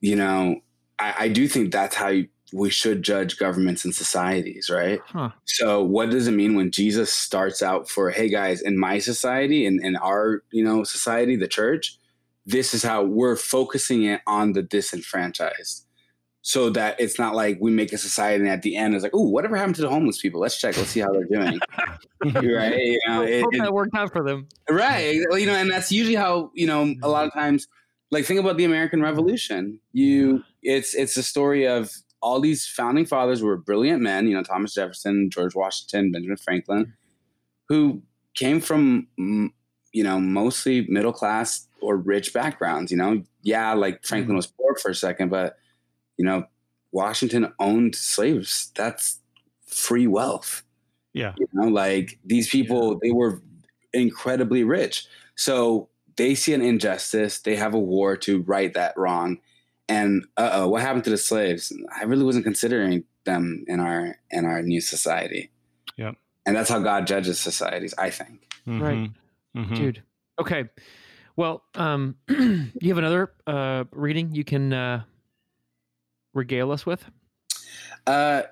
you 0.00 0.16
know 0.16 0.56
i, 0.98 1.14
I 1.20 1.28
do 1.28 1.46
think 1.46 1.72
that's 1.72 1.94
how 1.94 2.12
we 2.52 2.70
should 2.70 3.04
judge 3.04 3.38
governments 3.38 3.84
and 3.84 3.94
societies 3.94 4.70
right 4.70 5.00
huh. 5.06 5.30
so 5.44 5.84
what 5.84 6.10
does 6.10 6.26
it 6.26 6.32
mean 6.32 6.56
when 6.56 6.70
jesus 6.70 7.12
starts 7.12 7.62
out 7.62 7.88
for 7.88 8.10
hey 8.10 8.28
guys 8.28 8.62
in 8.62 8.78
my 8.78 8.98
society 8.98 9.66
and 9.66 9.78
in, 9.80 9.88
in 9.88 9.96
our 9.96 10.42
you 10.50 10.64
know 10.64 10.84
society 10.84 11.36
the 11.36 11.46
church 11.46 11.98
this 12.46 12.72
is 12.72 12.82
how 12.82 13.04
we're 13.04 13.36
focusing 13.36 14.04
it 14.04 14.22
on 14.26 14.54
the 14.54 14.62
disenfranchised 14.62 15.86
so 16.42 16.70
that 16.70 16.98
it's 16.98 17.18
not 17.18 17.34
like 17.34 17.58
we 17.60 17.70
make 17.70 17.92
a 17.92 17.98
society 17.98 18.42
and 18.42 18.48
at 18.48 18.62
the 18.62 18.76
end 18.76 18.94
it's 18.94 19.02
like, 19.02 19.12
oh, 19.14 19.28
whatever 19.28 19.56
happened 19.56 19.74
to 19.76 19.82
the 19.82 19.90
homeless 19.90 20.20
people? 20.20 20.40
Let's 20.40 20.58
check. 20.58 20.76
Let's 20.76 20.90
see 20.90 21.00
how 21.00 21.12
they're 21.12 21.24
doing. 21.24 21.60
right? 22.24 22.78
You 22.78 23.00
know, 23.06 23.22
it, 23.22 23.42
hope 23.42 23.52
that 23.58 23.72
worked 23.72 23.94
out 23.94 24.12
for 24.12 24.24
them. 24.24 24.48
Right. 24.68 25.14
You 25.14 25.46
know, 25.46 25.54
and 25.54 25.70
that's 25.70 25.92
usually 25.92 26.16
how 26.16 26.50
you 26.54 26.66
know 26.66 26.94
a 27.02 27.08
lot 27.08 27.26
of 27.26 27.32
times. 27.32 27.68
Like 28.12 28.24
think 28.24 28.40
about 28.40 28.56
the 28.56 28.64
American 28.64 29.02
Revolution. 29.02 29.78
You, 29.92 30.42
it's 30.62 30.94
it's 30.94 31.16
a 31.16 31.22
story 31.22 31.66
of 31.66 31.92
all 32.22 32.40
these 32.40 32.66
founding 32.66 33.06
fathers 33.06 33.42
were 33.42 33.56
brilliant 33.56 34.02
men. 34.02 34.26
You 34.26 34.34
know, 34.34 34.42
Thomas 34.42 34.74
Jefferson, 34.74 35.30
George 35.30 35.54
Washington, 35.54 36.10
Benjamin 36.10 36.36
Franklin, 36.36 36.92
who 37.68 38.02
came 38.34 38.60
from 38.60 39.06
you 39.92 40.04
know 40.04 40.18
mostly 40.18 40.86
middle 40.88 41.12
class 41.12 41.68
or 41.80 41.96
rich 41.96 42.32
backgrounds. 42.32 42.90
You 42.90 42.98
know, 42.98 43.22
yeah, 43.42 43.72
like 43.74 44.04
Franklin 44.04 44.30
mm-hmm. 44.30 44.36
was 44.36 44.46
poor 44.46 44.74
for 44.76 44.90
a 44.90 44.94
second, 44.94 45.28
but 45.28 45.56
you 46.20 46.26
know, 46.26 46.44
Washington 46.92 47.50
owned 47.58 47.94
slaves. 47.94 48.72
That's 48.76 49.20
free 49.66 50.06
wealth. 50.06 50.62
Yeah. 51.14 51.32
You 51.38 51.48
know, 51.54 51.68
like 51.68 52.18
these 52.26 52.50
people, 52.50 52.98
they 53.02 53.10
were 53.10 53.40
incredibly 53.94 54.62
rich. 54.62 55.06
So 55.34 55.88
they 56.16 56.34
see 56.34 56.52
an 56.52 56.60
injustice. 56.60 57.38
They 57.38 57.56
have 57.56 57.72
a 57.72 57.78
war 57.78 58.18
to 58.18 58.42
right 58.42 58.74
that 58.74 58.98
wrong. 58.98 59.38
And 59.88 60.26
uh 60.36 60.50
oh, 60.52 60.68
what 60.68 60.82
happened 60.82 61.04
to 61.04 61.10
the 61.10 61.16
slaves? 61.16 61.72
I 61.98 62.04
really 62.04 62.24
wasn't 62.24 62.44
considering 62.44 63.04
them 63.24 63.64
in 63.66 63.80
our 63.80 64.18
in 64.30 64.44
our 64.44 64.60
new 64.60 64.82
society. 64.82 65.50
Yeah. 65.96 66.12
And 66.44 66.54
that's 66.54 66.68
how 66.68 66.80
God 66.80 67.06
judges 67.06 67.40
societies, 67.40 67.94
I 67.96 68.10
think. 68.10 68.46
Mm-hmm. 68.66 68.82
Right. 68.82 69.10
Mm-hmm. 69.56 69.74
Dude. 69.74 70.02
Okay. 70.38 70.68
Well, 71.36 71.62
um, 71.74 72.16
you 72.28 72.88
have 72.88 72.98
another 72.98 73.32
uh, 73.46 73.84
reading 73.92 74.34
you 74.34 74.44
can 74.44 74.74
uh, 74.74 75.04
regale 76.34 76.72
us 76.72 76.86
with? 76.86 77.04
Uh, 78.06 78.42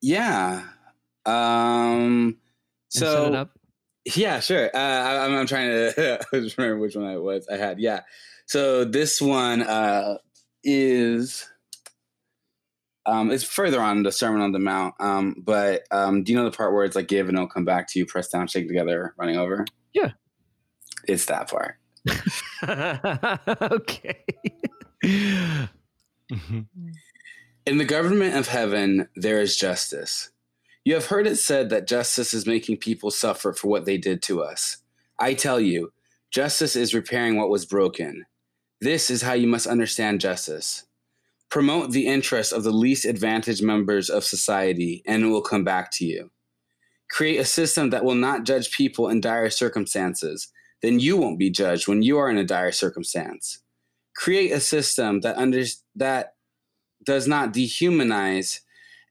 yeah. 0.00 0.64
Um, 1.24 1.34
And 1.34 2.36
set 2.88 3.02
it 3.02 3.32
so 3.32 3.48
yeah, 4.14 4.38
sure. 4.40 4.70
Uh, 4.72 4.78
I, 4.78 5.24
I'm, 5.24 5.34
I'm 5.34 5.46
trying 5.46 5.68
to 5.68 6.20
remember 6.32 6.78
which 6.78 6.94
one 6.94 7.06
I 7.06 7.16
was. 7.16 7.48
I 7.48 7.56
had 7.56 7.80
yeah. 7.80 8.02
So 8.46 8.84
this 8.84 9.20
one 9.20 9.62
uh, 9.62 10.18
is 10.62 11.48
um, 13.06 13.30
it's 13.32 13.44
further 13.44 13.80
on 13.80 14.04
the 14.04 14.12
Sermon 14.12 14.42
on 14.42 14.52
the 14.52 14.58
Mount. 14.60 14.94
Um, 15.00 15.34
but 15.38 15.82
um, 15.90 16.22
do 16.22 16.32
you 16.32 16.38
know 16.38 16.44
the 16.44 16.56
part 16.56 16.72
where 16.72 16.84
it's 16.84 16.94
like 16.96 17.08
give 17.08 17.28
and 17.28 17.36
it'll 17.36 17.48
come 17.48 17.64
back 17.64 17.88
to 17.88 17.98
you, 17.98 18.06
press 18.06 18.28
down, 18.28 18.46
shake 18.46 18.68
together, 18.68 19.14
running 19.18 19.36
over? 19.36 19.64
Yeah. 19.92 20.12
It's 21.08 21.26
that 21.26 21.50
part. 21.50 21.76
okay. 23.72 24.24
Mhm. 26.30 26.66
In 27.66 27.78
the 27.78 27.84
government 27.84 28.36
of 28.36 28.48
heaven, 28.48 29.08
there 29.16 29.40
is 29.40 29.56
justice. 29.56 30.30
You 30.84 30.94
have 30.94 31.06
heard 31.06 31.26
it 31.26 31.36
said 31.36 31.68
that 31.70 31.88
justice 31.88 32.32
is 32.32 32.46
making 32.46 32.76
people 32.76 33.10
suffer 33.10 33.52
for 33.52 33.68
what 33.68 33.86
they 33.86 33.98
did 33.98 34.22
to 34.22 34.42
us. 34.42 34.78
I 35.18 35.34
tell 35.34 35.60
you, 35.60 35.92
justice 36.30 36.76
is 36.76 36.94
repairing 36.94 37.36
what 37.36 37.50
was 37.50 37.66
broken. 37.66 38.26
This 38.80 39.10
is 39.10 39.22
how 39.22 39.32
you 39.32 39.48
must 39.48 39.66
understand 39.66 40.20
justice. 40.20 40.84
Promote 41.48 41.90
the 41.90 42.06
interests 42.06 42.52
of 42.52 42.62
the 42.62 42.72
least 42.72 43.04
advantaged 43.04 43.62
members 43.62 44.10
of 44.10 44.24
society, 44.24 45.02
and 45.06 45.24
it 45.24 45.28
will 45.28 45.42
come 45.42 45.64
back 45.64 45.90
to 45.92 46.04
you. 46.04 46.30
Create 47.08 47.38
a 47.38 47.44
system 47.44 47.90
that 47.90 48.04
will 48.04 48.14
not 48.14 48.44
judge 48.44 48.72
people 48.72 49.08
in 49.08 49.20
dire 49.20 49.50
circumstances, 49.50 50.52
then 50.82 50.98
you 51.00 51.16
won't 51.16 51.38
be 51.38 51.50
judged 51.50 51.88
when 51.88 52.02
you 52.02 52.18
are 52.18 52.28
in 52.28 52.36
a 52.36 52.44
dire 52.44 52.72
circumstance. 52.72 53.60
Create 54.16 54.50
a 54.50 54.60
system 54.60 55.20
that 55.20 55.36
under, 55.36 55.62
that 55.94 56.34
does 57.04 57.28
not 57.28 57.52
dehumanize, 57.52 58.60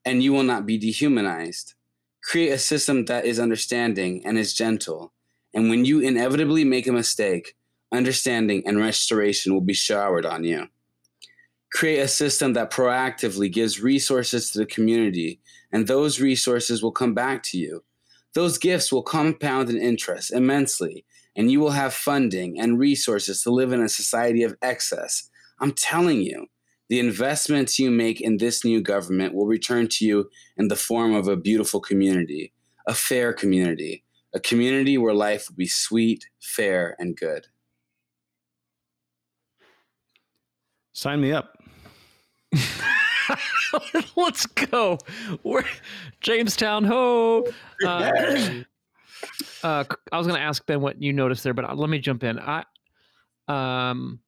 and 0.03 0.21
you 0.21 0.33
will 0.33 0.43
not 0.43 0.65
be 0.65 0.77
dehumanized. 0.77 1.75
Create 2.23 2.49
a 2.49 2.57
system 2.57 3.05
that 3.05 3.25
is 3.25 3.39
understanding 3.39 4.25
and 4.25 4.37
is 4.37 4.53
gentle. 4.53 5.13
And 5.53 5.69
when 5.69 5.85
you 5.85 5.99
inevitably 5.99 6.65
make 6.65 6.87
a 6.87 6.91
mistake, 6.91 7.55
understanding 7.91 8.63
and 8.65 8.79
restoration 8.79 9.53
will 9.53 9.61
be 9.61 9.73
showered 9.73 10.25
on 10.25 10.43
you. 10.43 10.67
Create 11.71 11.99
a 11.99 12.07
system 12.07 12.53
that 12.53 12.71
proactively 12.71 13.51
gives 13.51 13.81
resources 13.81 14.51
to 14.51 14.59
the 14.59 14.65
community, 14.65 15.39
and 15.71 15.87
those 15.87 16.19
resources 16.19 16.81
will 16.81 16.91
come 16.91 17.13
back 17.13 17.43
to 17.43 17.57
you. 17.57 17.83
Those 18.33 18.57
gifts 18.57 18.91
will 18.91 19.03
compound 19.03 19.69
in 19.69 19.77
interest 19.77 20.33
immensely, 20.33 21.05
and 21.35 21.51
you 21.51 21.59
will 21.59 21.71
have 21.71 21.93
funding 21.93 22.59
and 22.59 22.79
resources 22.79 23.41
to 23.43 23.51
live 23.51 23.71
in 23.71 23.81
a 23.81 23.89
society 23.89 24.43
of 24.43 24.55
excess. 24.61 25.29
I'm 25.59 25.71
telling 25.73 26.21
you, 26.21 26.47
the 26.89 26.99
investments 26.99 27.79
you 27.79 27.89
make 27.89 28.21
in 28.21 28.37
this 28.37 28.63
new 28.63 28.81
government 28.81 29.33
will 29.33 29.47
return 29.47 29.87
to 29.89 30.05
you 30.05 30.29
in 30.57 30.67
the 30.67 30.75
form 30.75 31.13
of 31.13 31.27
a 31.27 31.35
beautiful 31.35 31.79
community, 31.79 32.53
a 32.87 32.93
fair 32.93 33.33
community, 33.33 34.03
a 34.33 34.39
community 34.39 34.97
where 34.97 35.13
life 35.13 35.49
will 35.49 35.55
be 35.55 35.67
sweet, 35.67 36.27
fair, 36.39 36.95
and 36.99 37.17
good. 37.17 37.47
Sign 40.93 41.21
me 41.21 41.31
up. 41.31 41.57
Let's 44.15 44.45
go. 44.45 44.99
We're 45.43 45.65
Jamestown 46.21 46.85
ho. 46.85 47.47
Uh, 47.85 48.11
uh, 49.63 49.83
I 50.11 50.17
was 50.17 50.27
going 50.27 50.39
to 50.39 50.45
ask 50.45 50.65
Ben 50.65 50.81
what 50.81 51.01
you 51.01 51.13
noticed 51.13 51.43
there, 51.43 51.53
but 51.53 51.65
uh, 51.65 51.75
let 51.75 51.89
me 51.89 51.99
jump 51.99 52.23
in. 52.23 52.39
I, 52.39 52.63
um, 53.47 54.19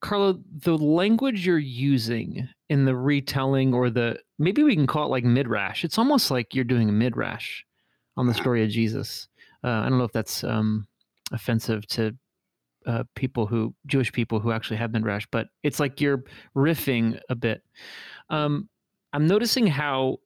Carlo, 0.00 0.40
the 0.58 0.76
language 0.76 1.46
you're 1.46 1.58
using 1.58 2.48
in 2.68 2.84
the 2.84 2.94
retelling 2.94 3.72
or 3.72 3.90
the 3.90 4.18
maybe 4.38 4.62
we 4.62 4.74
can 4.74 4.86
call 4.86 5.06
it 5.06 5.10
like 5.10 5.24
midrash. 5.24 5.84
It's 5.84 5.98
almost 5.98 6.30
like 6.30 6.54
you're 6.54 6.64
doing 6.64 6.88
a 6.88 6.92
midrash 6.92 7.64
on 8.16 8.26
the 8.26 8.34
story 8.34 8.62
of 8.62 8.70
Jesus. 8.70 9.28
Uh, 9.62 9.68
I 9.68 9.88
don't 9.88 9.98
know 9.98 10.04
if 10.04 10.12
that's 10.12 10.44
um, 10.44 10.86
offensive 11.32 11.86
to 11.88 12.14
uh, 12.86 13.04
people 13.14 13.46
who 13.46 13.74
Jewish 13.86 14.12
people 14.12 14.40
who 14.40 14.52
actually 14.52 14.76
have 14.76 14.92
midrash, 14.92 15.26
but 15.30 15.48
it's 15.62 15.80
like 15.80 16.00
you're 16.00 16.24
riffing 16.54 17.18
a 17.30 17.34
bit. 17.34 17.62
Um, 18.28 18.68
I'm 19.14 19.26
noticing 19.26 19.66
how 19.66 20.18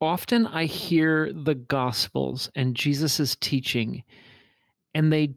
often 0.00 0.46
I 0.46 0.64
hear 0.64 1.32
the 1.32 1.54
Gospels 1.54 2.50
and 2.54 2.74
Jesus's 2.74 3.36
teaching, 3.36 4.02
and 4.94 5.12
they 5.12 5.34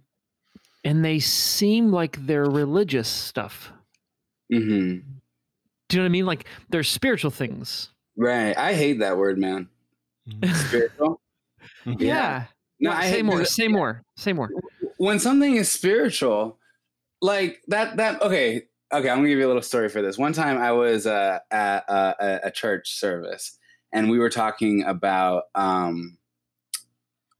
and 0.84 1.04
they 1.04 1.19
seem 1.19 1.91
like 1.91 2.17
they're 2.26 2.45
religious 2.49 3.08
stuff. 3.08 3.71
hmm 4.52 4.58
Do 4.60 4.62
you 4.62 4.99
know 5.97 5.99
what 5.99 6.06
I 6.06 6.10
mean? 6.10 6.26
Like 6.26 6.45
they're 6.69 6.84
spiritual 6.84 7.32
things. 7.32 7.89
Right. 8.17 8.56
I 8.58 8.73
hate 8.73 8.99
that 8.99 9.17
word, 9.17 9.38
man. 9.39 9.69
Spiritual. 10.67 11.19
Yeah. 11.86 12.45
No, 12.80 12.89
What- 12.91 12.99
I 12.99 13.04
say 13.06 13.12
hate 13.17 13.26
more. 13.26 13.38
because 13.38 13.56
Say 13.56 13.67
more. 13.67 14.04
Say 14.17 14.34
more. 14.34 14.49
when 14.97 15.19
something 15.19 15.56
is 15.56 15.71
spiritual, 15.71 16.60
like 17.21 17.62
that. 17.67 17.97
That 17.97 18.21
okay. 18.21 18.63
Okay, 18.93 19.10
I'm 19.10 19.17
gonna 19.17 19.30
give 19.30 19.39
you 19.39 19.45
a 19.45 19.47
little 19.47 19.62
story 19.63 19.89
for 19.89 20.02
this. 20.04 20.17
One 20.19 20.34
time, 20.34 20.58
I 20.60 20.71
was 20.71 21.08
uh, 21.08 21.39
at 21.49 21.84
uh, 21.89 22.13
a, 22.19 22.39
a 22.43 22.52
church 22.52 22.93
service, 22.99 23.58
and 23.93 24.10
we 24.10 24.19
were 24.19 24.29
talking 24.29 24.84
about 24.84 25.43
um, 25.56 26.17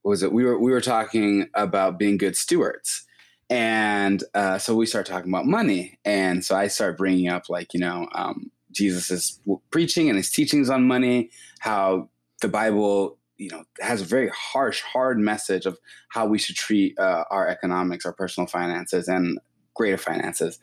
what 0.04 0.12
was 0.12 0.24
it? 0.24 0.32
We 0.32 0.46
were 0.46 0.60
we 0.60 0.72
were 0.72 0.82
talking 0.82 1.50
about 1.56 1.98
being 1.98 2.18
good 2.18 2.38
stewards, 2.38 3.06
and 3.50 4.24
uh, 4.36 4.60
so 4.60 4.76
we 4.76 4.86
started 4.86 5.12
talking 5.12 5.32
about 5.32 5.48
money, 5.48 5.98
and 6.06 6.46
so 6.46 6.56
I 6.56 6.68
started 6.68 6.98
bringing 6.98 7.28
up 7.28 7.50
like 7.50 7.74
you 7.74 7.80
know 7.80 8.08
um, 8.14 8.52
Jesus' 8.72 9.40
preaching 9.72 10.10
and 10.10 10.18
his 10.18 10.30
teachings 10.30 10.70
on 10.70 10.88
money, 10.88 11.32
how 11.60 12.10
the 12.42 12.50
Bible 12.50 13.18
you 13.38 13.50
know 13.50 13.64
has 13.82 14.02
a 14.02 14.06
very 14.06 14.30
harsh, 14.30 14.82
hard 14.82 15.18
message 15.18 15.66
of 15.66 15.80
how 16.10 16.28
we 16.28 16.38
should 16.38 16.56
treat 16.56 16.98
uh, 17.00 17.24
our 17.32 17.48
economics, 17.48 18.06
our 18.06 18.14
personal 18.14 18.46
finances, 18.46 19.08
and 19.08 19.40
greater 19.74 19.98
finances. 19.98 20.60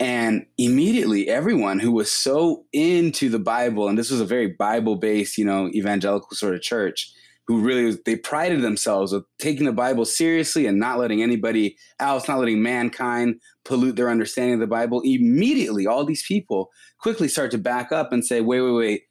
And 0.00 0.46
immediately, 0.58 1.28
everyone 1.28 1.80
who 1.80 1.90
was 1.90 2.10
so 2.10 2.64
into 2.72 3.28
the 3.28 3.38
Bible, 3.40 3.88
and 3.88 3.98
this 3.98 4.10
was 4.10 4.20
a 4.20 4.24
very 4.24 4.48
Bible-based, 4.48 5.36
you 5.36 5.44
know, 5.44 5.68
evangelical 5.74 6.36
sort 6.36 6.54
of 6.54 6.62
church, 6.62 7.12
who 7.48 7.60
really 7.62 7.84
was, 7.84 8.00
they 8.04 8.14
prided 8.14 8.62
themselves 8.62 9.12
with 9.12 9.24
taking 9.38 9.66
the 9.66 9.72
Bible 9.72 10.04
seriously 10.04 10.66
and 10.66 10.78
not 10.78 10.98
letting 10.98 11.22
anybody 11.22 11.76
else, 11.98 12.28
not 12.28 12.38
letting 12.38 12.62
mankind 12.62 13.40
pollute 13.64 13.96
their 13.96 14.10
understanding 14.10 14.54
of 14.54 14.60
the 14.60 14.66
Bible. 14.68 15.00
Immediately, 15.04 15.86
all 15.86 16.04
these 16.04 16.24
people 16.26 16.70
quickly 17.00 17.26
start 17.26 17.50
to 17.50 17.58
back 17.58 17.90
up 17.90 18.12
and 18.12 18.24
say, 18.24 18.40
"Wait, 18.40 18.60
wait, 18.60 18.72
wait." 18.72 19.02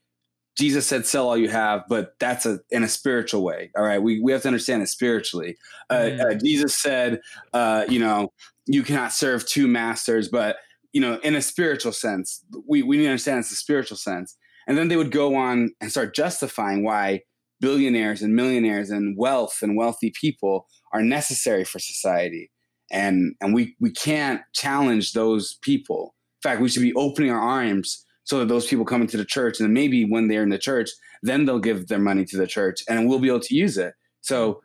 Jesus 0.57 0.87
said, 0.87 1.05
"Sell 1.05 1.27
all 1.27 1.37
you 1.37 1.49
have," 1.49 1.81
but 1.89 2.13
that's 2.19 2.45
a 2.45 2.59
in 2.69 2.83
a 2.83 2.87
spiritual 2.87 3.43
way. 3.43 3.71
All 3.75 3.83
right, 3.83 4.01
we 4.01 4.21
we 4.21 4.31
have 4.31 4.43
to 4.43 4.47
understand 4.47 4.83
it 4.83 4.87
spiritually. 4.87 5.57
Uh, 5.89 5.95
Mm. 5.95 6.21
uh, 6.21 6.33
Jesus 6.35 6.77
said, 6.77 7.19
uh, 7.53 7.85
"You 7.89 7.99
know, 7.99 8.31
you 8.67 8.83
cannot 8.83 9.13
serve 9.13 9.45
two 9.45 9.67
masters," 9.67 10.29
but 10.29 10.57
you 10.97 11.01
know, 11.01 11.19
in 11.19 11.35
a 11.35 11.43
spiritual 11.43 11.91
sense, 11.91 12.43
we 12.67 12.81
we 12.81 12.97
need 12.97 13.03
to 13.03 13.09
understand 13.09 13.37
it's 13.37 13.51
a 13.51 13.55
spiritual 13.55 13.97
sense. 13.97 14.35
And 14.67 14.75
then 14.75 14.87
they 14.87 14.97
would 14.97 15.11
go 15.11 15.35
on 15.35 15.69
and 15.79 15.91
start 15.91 16.15
justifying 16.15 16.83
why 16.83 17.21
billionaires 17.61 18.23
and 18.23 18.35
millionaires 18.35 18.89
and 18.89 19.15
wealth 19.15 19.59
and 19.61 19.77
wealthy 19.77 20.11
people 20.19 20.65
are 20.93 21.03
necessary 21.03 21.63
for 21.65 21.77
society. 21.77 22.49
And 22.91 23.35
and 23.41 23.53
we 23.53 23.75
we 23.79 23.91
can't 23.91 24.41
challenge 24.55 25.13
those 25.13 25.59
people. 25.61 26.15
In 26.43 26.49
fact, 26.49 26.61
we 26.61 26.69
should 26.69 26.81
be 26.81 26.95
opening 26.95 27.29
our 27.29 27.39
arms 27.39 28.03
so 28.23 28.39
that 28.39 28.47
those 28.47 28.65
people 28.65 28.83
come 28.83 29.03
into 29.03 29.17
the 29.17 29.23
church 29.23 29.59
and 29.59 29.71
maybe 29.71 30.03
when 30.03 30.29
they're 30.29 30.41
in 30.41 30.49
the 30.49 30.57
church, 30.57 30.89
then 31.21 31.45
they'll 31.45 31.59
give 31.59 31.89
their 31.89 31.99
money 31.99 32.25
to 32.25 32.37
the 32.37 32.47
church 32.47 32.81
and 32.89 33.07
we'll 33.07 33.19
be 33.19 33.27
able 33.27 33.39
to 33.41 33.55
use 33.55 33.77
it. 33.77 33.93
So, 34.21 34.61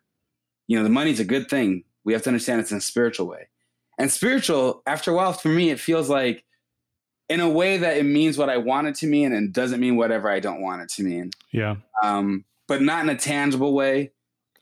you 0.66 0.78
know, 0.78 0.82
the 0.82 0.88
money's 0.88 1.20
a 1.20 1.26
good 1.26 1.50
thing. 1.50 1.84
We 2.06 2.14
have 2.14 2.22
to 2.22 2.30
understand 2.30 2.62
it's 2.62 2.72
in 2.72 2.78
a 2.78 2.80
spiritual 2.80 3.28
way. 3.28 3.48
And 3.98 4.10
spiritual, 4.10 4.82
after 4.86 5.10
a 5.10 5.14
while, 5.14 5.32
for 5.32 5.48
me, 5.48 5.70
it 5.70 5.78
feels 5.80 6.08
like 6.08 6.44
in 7.28 7.40
a 7.40 7.48
way 7.48 7.76
that 7.78 7.96
it 7.96 8.04
means 8.04 8.36
what 8.36 8.50
I 8.50 8.56
want 8.58 8.88
it 8.88 8.94
to 8.96 9.06
mean 9.06 9.32
and 9.32 9.52
doesn't 9.52 9.80
mean 9.80 9.96
whatever 9.96 10.28
I 10.30 10.40
don't 10.40 10.60
want 10.60 10.82
it 10.82 10.88
to 10.90 11.02
mean. 11.02 11.30
Yeah. 11.52 11.76
Um, 12.02 12.44
but 12.68 12.82
not 12.82 13.04
in 13.04 13.10
a 13.10 13.16
tangible 13.16 13.74
way. 13.74 14.12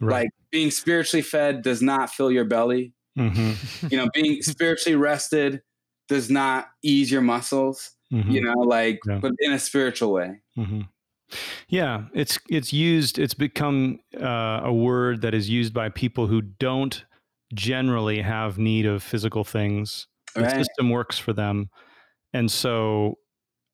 Right. 0.00 0.22
Like 0.22 0.30
being 0.50 0.70
spiritually 0.70 1.22
fed 1.22 1.62
does 1.62 1.80
not 1.82 2.10
fill 2.10 2.30
your 2.30 2.44
belly. 2.44 2.92
hmm 3.16 3.52
You 3.90 3.96
know, 3.98 4.08
being 4.14 4.42
spiritually 4.42 4.96
rested 4.96 5.62
does 6.08 6.30
not 6.30 6.68
ease 6.82 7.10
your 7.10 7.22
muscles. 7.22 7.92
hmm 8.10 8.30
You 8.30 8.42
know, 8.42 8.58
like, 8.60 9.00
Yeah. 9.06 9.18
but 9.20 9.32
in 9.40 9.52
a 9.52 9.58
spiritual 9.58 10.12
way. 10.12 10.40
hmm 10.54 10.82
Yeah, 11.68 12.04
it's 12.14 12.38
it's 12.48 12.72
used. 12.72 13.18
It's 13.18 13.34
become 13.34 14.00
uh, 14.20 14.60
a 14.64 14.72
word 14.72 15.22
that 15.22 15.34
is 15.34 15.48
used 15.48 15.72
by 15.72 15.88
people 15.88 16.26
who 16.26 16.42
don't 16.42 17.04
generally 17.54 18.20
have 18.20 18.58
need 18.58 18.86
of 18.86 19.02
physical 19.02 19.44
things. 19.44 20.06
The 20.34 20.48
system 20.50 20.90
works 20.90 21.18
for 21.18 21.32
them, 21.32 21.70
and 22.32 22.50
so 22.50 23.18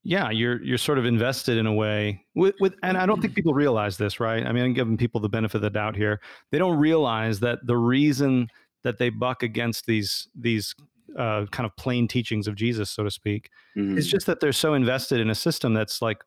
yeah, 0.03 0.31
you're 0.31 0.63
you're 0.63 0.79
sort 0.79 0.99
of 0.99 1.05
invested 1.05 1.59
in 1.59 1.67
a 1.67 1.73
way 1.73 2.25
with, 2.37 2.55
with 2.61 2.75
and 2.83 2.97
I 2.97 3.07
don't 3.07 3.21
think 3.21 3.35
people 3.35 3.55
realize 3.55 3.99
this, 3.99 4.21
right? 4.21 4.47
I 4.47 4.53
mean, 4.53 4.65
I'm 4.65 4.73
giving 4.73 4.97
people 4.97 5.21
the 5.21 5.29
benefit 5.29 5.57
of 5.57 5.63
the 5.63 5.71
doubt 5.71 5.97
here. 5.97 6.21
They 6.53 6.59
don't 6.59 6.79
realize 6.79 7.41
that 7.41 7.59
the 7.67 7.77
reason 7.77 8.49
that 8.85 8.99
they 8.99 9.11
buck 9.11 9.43
against 9.43 9.87
these 9.87 10.29
these 10.35 10.75
uh, 11.19 11.47
kind 11.51 11.67
of 11.67 11.75
plain 11.77 12.07
teachings 12.07 12.47
of 12.47 12.55
Jesus, 12.55 12.89
so 12.89 13.03
to 13.03 13.11
speak. 13.11 13.51
Mhm. 13.77 13.99
It's 13.99 14.07
just 14.07 14.27
that 14.27 14.39
they're 14.41 14.53
so 14.53 14.75
invested 14.75 15.19
in 15.19 15.29
a 15.29 15.35
system 15.35 15.75
that's 15.75 16.01
like 16.01 16.23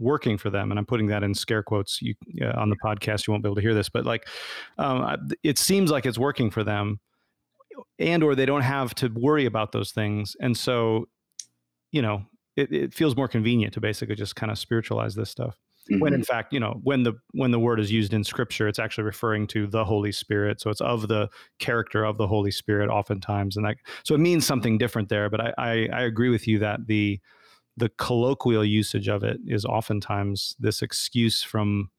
working 0.00 0.38
for 0.38 0.50
them, 0.50 0.72
and 0.72 0.78
I'm 0.78 0.86
putting 0.86 1.06
that 1.08 1.22
in 1.22 1.34
scare 1.34 1.62
quotes. 1.62 2.00
You 2.02 2.14
uh, 2.42 2.58
on 2.58 2.70
the 2.70 2.76
podcast, 2.76 3.26
you 3.26 3.32
won't 3.32 3.44
be 3.44 3.48
able 3.48 3.56
to 3.56 3.62
hear 3.62 3.74
this, 3.74 3.88
but 3.88 4.04
like 4.04 4.26
um, 4.78 5.30
it 5.44 5.58
seems 5.58 5.90
like 5.90 6.06
it's 6.06 6.18
working 6.18 6.50
for 6.50 6.64
them, 6.64 6.98
and 7.98 8.22
or 8.22 8.34
they 8.34 8.46
don't 8.46 8.62
have 8.62 8.94
to 8.96 9.08
worry 9.08 9.46
about 9.46 9.72
those 9.72 9.92
things, 9.92 10.36
and 10.40 10.56
so 10.56 11.06
you 11.92 12.02
know 12.02 12.24
it, 12.56 12.72
it 12.72 12.94
feels 12.94 13.16
more 13.16 13.28
convenient 13.28 13.74
to 13.74 13.80
basically 13.80 14.14
just 14.14 14.36
kind 14.36 14.50
of 14.50 14.58
spiritualize 14.58 15.14
this 15.14 15.30
stuff 15.30 15.56
when 15.98 16.12
Mhm. 16.12 16.16
in 16.16 16.22
fact 16.22 16.52
you 16.52 16.60
know 16.60 16.78
when 16.84 17.02
the 17.02 17.14
when 17.32 17.50
the 17.50 17.58
word 17.58 17.80
is 17.80 17.90
used 17.90 18.12
in 18.12 18.22
scripture 18.22 18.68
it's 18.68 18.78
actually 18.78 19.02
referring 19.02 19.46
to 19.48 19.66
the 19.66 19.84
holy 19.84 20.12
spirit 20.12 20.60
so 20.60 20.70
it's 20.70 20.80
of 20.82 21.08
the 21.08 21.28
character 21.58 22.04
of 22.04 22.16
the 22.16 22.28
holy 22.28 22.50
spirit 22.52 22.88
oftentimes 22.90 23.56
and 23.56 23.66
that 23.66 23.76
so 24.04 24.14
it 24.14 24.18
means 24.18 24.46
something 24.46 24.78
different 24.78 25.08
there 25.08 25.28
but 25.28 25.40
i 25.40 25.52
i, 25.58 25.88
I 25.92 26.02
agree 26.02 26.28
with 26.28 26.46
you 26.46 26.58
that 26.60 26.86
the 26.86 27.18
the 27.80 27.88
colloquial 27.88 28.64
usage 28.64 29.08
of 29.08 29.24
it 29.24 29.38
is 29.46 29.64
oftentimes 29.64 30.54
this 30.60 30.82
excuse 30.82 31.42
from 31.42 31.90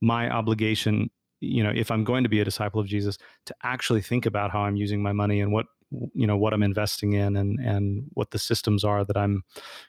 my 0.00 0.30
obligation 0.30 1.10
you 1.40 1.62
know 1.64 1.72
if 1.74 1.90
i'm 1.90 2.04
going 2.04 2.22
to 2.22 2.28
be 2.28 2.40
a 2.40 2.44
disciple 2.44 2.80
of 2.80 2.86
jesus 2.86 3.18
to 3.46 3.54
actually 3.64 4.00
think 4.02 4.26
about 4.26 4.50
how 4.50 4.60
i'm 4.60 4.76
using 4.76 5.02
my 5.02 5.12
money 5.12 5.40
and 5.40 5.52
what 5.52 5.66
you 6.14 6.26
know 6.26 6.36
what 6.36 6.52
i'm 6.52 6.62
investing 6.62 7.14
in 7.14 7.36
and 7.36 7.58
and 7.60 8.04
what 8.12 8.30
the 8.30 8.38
systems 8.38 8.84
are 8.84 9.04
that 9.04 9.16
i'm 9.16 9.42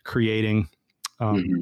creating 0.03 0.67
um, 1.19 1.37
Mhm. 1.37 1.61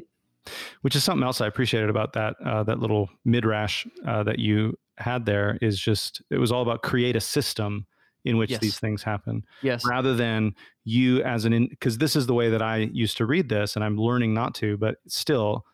which 0.80 0.96
is 0.96 1.04
something 1.04 1.22
else 1.24 1.40
I 1.40 1.46
appreciated 1.46 1.90
about 1.90 2.14
that 2.14 2.34
uh, 2.44 2.62
that 2.64 2.80
little 2.80 3.08
midrash 3.24 3.86
uh, 4.06 4.22
that 4.24 4.38
you 4.38 4.76
had 4.98 5.24
there 5.26 5.58
is 5.60 5.78
just 5.78 6.22
it 6.30 6.38
was 6.38 6.50
all 6.50 6.62
about 6.62 6.82
create 6.82 7.16
a 7.16 7.20
system 7.20 7.86
in 8.24 8.36
which 8.36 8.50
Yes. 8.50 8.60
these 8.60 8.78
things 8.78 9.02
happen 9.02 9.44
Yes. 9.62 9.84
rather 9.86 10.14
than 10.14 10.54
you 10.84 11.22
as 11.22 11.44
an 11.44 11.66
because 11.66 11.98
this 11.98 12.14
is 12.16 12.26
the 12.26 12.34
way 12.34 12.50
that 12.50 12.62
I 12.62 12.88
used 12.92 13.16
to 13.18 13.26
read 13.26 13.48
this 13.48 13.76
and 13.76 13.84
I'm 13.84 13.96
learning 13.96 14.32
not 14.34 14.54
to 14.56 14.76
but 14.76 14.96
still 15.08 15.64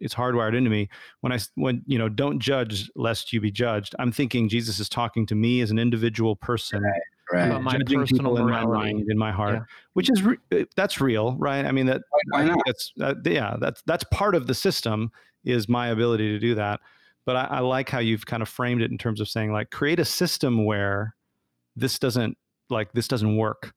it's 0.00 0.14
hardwired 0.14 0.56
into 0.56 0.70
me 0.70 0.88
When 1.20 1.32
I, 1.32 1.38
when 1.54 1.82
you 1.86 1.98
know 1.98 2.08
don't 2.08 2.38
judge 2.40 2.90
lest 2.96 3.32
you 3.32 3.40
be 3.40 3.50
judged 3.50 3.94
I'm 3.98 4.10
thinking 4.12 4.48
Jesus 4.48 4.78
is 4.80 4.88
talking 4.88 5.26
to 5.26 5.34
me 5.34 5.60
as 5.60 5.70
an 5.70 5.78
individual 5.78 6.34
person 6.36 6.82
right. 6.82 7.46
About 7.46 7.62
my 7.62 7.72
judging 7.72 8.00
personal 8.00 8.32
people 8.32 8.38
in 8.38 8.46
my 8.50 8.64
mind 8.64 9.04
in 9.10 9.18
my 9.18 9.30
heart 9.30 9.54
Yeah. 9.56 9.60
which 9.92 10.08
is 10.10 10.22
re- 10.22 10.38
uh, 10.52 10.64
that's 10.76 11.00
real 11.00 11.36
right 11.38 11.64
I 11.64 11.72
mean 11.72 11.86
that 11.86 12.00
Why 12.30 12.44
not? 12.44 12.58
that's 12.66 12.92
uh, 13.00 13.14
yeah 13.24 13.56
that's 13.60 13.82
that's 13.86 14.04
part 14.10 14.34
of 14.34 14.46
the 14.46 14.54
system 14.54 15.10
is 15.44 15.68
my 15.68 15.88
ability 15.88 16.28
to 16.32 16.38
do 16.38 16.54
that 16.56 16.80
but 17.26 17.36
I, 17.36 17.44
I 17.44 17.60
like 17.60 17.90
how 17.90 17.98
you've 17.98 18.24
kind 18.26 18.42
of 18.42 18.48
framed 18.48 18.80
it 18.82 18.90
in 18.90 18.96
terms 18.98 19.20
of 19.20 19.28
saying 19.28 19.52
like 19.52 19.70
create 19.70 20.00
a 20.00 20.04
system 20.06 20.64
where 20.64 21.14
this 21.78 21.98
doesn't 21.98 22.36
like 22.70 22.92
this 22.92 23.08
doesn't 23.08 23.36
work 23.36 23.72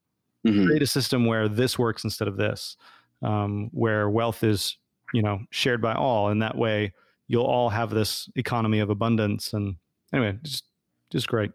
Mhm. 0.45 0.65
create 0.65 0.81
a 0.81 0.87
system 0.87 1.25
where 1.25 1.47
this 1.47 1.77
works 1.77 2.03
instead 2.03 2.27
of 2.27 2.35
this 2.37 2.75
um, 3.21 3.69
where 3.73 4.09
wealth 4.09 4.43
is 4.43 4.77
you 5.13 5.21
know 5.21 5.39
shared 5.51 5.81
by 5.81 5.93
all 5.93 6.29
and 6.29 6.41
that 6.41 6.57
way 6.57 6.93
you'll 7.27 7.45
all 7.45 7.69
have 7.69 7.89
this 7.91 8.27
economy 8.35 8.79
of 8.79 8.89
abundance 8.89 9.53
and 9.53 9.75
anyway 10.13 10.37
just 10.43 10.65
just 11.11 11.27
great 11.27 11.51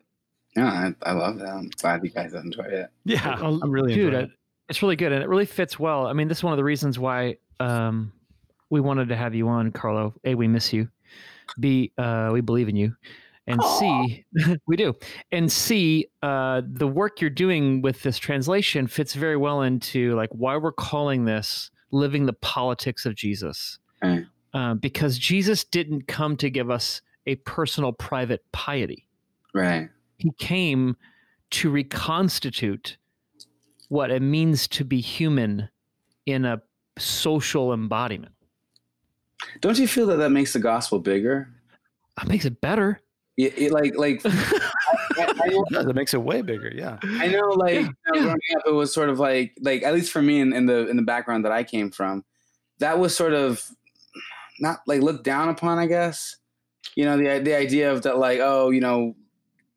Yeah, 0.56 0.92
I, 1.04 1.10
I 1.10 1.12
love 1.12 1.38
that. 1.40 1.48
I'm 1.48 1.68
glad 1.80 2.02
you 2.04 2.10
guys 2.10 2.32
enjoy 2.34 2.64
it. 2.64 2.88
yeah 3.04 3.38
Oh, 3.42 3.58
i'm 3.62 3.70
really 3.70 3.94
dude, 3.94 4.14
it. 4.14 4.30
it's 4.68 4.82
really 4.82 4.96
good 4.96 5.12
and 5.12 5.22
it 5.22 5.28
really 5.28 5.46
fits 5.46 5.78
well. 5.78 6.06
I 6.06 6.12
mean, 6.12 6.28
this 6.28 6.38
is 6.38 6.44
one 6.44 6.52
of 6.52 6.56
the 6.56 6.64
reasons 6.64 6.98
why 6.98 7.36
um, 7.60 8.12
we 8.70 8.80
wanted 8.80 9.08
to 9.08 9.16
have 9.16 9.34
you 9.34 9.48
on, 9.48 9.70
Carlo. 9.72 10.14
A, 10.24 10.34
we 10.34 10.46
miss 10.48 10.72
you. 10.72 10.88
B, 11.60 11.92
uh, 11.98 12.30
we 12.32 12.40
believe 12.40 12.68
in 12.68 12.76
you. 12.76 12.94
And 13.48 13.62
C, 13.78 14.24
we 14.66 14.76
do. 14.76 14.94
And 15.30 15.50
C, 15.50 16.06
uh, 16.22 16.62
the 16.66 16.86
work 16.88 17.20
you're 17.20 17.30
doing 17.30 17.80
with 17.80 18.02
this 18.02 18.18
translation 18.18 18.86
fits 18.88 19.14
very 19.14 19.36
well 19.36 19.62
into 19.62 20.14
like 20.16 20.30
why 20.32 20.56
we're 20.56 20.72
calling 20.72 21.24
this 21.24 21.70
living 21.92 22.26
the 22.26 22.32
politics 22.32 23.06
of 23.06 23.14
Jesus. 23.14 23.78
Right. 24.02 24.24
Uh, 24.52 24.74
because 24.74 25.18
Jesus 25.18 25.62
didn't 25.64 26.08
come 26.08 26.36
to 26.38 26.50
give 26.50 26.70
us 26.70 27.02
a 27.26 27.36
personal, 27.36 27.92
private 27.92 28.42
piety 28.52 29.06
Right. 29.54 29.88
he 30.18 30.32
came 30.38 30.96
to 31.50 31.70
reconstitute 31.70 32.96
what 33.88 34.10
it 34.10 34.20
means 34.22 34.66
to 34.68 34.84
be 34.84 35.00
human 35.00 35.68
in 36.26 36.44
a 36.44 36.60
social 36.98 37.72
embodiment. 37.72 38.32
Don't 39.60 39.78
you 39.78 39.86
feel 39.86 40.06
that 40.06 40.16
that 40.16 40.30
makes 40.30 40.52
the 40.52 40.58
gospel 40.58 40.98
bigger? 40.98 41.48
That 42.16 42.28
makes 42.28 42.44
it 42.44 42.60
better. 42.60 43.00
It, 43.36 43.58
it 43.58 43.72
like 43.72 43.96
like 43.96 44.22
I, 44.24 44.60
I 45.18 45.48
know, 45.48 45.64
yeah, 45.70 45.82
that 45.82 45.94
makes 45.94 46.14
it 46.14 46.22
way 46.22 46.40
bigger 46.40 46.72
yeah 46.74 46.98
I 47.02 47.28
know 47.28 47.48
like 47.50 47.74
Yeah, 47.74 47.88
you 48.14 48.20
know, 48.20 48.22
growing 48.22 48.40
up 48.56 48.62
it 48.66 48.72
was 48.72 48.94
sort 48.94 49.10
of 49.10 49.18
like 49.18 49.54
like 49.60 49.82
at 49.82 49.92
least 49.92 50.10
for 50.10 50.22
me 50.22 50.40
in, 50.40 50.54
in 50.54 50.66
the 50.66 50.88
in 50.88 50.96
the 50.96 51.02
background 51.02 51.44
that 51.44 51.52
I 51.52 51.62
came 51.62 51.90
from, 51.90 52.24
that 52.78 52.98
was 52.98 53.14
sort 53.14 53.34
of 53.34 53.62
not 54.60 54.80
like 54.86 55.02
looked 55.02 55.24
down 55.24 55.48
upon, 55.48 55.78
I 55.78 55.86
guess. 55.86 56.36
You 56.94 57.04
know, 57.04 57.16
the 57.16 57.40
the 57.42 57.54
idea 57.54 57.92
of 57.92 58.02
that 58.02 58.18
like, 58.18 58.40
oh, 58.40 58.70
you 58.70 58.80
know, 58.80 59.16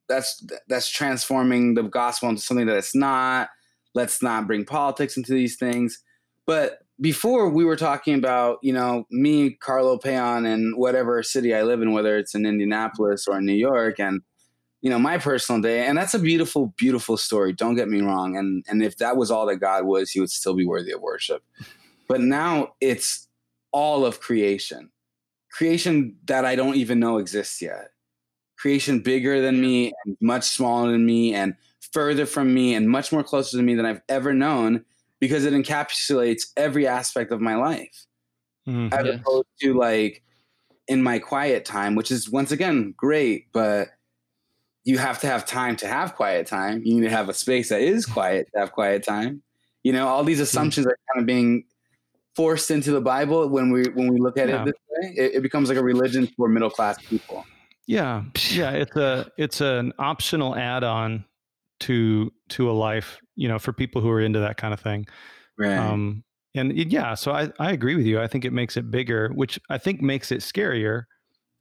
that's 0.07 0.45
that's 0.68 0.89
transforming 0.89 1.74
the 1.74 1.84
gospel 1.84 2.30
into 2.30 2.41
something 2.41 2.68
that 2.68 2.78
it's 2.78 2.95
not. 2.95 3.49
Let's 3.95 4.22
not 4.22 4.47
bring 4.47 4.66
politics 4.66 5.18
into 5.18 5.34
these 5.34 5.57
things. 5.57 6.01
But 6.45 6.80
before 7.02 7.50
we 7.50 7.64
were 7.64 7.76
talking 7.76 8.16
about, 8.16 8.60
you 8.62 8.74
know, 8.74 9.06
me, 9.10 9.52
Carlo 9.52 9.97
Payon, 9.97 10.45
and 10.45 10.76
whatever 10.76 11.24
city 11.24 11.56
I 11.56 11.64
live 11.64 11.82
in, 11.82 11.93
whether 11.93 12.18
it's 12.18 12.36
in 12.36 12.45
Indianapolis 12.45 13.28
or 13.28 13.38
in 13.38 13.45
New 13.45 13.54
York, 13.54 14.00
and 14.00 14.22
you 14.82 14.89
know, 14.89 15.00
my 15.00 15.18
personal 15.18 15.62
day. 15.62 15.86
And 15.86 15.97
that's 15.97 16.14
a 16.14 16.20
beautiful, 16.20 16.74
beautiful 16.78 17.18
story. 17.18 17.52
Don't 17.52 17.76
get 17.76 17.89
me 17.89 18.02
wrong. 18.02 18.38
And 18.38 18.64
and 18.68 18.82
if 18.82 18.97
that 18.97 19.18
was 19.18 19.30
all 19.30 19.45
that 19.47 19.58
God 19.58 19.86
was, 19.86 20.12
he 20.12 20.20
would 20.20 20.32
still 20.32 20.54
be 20.54 20.66
worthy 20.66 20.91
of 20.91 21.02
worship. 21.02 21.43
But 22.08 22.22
now 22.22 22.74
it's 22.80 23.28
all 23.72 24.06
of 24.06 24.20
creation. 24.20 24.89
Creation 25.52 26.16
that 26.26 26.45
I 26.45 26.56
don't 26.56 26.76
even 26.76 27.00
know 27.00 27.18
exists 27.18 27.62
yet. 27.62 27.91
Creation 28.58 29.00
bigger 29.00 29.41
than 29.41 29.60
me 29.60 29.93
and 30.06 30.18
much 30.22 30.43
smaller 30.43 30.91
than 30.91 31.06
me 31.06 31.34
and 31.34 31.56
further 31.93 32.26
from 32.26 32.54
me 32.54 32.74
and 32.76 32.89
much 32.89 33.12
more 33.12 33.24
closer 33.24 33.58
to 33.58 33.64
me 33.64 33.76
than 33.76 33.86
I've 33.86 34.02
ever 34.10 34.34
known 34.34 34.86
because 35.20 35.46
it 35.46 35.54
encapsulates 35.54 36.48
every 36.58 36.88
aspect 36.88 37.32
of 37.32 37.42
my 37.42 37.56
life 37.56 38.06
Mhm. 38.68 38.94
as 38.94 39.06
Yes. 39.06 39.20
opposed 39.20 39.48
to 39.62 39.74
like 39.74 40.24
in 40.88 41.04
my 41.04 41.20
quiet 41.20 41.66
time, 41.66 41.96
which 41.96 42.12
is 42.12 42.30
once 42.30 42.52
again 42.52 42.94
great, 42.98 43.48
but 43.52 43.90
you 44.86 44.98
have 44.98 45.20
to 45.20 45.28
have 45.28 45.46
time 45.46 45.76
to 45.76 45.88
have 45.88 46.16
quiet 46.16 46.48
time. 46.48 46.82
You 46.84 46.96
need 46.96 47.02
to 47.08 47.10
have 47.10 47.30
a 47.30 47.34
space 47.34 47.70
that 47.70 47.82
is 47.82 48.06
quiet 48.06 48.48
to 48.54 48.60
have 48.60 48.72
quiet 48.72 49.04
time. 49.04 49.44
You 49.84 49.94
know, 49.94 50.08
all 50.08 50.24
these 50.24 50.40
assumptions 50.40 50.88
are 50.88 50.98
kind 51.14 51.22
of 51.22 51.28
being 51.28 51.66
forced 52.36 52.72
into 52.72 52.92
the 52.92 53.02
Bible 53.02 53.48
when 53.50 53.72
we 53.72 53.84
when 53.94 54.08
we 54.12 54.20
look 54.20 54.38
at 54.38 54.50
Yeah. 54.50 54.62
it 54.64 54.66
this 54.66 54.74
way. 54.90 55.14
It, 55.16 55.36
it 55.36 55.42
becomes 55.44 55.70
like 55.70 55.78
a 55.78 55.84
religion 55.84 56.28
for 56.36 56.48
middle 56.48 56.70
class 56.70 56.98
people. 57.08 57.46
Yeah, 57.86 58.24
yeah, 58.52 58.72
it's 58.72 58.96
a 58.96 59.32
it's 59.38 59.62
an 59.62 59.94
optional 60.00 60.56
add-on 60.56 61.26
to 61.82 62.32
to 62.50 62.70
a 62.70 62.74
life, 62.74 63.20
you 63.40 63.48
know, 63.48 63.58
for 63.60 63.72
people 63.74 64.02
who 64.02 64.10
are 64.10 64.22
into 64.22 64.40
that 64.40 64.58
kind 64.58 64.74
of 64.74 64.80
thing. 64.80 65.08
Right. 65.58 65.78
Um, 65.78 66.24
and 66.56 66.72
it- 66.72 66.92
yeah, 66.92 67.16
so 67.16 67.32
I 67.32 67.50
I 67.60 67.72
agree 67.72 67.96
with 67.96 68.06
you. 68.06 68.20
I 68.22 68.28
think 68.28 68.44
it 68.46 68.54
makes 68.54 68.76
it 68.78 68.92
bigger, 68.92 69.30
which 69.34 69.60
I 69.70 69.78
think 69.78 70.02
makes 70.02 70.32
it 70.32 70.42
scarier. 70.42 71.04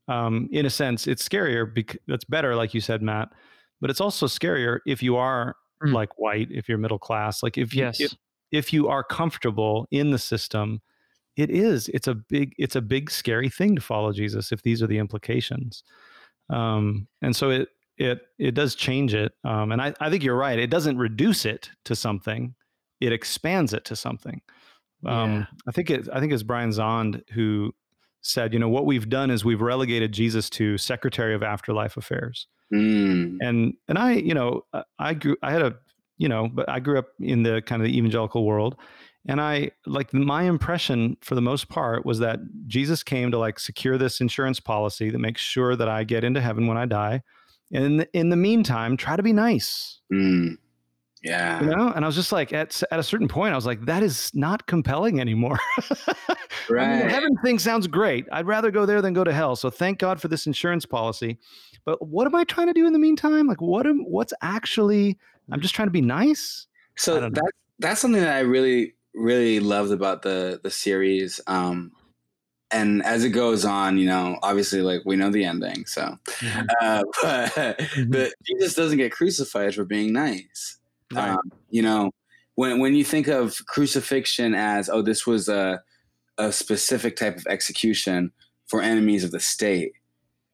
Um, 0.09 0.49
in 0.53 0.65
a 0.67 0.71
sense, 0.71 1.07
it's 1.07 1.27
scarier 1.29 1.73
because 1.73 2.01
that's 2.07 2.25
better, 2.25 2.57
like 2.57 2.73
you 2.75 2.81
said, 2.81 3.03
Matt. 3.03 3.29
But 3.81 3.91
it's 3.91 4.01
also 4.01 4.27
scarier 4.27 4.81
if 4.87 5.03
you 5.03 5.17
are 5.17 5.55
Mm. 5.85 5.93
like 5.93 6.19
white, 6.19 6.49
if 6.51 6.69
you're 6.69 6.79
middle 6.79 6.99
class, 6.99 7.43
like 7.43 7.57
if 7.57 7.73
you 7.75 7.83
Yes. 7.85 8.01
if, 8.01 8.13
if 8.51 8.73
you 8.73 8.89
are 8.89 9.05
comfortable 9.05 9.87
in 9.93 10.11
the 10.11 10.19
system, 10.19 10.81
it 11.37 11.51
is 11.51 11.89
it's 11.91 12.09
a 12.09 12.15
big 12.17 12.55
it's 12.59 12.75
a 12.77 12.81
big 12.81 13.11
scary 13.11 13.49
thing 13.51 13.77
to 13.77 13.81
follow 13.83 14.13
Jesus 14.13 14.51
if 14.51 14.63
these 14.63 14.83
are 14.83 14.89
the 14.89 14.99
implications. 14.99 15.85
Um, 16.51 17.07
and 17.23 17.37
so 17.37 17.51
it 17.51 17.69
it 17.99 18.21
it 18.39 18.53
does 18.55 18.75
change 18.75 19.15
it. 19.15 19.33
Um, 19.45 19.73
and 19.73 19.83
I, 19.83 19.95
I 20.01 20.11
think 20.11 20.23
you're 20.23 20.37
right. 20.37 20.59
It 20.59 20.71
doesn't 20.71 20.99
reduce 20.99 21.45
it 21.45 21.71
to 21.85 21.95
something; 21.97 22.55
it 23.01 23.13
expands 23.13 23.73
it 23.73 23.85
to 23.87 23.97
something. 23.97 24.41
Um, 25.07 25.33
Yeah. 25.35 25.45
I 25.69 25.73
think 25.73 25.91
it 25.91 26.09
I 26.13 26.21
think 26.21 26.33
it's 26.33 26.43
Brian 26.43 26.71
Zahnd 26.71 27.23
who 27.31 27.75
said, 28.21 28.53
you 28.53 28.59
know, 28.59 28.69
what 28.69 28.85
we've 28.87 29.09
done 29.09 29.31
is 29.31 29.45
we've 29.45 29.61
relegated 29.61 30.13
Jesus 30.13 30.51
to 30.51 30.77
Secretary 30.77 31.35
of 31.35 31.43
Afterlife 31.43 31.97
Affairs 31.97 32.47
Mm. 32.73 33.39
and 33.41 33.73
and 33.89 33.97
I 33.99 34.13
you 34.13 34.35
know 34.35 34.67
I- 34.75 34.85
I 34.99 35.15
grew 35.15 35.37
I 35.43 35.53
had 35.53 35.63
a 35.63 35.75
you 36.19 36.29
know 36.29 36.49
but 36.53 36.69
I 36.69 36.81
grew 36.81 36.99
up 36.99 37.07
in 37.19 37.43
the 37.45 37.63
kind 37.63 37.81
of 37.81 37.87
the 37.87 37.97
evangelical 37.97 38.45
world 38.45 38.77
and 39.27 39.41
I 39.41 39.71
like 39.87 40.13
my 40.13 40.43
impression 40.43 41.17
for 41.23 41.35
the 41.35 41.41
most 41.41 41.71
part 41.71 42.05
was 42.05 42.19
that 42.19 42.41
Jesus 42.67 43.03
came 43.03 43.31
to 43.31 43.39
like 43.39 43.59
secure 43.59 43.97
this 43.97 44.21
insurance 44.21 44.61
policy 44.61 45.09
that 45.09 45.19
makes 45.19 45.41
sure 45.41 45.77
that 45.77 45.89
I 45.89 46.05
get 46.05 46.25
into 46.25 46.43
heaven 46.43 46.67
when 46.67 46.77
I 46.77 46.85
die 46.85 47.23
and 47.73 47.85
in 47.85 47.97
the, 47.99 48.09
in 48.13 48.29
the 48.31 48.37
meantime 48.37 48.97
try 48.97 49.17
to 49.17 49.23
be 49.23 49.33
nice 49.33 49.99
Mm. 50.13 50.57
Yeah. 51.23 51.61
You 51.61 51.67
know, 51.67 51.93
and 51.95 52.05
I 52.05 52.09
was 52.09 52.15
just 52.15 52.31
like, 52.33 52.53
at 52.53 52.81
at 52.91 53.01
a 53.01 53.03
certain 53.03 53.29
point, 53.29 53.53
I 53.53 53.57
was 53.57 53.67
like, 53.67 53.85
that 53.87 54.03
is 54.03 54.31
not 54.35 54.67
compelling 54.67 55.21
anymore. 55.21 55.59
Right. 56.71 56.89
I 56.89 56.99
mean, 57.01 57.09
heaven 57.09 57.37
thing 57.43 57.59
sounds 57.59 57.87
great. 57.87 58.27
I'd 58.31 58.47
rather 58.47 58.71
go 58.71 58.87
there 58.87 59.03
than 59.03 59.15
go 59.15 59.25
to 59.25 59.33
hell. 59.33 59.57
So 59.57 59.71
thank 59.71 59.99
God 59.99 60.21
for 60.21 60.29
this 60.29 60.47
insurance 60.47 60.87
policy. 60.87 61.39
But 61.85 62.07
what 62.07 62.27
am 62.27 62.35
I 62.35 62.45
trying 62.45 62.69
to 62.69 62.73
do 62.73 62.87
in 62.87 62.93
the 62.93 62.99
meantime? 62.99 63.47
Like, 63.47 63.61
what 63.61 63.87
am 63.87 64.05
what's 64.05 64.33
actually? 64.43 65.19
I'm 65.51 65.61
just 65.61 65.75
trying 65.75 65.89
to 65.89 65.93
be 65.93 66.03
nice. 66.03 66.67
So 66.97 67.21
that 67.21 67.53
that's 67.79 68.01
something 68.01 68.21
that 68.21 68.37
I 68.37 68.41
really 68.41 68.95
really 69.15 69.61
loved 69.61 69.93
about 69.93 70.23
the 70.23 70.61
the 70.63 70.71
series. 70.71 71.41
Um, 71.47 71.93
and 72.71 73.03
as 73.05 73.25
it 73.25 73.31
goes 73.31 73.65
on, 73.65 73.97
you 73.99 74.07
know, 74.07 74.39
obviously, 74.43 74.83
like 74.83 75.01
we 75.07 75.17
know 75.17 75.31
the 75.31 75.45
ending. 75.45 75.87
So, 75.87 76.19
Mhm. 76.27 76.67
uh, 76.83 77.05
but 77.23 77.79
Mm-hmm. 77.79 78.11
the, 78.11 78.33
Jesus 78.47 78.75
doesn't 78.75 78.99
get 78.99 79.13
crucified 79.13 79.75
for 79.75 79.85
being 79.85 80.13
nice. 80.13 80.79
Right. 81.13 81.31
Um, 81.31 81.51
you 81.71 81.83
know, 81.83 82.11
when 82.57 82.79
when 82.81 82.95
you 82.95 83.05
think 83.05 83.29
of 83.29 83.65
crucifixion 83.67 84.55
as 84.55 84.89
oh, 84.89 85.03
this 85.03 85.27
was 85.27 85.49
a 85.49 85.83
a 86.37 86.53
specific 86.53 87.17
type 87.17 87.37
of 87.37 87.47
execution 87.49 88.31
for 88.67 88.81
enemies 88.83 89.25
of 89.25 89.31
the 89.31 89.41
state, 89.41 89.93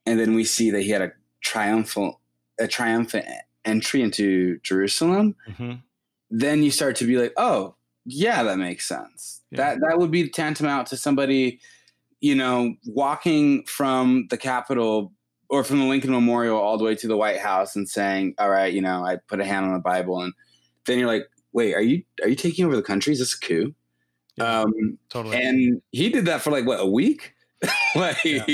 and 0.07 0.19
then 0.21 0.35
we 0.35 0.45
see 0.45 0.71
that 0.71 0.83
he 0.83 0.91
had 0.91 1.03
a 1.03 1.13
triumphal 1.41 2.21
a 2.61 2.69
triumphant 2.69 3.27
entry 3.65 4.01
into 4.03 4.59
Jerusalem, 4.61 5.35
Mhm. 5.49 5.83
then 6.31 6.63
you 6.63 6.71
start 6.71 6.95
to 6.97 7.07
be 7.07 7.17
like, 7.19 7.33
oh, 7.37 7.75
yeah, 8.07 8.43
that 8.45 8.59
makes 8.59 8.87
sense. 8.87 9.43
Yeah. 9.51 9.57
That 9.57 9.81
that 9.81 9.99
would 9.99 10.11
be 10.13 10.29
tantamount 10.29 10.87
to 10.89 10.97
somebody, 10.97 11.59
you 12.25 12.35
know, 12.35 12.75
walking 12.87 13.63
from 13.67 14.27
the 14.31 14.39
Capitol 14.39 15.13
or 15.51 15.63
from 15.63 15.79
the 15.81 15.85
Lincoln 15.85 16.11
Memorial 16.11 16.57
all 16.59 16.79
the 16.79 16.85
way 16.85 16.95
to 16.95 17.07
the 17.07 17.19
White 17.19 17.39
House 17.39 17.77
and 17.77 17.87
saying, 17.87 18.35
"All 18.39 18.49
right, 18.49 18.73
you 18.73 18.81
know, 18.81 19.05
I 19.05 19.17
put 19.29 19.41
a 19.41 19.45
hand 19.45 19.67
on 19.67 19.75
the 19.75 19.79
Bible," 19.79 20.23
and 20.23 20.33
then 20.87 20.99
you're 20.99 21.07
like, 21.07 21.27
"Wait, 21.53 21.75
are 21.75 21.83
you 21.83 22.03
are 22.23 22.29
you 22.29 22.35
taking 22.35 22.65
over 22.65 22.77
the 22.77 22.83
country? 22.83 23.13
Is 23.13 23.19
this 23.19 23.35
a 23.35 23.41
coup?" 23.41 23.75
Yeah. 24.37 24.61
Um, 24.61 24.99
Totally. 25.11 25.37
and 25.37 25.83
he 25.93 26.09
did 26.09 26.25
that 26.25 26.41
for 26.41 26.51
like 26.51 26.65
what 26.67 26.81
a 26.81 26.87
week. 26.87 27.35
like, 27.95 28.17
Yeah. 28.25 28.47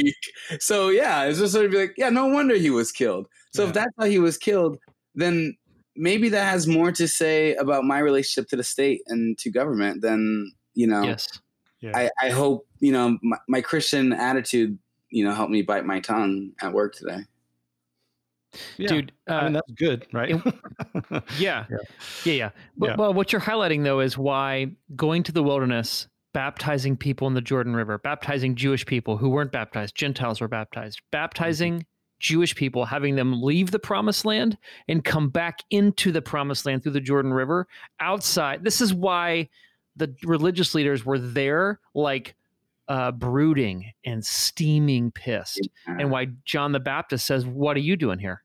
so 0.59 0.89
yeah, 0.89 1.25
it's 1.25 1.39
just 1.39 1.53
sort 1.53 1.64
of 1.66 1.71
be 1.71 1.79
like, 1.79 1.95
yeah, 1.97 2.11
no 2.11 2.27
wonder 2.27 2.57
he 2.57 2.71
was 2.71 2.91
killed. 2.91 3.29
So 3.55 3.62
Yeah. 3.62 3.68
if 3.68 3.75
that's 3.75 3.95
how 3.99 4.07
he 4.07 4.18
was 4.18 4.37
killed, 4.37 4.79
then 5.14 5.57
maybe 5.97 6.29
that 6.31 6.45
has 6.51 6.66
more 6.66 6.91
to 6.93 7.07
say 7.07 7.55
about 7.55 7.85
my 7.85 7.99
relationship 8.01 8.49
to 8.51 8.57
the 8.57 8.64
state 8.64 9.01
and 9.07 9.39
to 9.39 9.49
government 9.51 10.03
than 10.03 10.53
you 10.75 10.87
know. 10.89 11.03
Yes. 11.05 11.29
yeah. 11.81 11.97
I, 11.97 12.11
I 12.27 12.31
hope 12.31 12.66
you 12.81 12.93
know 12.93 13.18
my, 13.22 13.39
my 13.49 13.61
Christian 13.61 14.12
attitude. 14.12 14.78
You 15.11 15.24
know, 15.24 15.35
helped 15.35 15.51
me 15.51 15.62
bite 15.62 15.85
my 15.85 15.99
tongue 15.99 16.53
at 16.62 16.72
work 16.72 16.95
today. 16.95 17.24
Yeah. 18.76 18.89
Dude, 18.89 19.12
uh, 19.28 19.35
I 19.35 19.45
mean, 19.45 19.53
that's 19.55 19.72
good, 19.72 20.07
right? 20.12 20.31
yeah. 21.39 21.66
Yeah. 21.68 21.76
Yeah. 22.24 22.33
Yeah. 22.33 22.51
But, 22.76 22.91
Yeah. 22.91 22.97
Well, 22.97 23.14
what 23.14 23.33
you're 23.33 23.41
highlighting, 23.41 23.85
though, 23.85 24.01
is 24.01 24.18
why 24.18 24.72
going 24.97 25.22
to 25.24 25.33
the 25.33 25.43
wilderness, 25.43 26.09
baptizing 26.33 26.97
people 26.97 27.28
in 27.28 27.35
the 27.35 27.41
Jordan 27.41 27.74
River, 27.74 27.99
baptizing 27.99 28.55
Jewish 28.55 28.87
people 28.87 29.16
who 29.16 29.28
weren't 29.28 29.53
baptized, 29.53 29.95
Gentiles 29.95 30.41
were 30.41 30.49
baptized, 30.49 31.01
baptizing 31.11 31.87
Jewish 32.18 32.55
people, 32.55 32.85
having 32.85 33.16
them 33.16 33.43
leave 33.43 33.70
the 33.70 33.78
promised 33.78 34.24
land 34.24 34.59
and 34.89 35.05
come 35.05 35.31
back 35.31 35.61
into 35.70 36.12
the 36.12 36.22
promised 36.22 36.66
land 36.66 36.83
through 36.83 36.93
the 36.93 37.01
Jordan 37.01 37.33
River 37.33 37.66
outside. 37.99 38.62
This 38.62 38.81
is 38.81 38.93
why 38.93 39.49
the 39.97 40.14
religious 40.24 40.74
leaders 40.74 41.05
were 41.05 41.18
there, 41.18 41.81
like 41.95 42.35
uh, 42.91 43.12
brooding 43.12 43.93
and 44.05 44.22
steaming 44.26 45.12
pissed 45.12 45.68
and 45.86 46.11
why 46.11 46.26
John 46.45 46.72
the 46.72 46.80
Baptist 46.80 47.24
says, 47.24 47.47
"What 47.47 47.76
are 47.76 47.80
you 47.80 47.97
doing 47.97 48.18
here?" 48.18 48.43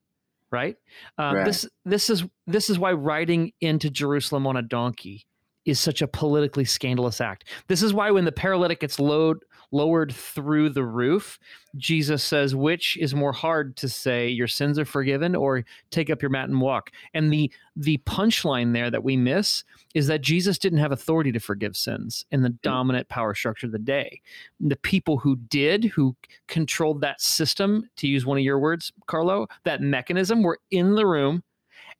Right? 0.52 0.78
Um, 1.18 1.36
Right. 1.38 1.46
This 1.46 1.68
this 1.84 2.10
is 2.12 2.24
this 2.46 2.70
is 2.70 2.78
why 2.78 2.94
riding 2.94 3.52
into 3.60 3.90
Jerusalem 3.90 4.46
on 4.48 4.56
a 4.56 4.62
donkey 4.62 5.26
is 5.66 5.80
such 5.80 6.04
a 6.04 6.08
politically 6.08 6.64
scandalous 6.64 7.20
act. 7.20 7.50
This 7.68 7.82
is 7.82 7.92
why 7.92 8.12
when 8.12 8.26
the 8.26 8.32
paralytic 8.32 8.80
gets 8.80 9.00
lowered 9.00 9.40
lowered 9.72 10.14
through 10.14 10.70
the 10.70 10.84
roof, 10.84 11.40
Jesus 11.76 12.24
says, 12.24 12.56
"Which 12.56 12.98
is 12.98 13.14
more 13.14 13.34
hard 13.34 13.76
to 13.78 13.90
say, 13.90 14.30
your 14.30 14.48
sins 14.48 14.80
are 14.80 14.86
forgiven, 14.86 15.36
or 15.36 15.66
take 15.92 16.10
up 16.10 16.22
your 16.22 16.32
mat 16.32 16.50
and 16.50 16.62
walk?" 16.62 16.92
And 17.14 17.32
the 17.32 17.52
the 17.76 17.98
punchline 18.06 18.74
there 18.74 18.90
that 18.90 19.04
we 19.04 19.18
miss 19.18 19.64
is 19.94 20.08
that 20.08 20.22
Jesus 20.22 20.58
didn't 20.58 20.80
have 20.80 20.92
authority 20.92 21.32
to 21.34 21.40
forgive 21.40 21.76
sins 21.76 22.26
in 22.32 22.42
the 22.42 22.50
mm. 22.50 22.62
dominant 22.62 23.10
power 23.10 23.34
structure 23.34 23.68
of 23.68 23.74
the 23.74 23.80
day. 23.80 24.22
The 24.60 24.78
people 24.78 25.18
who 25.18 25.36
did, 25.36 25.84
who 25.86 26.16
controlled 26.48 27.02
that 27.02 27.20
system, 27.20 27.90
to 27.98 28.08
use 28.08 28.26
one 28.26 28.38
of 28.38 28.44
your 28.44 28.60
words, 28.60 28.94
Carlo, 29.08 29.48
that 29.64 29.82
mechanism 29.82 30.42
were 30.42 30.60
in 30.72 30.96
the 30.96 31.06
room. 31.06 31.44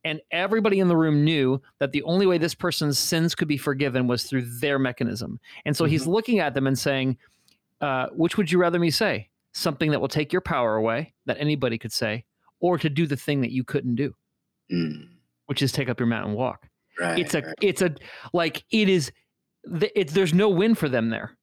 And 0.04 0.22
everybody 0.30 0.80
in 0.80 0.88
the 0.88 0.96
room 0.96 1.24
knew 1.24 1.60
that 1.80 1.92
the 1.92 2.04
only 2.04 2.28
way 2.28 2.38
this 2.38 2.54
person's 2.54 3.00
sins 3.00 3.34
could 3.34 3.48
be 3.48 3.58
forgiven 3.58 4.06
was 4.06 4.24
through 4.24 4.44
their 4.60 4.78
mechanism. 4.78 5.40
And 5.66 5.76
so 5.76 5.86
he's 5.86 6.04
mm-hmm. 6.04 6.12
looking 6.12 6.40
at 6.40 6.54
them 6.54 6.68
and 6.68 6.78
saying, 6.78 7.18
uh, 7.86 8.08
Which 8.14 8.38
would 8.38 8.52
you 8.52 8.58
rather 8.58 8.80
me 8.80 8.90
say? 8.92 9.30
Something 9.54 9.92
that 9.92 10.02
will 10.02 10.08
take 10.10 10.34
your 10.34 10.42
power 10.42 10.76
away, 10.76 11.14
that 11.28 11.38
anybody 11.40 11.78
could 11.78 11.94
say, 11.94 12.26
or 12.60 12.78
to 12.78 12.90
do 12.90 13.06
the 13.08 13.16
thing 13.16 13.42
that 13.42 13.52
you 13.52 13.64
couldn't 13.64 13.96
do, 13.96 14.14
Mm, 14.72 15.10
which 15.46 15.62
is 15.62 15.72
take 15.72 15.90
up 15.90 16.00
your 16.00 16.08
mat 16.08 16.26
and 16.26 16.34
walk 16.36 16.68
right. 17.00 17.20
it's 17.20 17.36
a 17.36 17.42
right. 17.42 17.54
it's 17.62 17.82
a 17.84 17.94
like 18.34 18.64
it 18.72 18.90
is 18.90 19.12
th- 19.80 19.92
it's 19.96 20.12
there's 20.14 20.34
no 20.34 20.50
win 20.50 20.74
for 20.74 20.90
them 20.90 21.10
there 21.10 21.38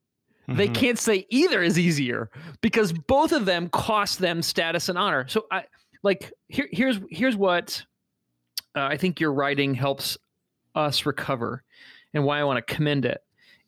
they 0.48 0.66
Mhm. 0.68 0.74
can't 0.74 0.98
say 0.98 1.24
either 1.30 1.62
is 1.62 1.78
easier 1.78 2.28
because 2.62 2.92
both 2.92 3.30
of 3.30 3.44
them 3.44 3.68
cost 3.68 4.18
them 4.18 4.42
status 4.42 4.88
and 4.88 4.98
honor 4.98 5.28
so 5.28 5.46
i 5.52 5.62
like 6.02 6.32
here 6.48 6.66
here's 6.72 6.98
here's 7.10 7.36
what 7.36 7.84
uh, 8.74 8.86
i 8.86 8.96
think 8.96 9.20
your 9.20 9.32
writing 9.32 9.72
helps 9.74 10.18
us 10.74 11.06
recover 11.06 11.62
and 12.12 12.24
why 12.24 12.40
i 12.40 12.44
want 12.44 12.56
to 12.66 12.74
commend 12.74 13.04
it 13.04 13.20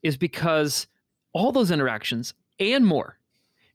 is 0.03 0.17
because 0.17 0.89
all 1.33 1.53
those 1.53 1.71
interactions 1.71 2.35
and 2.59 2.87
more. 2.87 3.19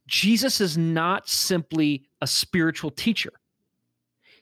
Jesus 0.06 0.60
is 0.60 0.76
not 0.76 1.28
simply 1.28 2.04
a 2.20 2.26
spiritual 2.26 2.90
teacher. 2.90 3.32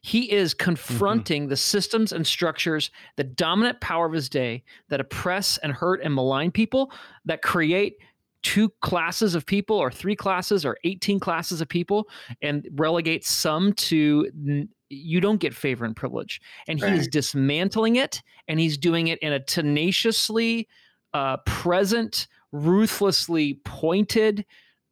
He 0.01 0.31
is 0.33 0.55
confronting 0.55 1.49
the 1.49 1.57
systems 1.57 2.13
and 2.13 2.27
structures 2.27 2.91
the 3.17 3.25
dominant 3.25 3.81
power 3.81 4.07
of 4.07 4.13
his 4.13 4.29
day 4.29 4.63
that 4.89 5.01
oppress 5.01 5.59
and 5.59 5.73
hurt 5.73 6.01
and 6.03 6.15
malign 6.15 6.51
people 6.51 6.93
that 7.25 7.43
create 7.43 7.97
two 8.43 8.69
classes 8.81 9.35
of 9.35 9.45
people 9.45 9.77
or 9.77 9.91
three 9.91 10.15
classes 10.15 10.65
or 10.65 10.79
18 10.85 11.19
classes 11.19 11.61
of 11.61 11.69
people 11.69 12.09
and 12.41 12.69
relegate 12.77 13.25
some 13.25 13.73
to 13.75 14.67
you 14.91 15.21
don't 15.21 15.41
get 15.41 15.53
favor 15.53 15.85
and 15.85 15.95
privilege. 15.95 16.41
And 16.67 16.83
he 16.83 16.87
is 16.87 17.09
dismantling 17.09 17.97
it 17.97 18.23
and 18.47 18.59
he's 18.59 18.79
doing 18.79 19.09
it 19.09 19.19
in 19.19 19.33
a 19.33 19.41
tenaciously 19.41 20.69
uh, 21.13 21.39
present 21.45 22.29
ruthlessly 22.53 23.61
pointed 23.65 24.45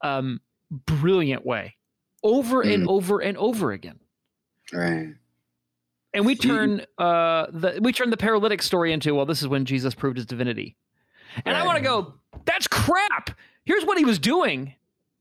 um, 0.02 0.40
brilliant 0.70 1.44
way 1.46 1.76
over 2.22 2.62
and 2.62 2.88
over 2.88 3.20
and 3.20 3.36
over 3.36 3.70
again 3.72 4.00
right. 4.72 5.14
and 6.12 6.26
we 6.26 6.34
turn 6.34 6.84
uh 6.98 7.46
the 7.52 7.78
we 7.80 7.92
turn 7.92 8.10
the 8.10 8.16
paralytic 8.16 8.60
story 8.62 8.92
into 8.92 9.14
well 9.14 9.26
this 9.26 9.42
is 9.42 9.48
when 9.48 9.64
jesus 9.64 9.94
proved 9.94 10.16
his 10.16 10.26
divinity 10.26 10.76
and 11.44 11.56
i 11.56 11.64
want 11.64 11.78
to 11.78 11.84
go 11.84 12.14
that's 12.44 12.66
crap 12.66 13.30
here's 13.64 13.84
what 13.84 13.96
he 13.98 14.04
was 14.04 14.18
doing 14.18 14.74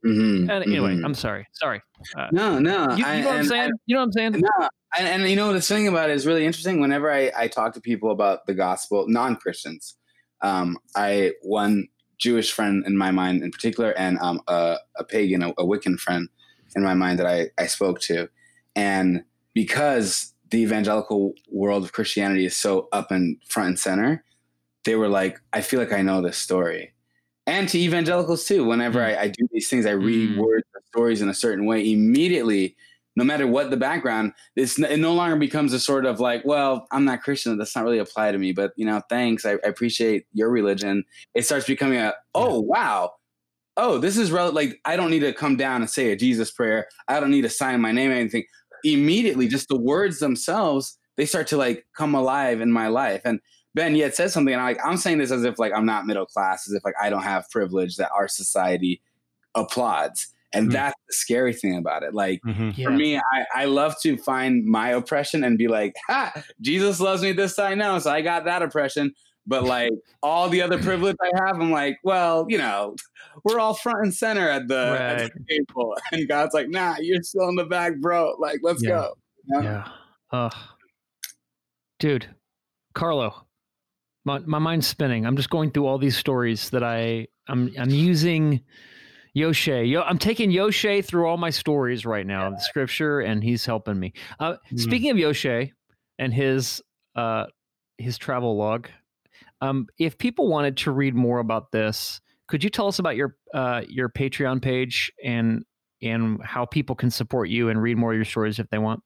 Mhm, 0.04 0.50
and 0.50 0.64
anyway 0.64 0.96
mhm. 0.96 1.06
i'm 1.06 1.14
sorry 1.14 1.48
sorry 1.54 1.82
no, 2.32 2.58
no. 2.60 2.90
you, 2.92 2.98
you 2.98 3.06
I- 3.06 3.22
know 3.22 3.28
what 3.28 3.36
i'm 3.38 3.46
saying 3.46 3.72
you 3.86 3.96
know 3.96 4.02
what 4.02 4.06
i'm 4.06 4.12
saying 4.12 4.32
No, 4.60 4.70
and, 4.98 5.08
and 5.22 5.30
you 5.30 5.36
know 5.36 5.54
the 5.54 5.62
thing 5.62 5.88
about 5.88 6.10
it 6.10 6.14
is 6.14 6.26
really 6.26 6.46
interesting. 6.46 6.80
Whenever 6.80 7.12
I, 7.12 7.32
I 7.38 7.48
talk 7.48 7.74
to 7.74 7.82
people 7.82 8.12
about 8.12 8.46
the 8.46 8.54
gospel, 8.54 9.06
non 9.10 9.36
Christians, 9.36 9.98
um, 10.42 10.78
I 10.96 11.34
one 11.42 11.88
Jewish 12.18 12.52
friend 12.52 12.84
in 12.86 12.98
my 12.98 13.12
mind 13.12 13.44
in 13.44 13.52
particular, 13.52 13.92
and 13.98 14.18
um, 14.20 14.42
a, 14.48 14.78
a 14.98 15.04
pagan, 15.04 15.44
a, 15.44 15.50
a 15.52 15.66
Wiccan 15.66 15.98
friend 16.00 16.30
in 16.76 16.84
my 16.84 16.94
mind 16.94 17.20
that 17.20 17.28
I, 17.28 17.50
I 17.58 17.68
spoke 17.68 18.00
to, 18.02 18.30
and 18.76 19.24
because 19.54 20.34
the 20.52 20.62
evangelical 20.62 21.34
world 21.52 21.84
of 21.84 21.94
Christianity 21.94 22.46
is 22.46 22.56
so 22.56 22.88
up 22.92 23.12
and 23.12 23.38
front 23.48 23.70
and 23.70 23.80
center, 23.80 24.24
they 24.86 24.96
were 24.96 25.10
like, 25.10 25.40
I 25.54 25.62
feel 25.62 25.80
like 25.80 25.94
I 25.94 26.02
know 26.02 26.22
this 26.22 26.38
story. 26.38 26.94
And 27.48 27.70
to 27.70 27.80
evangelicals 27.80 28.46
too, 28.46 28.66
whenever 28.66 29.00
Mm. 29.00 29.18
I, 29.18 29.22
I 29.24 29.28
do 29.28 29.48
these 29.52 29.70
things, 29.70 29.86
I 29.86 29.94
Mm. 29.94 30.36
reword 30.36 30.62
the 30.74 30.82
stories 30.88 31.22
in 31.22 31.30
a 31.30 31.34
certain 31.34 31.66
way 31.66 31.92
immediately 31.92 32.76
no 33.16 33.24
matter 33.24 33.48
what 33.48 33.70
the 33.70 33.78
background, 33.78 34.34
it's 34.56 34.78
it 34.80 35.00
no 35.00 35.14
longer 35.14 35.36
becomes 35.36 35.74
a 35.74 35.80
sort 35.80 36.06
of 36.06 36.20
like, 36.20 36.44
well, 36.46 36.88
I'm 36.92 37.06
not 37.06 37.22
Christian, 37.22 37.58
that's 37.58 37.76
not 37.76 37.86
really 37.86 38.00
apply 38.00 38.32
to 38.32 38.38
me, 38.38 38.52
but 38.52 38.74
you 38.76 38.86
know, 38.86 39.02
thanks, 39.10 39.46
I, 39.46 39.54
I 39.54 39.68
appreciate 39.68 40.26
your 40.34 40.50
religion. 40.50 41.04
It 41.34 41.46
starts 41.46 41.66
becoming 41.66 42.00
a, 42.00 42.14
oh 42.34 42.60
wow, 42.60 43.14
oh 43.78 43.98
this 43.98 44.18
is 44.18 44.32
rel- 44.32 44.52
like 44.52 44.80
I 44.86 44.96
don't 44.96 45.10
need 45.10 45.22
to 45.22 45.34
come 45.34 45.56
down 45.56 45.82
and 45.82 45.90
say 45.90 46.12
a 46.12 46.16
Jesus 46.16 46.52
prayer. 46.52 46.88
I 47.08 47.20
don't 47.20 47.32
need 47.32 47.44
to 47.44 47.50
sign 47.50 47.82
my 47.82 47.92
name 47.92 48.12
or 48.12 48.16
anything. 48.16 48.46
Immediately, 48.84 49.48
just 49.48 49.70
the 49.70 49.80
words 49.80 50.20
themselves, 50.20 50.98
they 51.18 51.26
start 51.26 51.48
to 51.48 51.58
like 51.58 51.86
come 51.96 52.14
alive 52.14 52.62
in 52.62 52.72
my 52.72 52.88
life. 52.88 53.22
And 53.26 53.40
Ben 53.74 53.96
yet 53.96 54.16
said 54.16 54.32
something, 54.32 54.54
and 54.54 54.62
I, 54.62 54.76
I'm 54.86 54.98
saying 54.98 55.18
this 55.18 55.32
as 55.32 55.44
if 55.44 55.58
like 55.60 55.74
I'm 55.74 55.86
not 55.86 56.06
middle 56.06 56.26
class, 56.26 56.68
as 56.68 56.74
if 56.74 56.84
like 56.86 56.96
I 57.02 57.10
don't 57.10 57.24
have 57.24 57.50
privilege 57.50 57.98
that 57.98 58.12
our 58.14 58.28
society 58.28 59.02
applauds. 59.56 60.34
And 60.56 60.70
Mm. 60.70 60.74
that's 60.74 60.96
the 61.08 61.14
scary 61.14 61.54
thing 61.54 61.78
about 61.78 62.02
it. 62.04 62.14
Like 62.14 62.40
Mhm. 62.46 62.76
Yeah. 62.78 62.86
for 62.88 62.92
me, 62.92 63.18
I, 63.18 63.46
I 63.54 63.66
love 63.66 63.96
to 64.02 64.18
find 64.18 64.66
my 64.66 64.90
oppression 64.90 65.44
and 65.44 65.58
be 65.58 65.68
like, 65.68 65.94
ha, 66.08 66.32
Jesus 66.62 67.00
loves 67.00 67.22
me 67.22 67.32
this 67.34 67.56
time 67.56 67.78
now. 67.78 68.00
so 68.00 68.10
I 68.12 68.22
got 68.22 68.46
that 68.46 68.62
oppression. 68.64 69.14
But 69.48 69.64
like 69.76 69.92
all 70.24 70.50
the 70.50 70.62
other 70.64 70.82
privilege 70.82 71.18
I 71.22 71.30
have, 71.46 71.60
I'm 71.62 71.72
like, 71.72 71.98
well, 72.04 72.46
you 72.50 72.58
know, 72.58 72.96
we're 73.44 73.60
all 73.60 73.74
front 73.76 74.00
and 74.04 74.14
center 74.14 74.50
at 74.50 74.68
the, 74.68 74.98
at 75.00 75.32
the 75.34 75.40
table. 75.50 75.96
And 76.12 76.28
God's 76.28 76.54
like, 76.56 76.70
nah, 76.70 76.96
you're 77.00 77.22
still 77.22 77.50
in 77.50 77.56
the 77.56 77.66
back, 77.66 77.98
bro. 78.00 78.36
Like, 78.40 78.60
let's 78.64 78.82
Yeah. 78.82 78.90
go. 78.90 79.14
You 79.48 79.62
know? 79.62 79.64
Yeah. 79.70 79.88
Uh, 80.32 80.50
dude, 82.00 82.28
Carlo, 82.94 83.46
my, 84.24 84.40
my 84.40 84.60
mind's 84.60 84.88
spinning. 84.88 85.26
I'm 85.26 85.36
just 85.36 85.50
going 85.50 85.72
through 85.72 85.86
all 85.86 85.98
these 85.98 86.18
stories 86.18 86.70
that 86.72 86.84
I 86.84 87.28
I'm 87.48 87.72
I'm 87.78 87.92
using 87.92 88.62
Yosha. 89.36 89.88
Yo, 89.90 90.02
I'm 90.02 90.18
taking 90.18 90.52
Yosha 90.52 91.04
through 91.04 91.28
all 91.28 91.38
my 91.38 91.50
stories 91.50 92.06
right 92.06 92.26
now, 92.26 92.50
the 92.52 92.60
scripture, 92.60 93.20
and 93.20 93.44
he's 93.44 93.66
helping 93.66 94.00
me. 94.00 94.14
Uh, 94.40 94.56
Mm. 94.72 94.80
Speaking 94.80 95.12
of 95.12 95.18
Yosha 95.18 95.72
and 96.20 96.34
his 96.34 96.82
uh 97.16 97.46
his 97.98 98.18
travel 98.18 98.58
log, 98.58 98.90
um, 99.62 99.88
if 99.98 100.18
people 100.18 100.48
wanted 100.50 100.78
to 100.78 100.92
read 100.92 101.16
more 101.16 101.40
about 101.40 101.72
this, 101.72 102.20
could 102.48 102.64
you 102.64 102.70
tell 102.70 102.88
us 102.88 103.00
about 103.00 103.16
your 103.16 103.36
uh 103.54 103.82
your 103.88 104.10
Patreon 104.10 104.62
page 104.62 105.12
and 105.24 105.66
and 106.02 106.42
how 106.44 106.66
people 106.66 106.96
can 106.96 107.10
support 107.10 107.50
you 107.50 107.70
and 107.70 107.82
read 107.82 107.98
more 107.98 108.12
of 108.12 108.16
your 108.18 108.26
stories 108.26 108.60
if 108.60 108.70
they 108.70 108.78
want? 108.78 109.02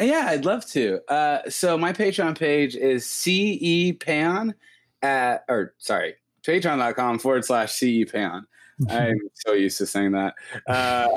Yeah, 0.00 0.26
I'd 0.28 0.46
love 0.46 0.64
to. 0.68 1.00
Uh, 1.12 1.50
so 1.50 1.76
my 1.76 1.92
Patreon 1.92 2.38
page 2.38 2.74
is 2.74 3.04
CE 3.04 3.92
Pan 3.98 4.54
at, 5.02 5.44
or 5.48 5.74
sorry, 5.78 6.14
patreon.com 6.42 7.18
forward 7.18 7.44
slash 7.44 7.72
CE 7.72 8.10
Pan. 8.10 8.46
I'm 8.88 9.18
so 9.34 9.52
used 9.52 9.78
to 9.78 9.86
saying 9.86 10.12
that. 10.12 10.34
Uh, 10.68 11.08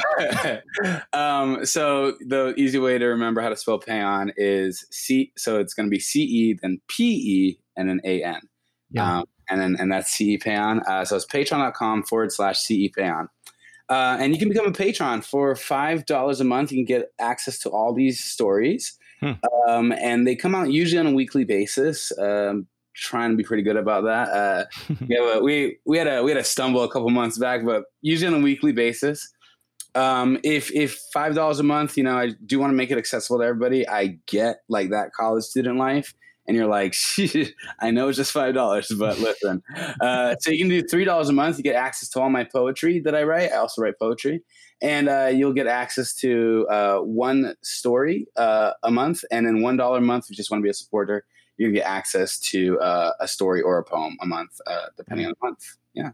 um, 1.17 1.65
so 1.65 2.13
the 2.19 2.53
easy 2.57 2.79
way 2.79 2.97
to 2.97 3.05
remember 3.05 3.41
how 3.41 3.49
to 3.49 3.55
spell 3.55 3.79
Payon 3.79 4.31
is 4.37 4.85
C. 4.91 5.31
So 5.37 5.59
it's 5.59 5.73
going 5.73 5.87
to 5.87 5.91
be 5.91 5.99
CE, 5.99 6.59
then 6.61 6.81
PE, 6.89 7.55
and 7.77 7.89
then 7.89 8.01
AN. 8.03 8.41
Yeah. 8.91 9.19
Um, 9.19 9.25
and 9.49 9.59
then 9.61 9.75
and 9.79 9.91
that's 9.91 10.11
CE 10.11 10.37
Payon. 10.37 10.81
Uh, 10.87 11.05
so 11.05 11.15
it's 11.15 11.25
patreon.com 11.25 12.03
forward 12.03 12.31
slash 12.31 12.59
CE 12.59 12.89
Payon. 12.97 13.27
Uh, 13.89 14.17
and 14.19 14.33
you 14.33 14.39
can 14.39 14.49
become 14.49 14.65
a 14.65 14.71
patron 14.71 15.21
for 15.21 15.55
five 15.55 16.05
dollars 16.05 16.39
a 16.39 16.43
month. 16.43 16.71
You 16.71 16.77
can 16.77 16.85
get 16.85 17.11
access 17.19 17.59
to 17.59 17.69
all 17.69 17.93
these 17.93 18.23
stories, 18.23 18.97
Hmm. 19.19 19.31
um, 19.67 19.91
and 19.93 20.25
they 20.25 20.35
come 20.35 20.55
out 20.55 20.71
usually 20.71 20.99
on 20.99 21.07
a 21.07 21.11
weekly 21.15 21.43
basis. 21.43 22.11
Um, 22.17 22.67
trying 22.93 23.31
to 23.31 23.37
be 23.37 23.43
pretty 23.43 23.63
good 23.63 23.75
about 23.75 24.03
that. 24.05 24.29
Uh, 24.29 24.65
yeah, 25.07 25.19
but 25.19 25.43
we 25.43 25.77
we 25.85 25.97
had 25.97 26.07
a 26.07 26.23
we 26.23 26.31
had 26.31 26.39
a 26.39 26.43
stumble 26.43 26.83
a 26.83 26.89
couple 26.89 27.09
months 27.09 27.37
back, 27.37 27.65
but 27.65 27.83
usually 28.01 28.33
on 28.33 28.41
a 28.41 28.43
weekly 28.43 28.71
basis. 28.71 29.33
Um, 29.95 30.39
if 30.43 30.71
if 30.71 30.99
five 31.13 31.35
dollars 31.35 31.59
a 31.59 31.63
month, 31.63 31.97
you 31.97 32.03
know, 32.03 32.17
I 32.17 32.31
do 32.45 32.59
want 32.59 32.71
to 32.71 32.75
make 32.75 32.91
it 32.91 32.97
accessible 32.97 33.39
to 33.39 33.45
everybody. 33.45 33.87
I 33.87 34.17
get 34.27 34.57
like 34.67 34.89
that 34.89 35.13
college 35.13 35.43
student 35.43 35.77
life, 35.77 36.13
and 36.47 36.57
you're 36.57 36.67
like, 36.67 36.95
I 37.79 37.91
know 37.91 38.07
it's 38.07 38.17
just 38.17 38.31
five 38.31 38.53
dollars, 38.53 38.91
but 38.97 39.19
listen. 39.19 39.61
Uh, 40.01 40.35
so 40.39 40.51
you 40.51 40.59
can 40.59 40.69
do 40.69 40.81
three 40.83 41.05
dollars 41.05 41.29
a 41.29 41.33
month. 41.33 41.57
You 41.57 41.63
get 41.63 41.75
access 41.75 42.09
to 42.09 42.21
all 42.21 42.29
my 42.29 42.43
poetry 42.43 42.99
that 43.01 43.15
I 43.15 43.23
write. 43.23 43.51
I 43.51 43.57
also 43.57 43.81
write 43.81 43.99
poetry, 43.99 44.41
and 44.81 45.09
uh, 45.09 45.29
you'll 45.31 45.53
get 45.53 45.67
access 45.67 46.15
to 46.15 46.67
uh, 46.69 46.97
one 46.97 47.55
story 47.61 48.27
uh, 48.35 48.71
a 48.81 48.89
month, 48.89 49.23
and 49.31 49.45
then 49.45 49.61
one 49.61 49.77
dollar 49.77 49.99
a 49.99 50.01
month 50.01 50.25
if 50.25 50.31
you 50.31 50.35
just 50.35 50.49
want 50.49 50.61
to 50.61 50.63
be 50.63 50.69
a 50.69 50.73
supporter. 50.73 51.25
You 51.63 51.71
get 51.71 51.85
access 51.85 52.39
to 52.39 52.79
uh, 52.79 53.11
a 53.19 53.27
story 53.27 53.61
or 53.61 53.77
a 53.77 53.83
poem 53.83 54.17
a 54.21 54.25
month, 54.25 54.59
uh, 54.67 54.87
depending 54.97 55.27
on 55.27 55.33
the 55.39 55.47
month. 55.47 55.77
Yeah. 55.93 56.11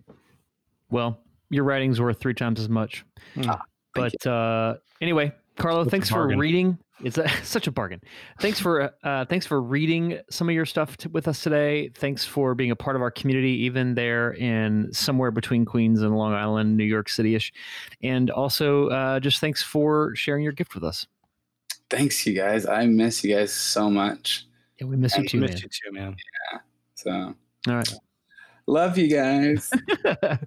Well, 0.89 1.19
your 1.49 1.63
writing's 1.63 1.99
worth 1.99 2.19
three 2.19 2.33
times 2.33 2.59
as 2.59 2.69
much. 2.69 3.05
Hmm. 3.33 3.43
thank 3.43 3.59
but 3.93 4.27
uh, 4.27 4.75
anyway, 5.01 5.33
Carlo, 5.57 5.83
Such 5.83 5.87
a 5.87 5.91
thanks 5.91 6.09
for 6.09 6.27
reading. 6.27 6.77
It's 7.03 7.17
a, 7.17 7.27
such 7.43 7.67
a 7.67 7.71
bargain. 7.71 8.01
Thanks 8.39 8.59
for 8.59 8.93
uh, 9.03 9.25
thanks 9.25 9.45
for 9.45 9.61
reading 9.61 10.19
some 10.29 10.49
of 10.49 10.55
your 10.55 10.65
stuff 10.65 10.97
t- 10.97 11.09
with 11.09 11.27
us 11.27 11.41
today. 11.41 11.89
Thanks 11.89 12.25
for 12.25 12.55
being 12.55 12.71
a 12.71 12.75
part 12.75 12.95
of 12.95 13.01
our 13.01 13.11
community, 13.11 13.51
even 13.63 13.95
there 13.95 14.33
in 14.33 14.89
somewhere 14.91 15.31
between 15.31 15.65
Queens 15.65 16.01
and 16.01 16.15
Long 16.15 16.33
Island, 16.33 16.77
New 16.77 16.83
York 16.83 17.09
City 17.09 17.35
ish. 17.35 17.51
And 18.01 18.29
also, 18.29 18.89
uh, 18.89 19.19
just 19.19 19.39
thanks 19.39 19.61
for 19.61 20.15
sharing 20.15 20.43
your 20.43 20.53
gift 20.53 20.75
with 20.75 20.83
us. 20.83 21.07
Thanks, 21.89 22.25
you 22.25 22.33
guys. 22.33 22.65
I 22.65 22.85
miss 22.85 23.23
you 23.23 23.35
guys 23.35 23.51
so 23.51 23.89
much. 23.89 24.45
Yeah, 24.79 24.87
we 24.87 24.95
miss 24.95 25.17
you 25.17 25.25
too, 25.25 25.39
Miss 25.39 25.51
man. 25.51 25.61
you 25.63 25.69
too, 25.69 25.91
man. 25.91 26.15
So 26.95 27.35
All 27.67 27.75
right. 27.75 27.93
love 28.67 28.97
you 28.97 29.09
guys. 29.09 29.69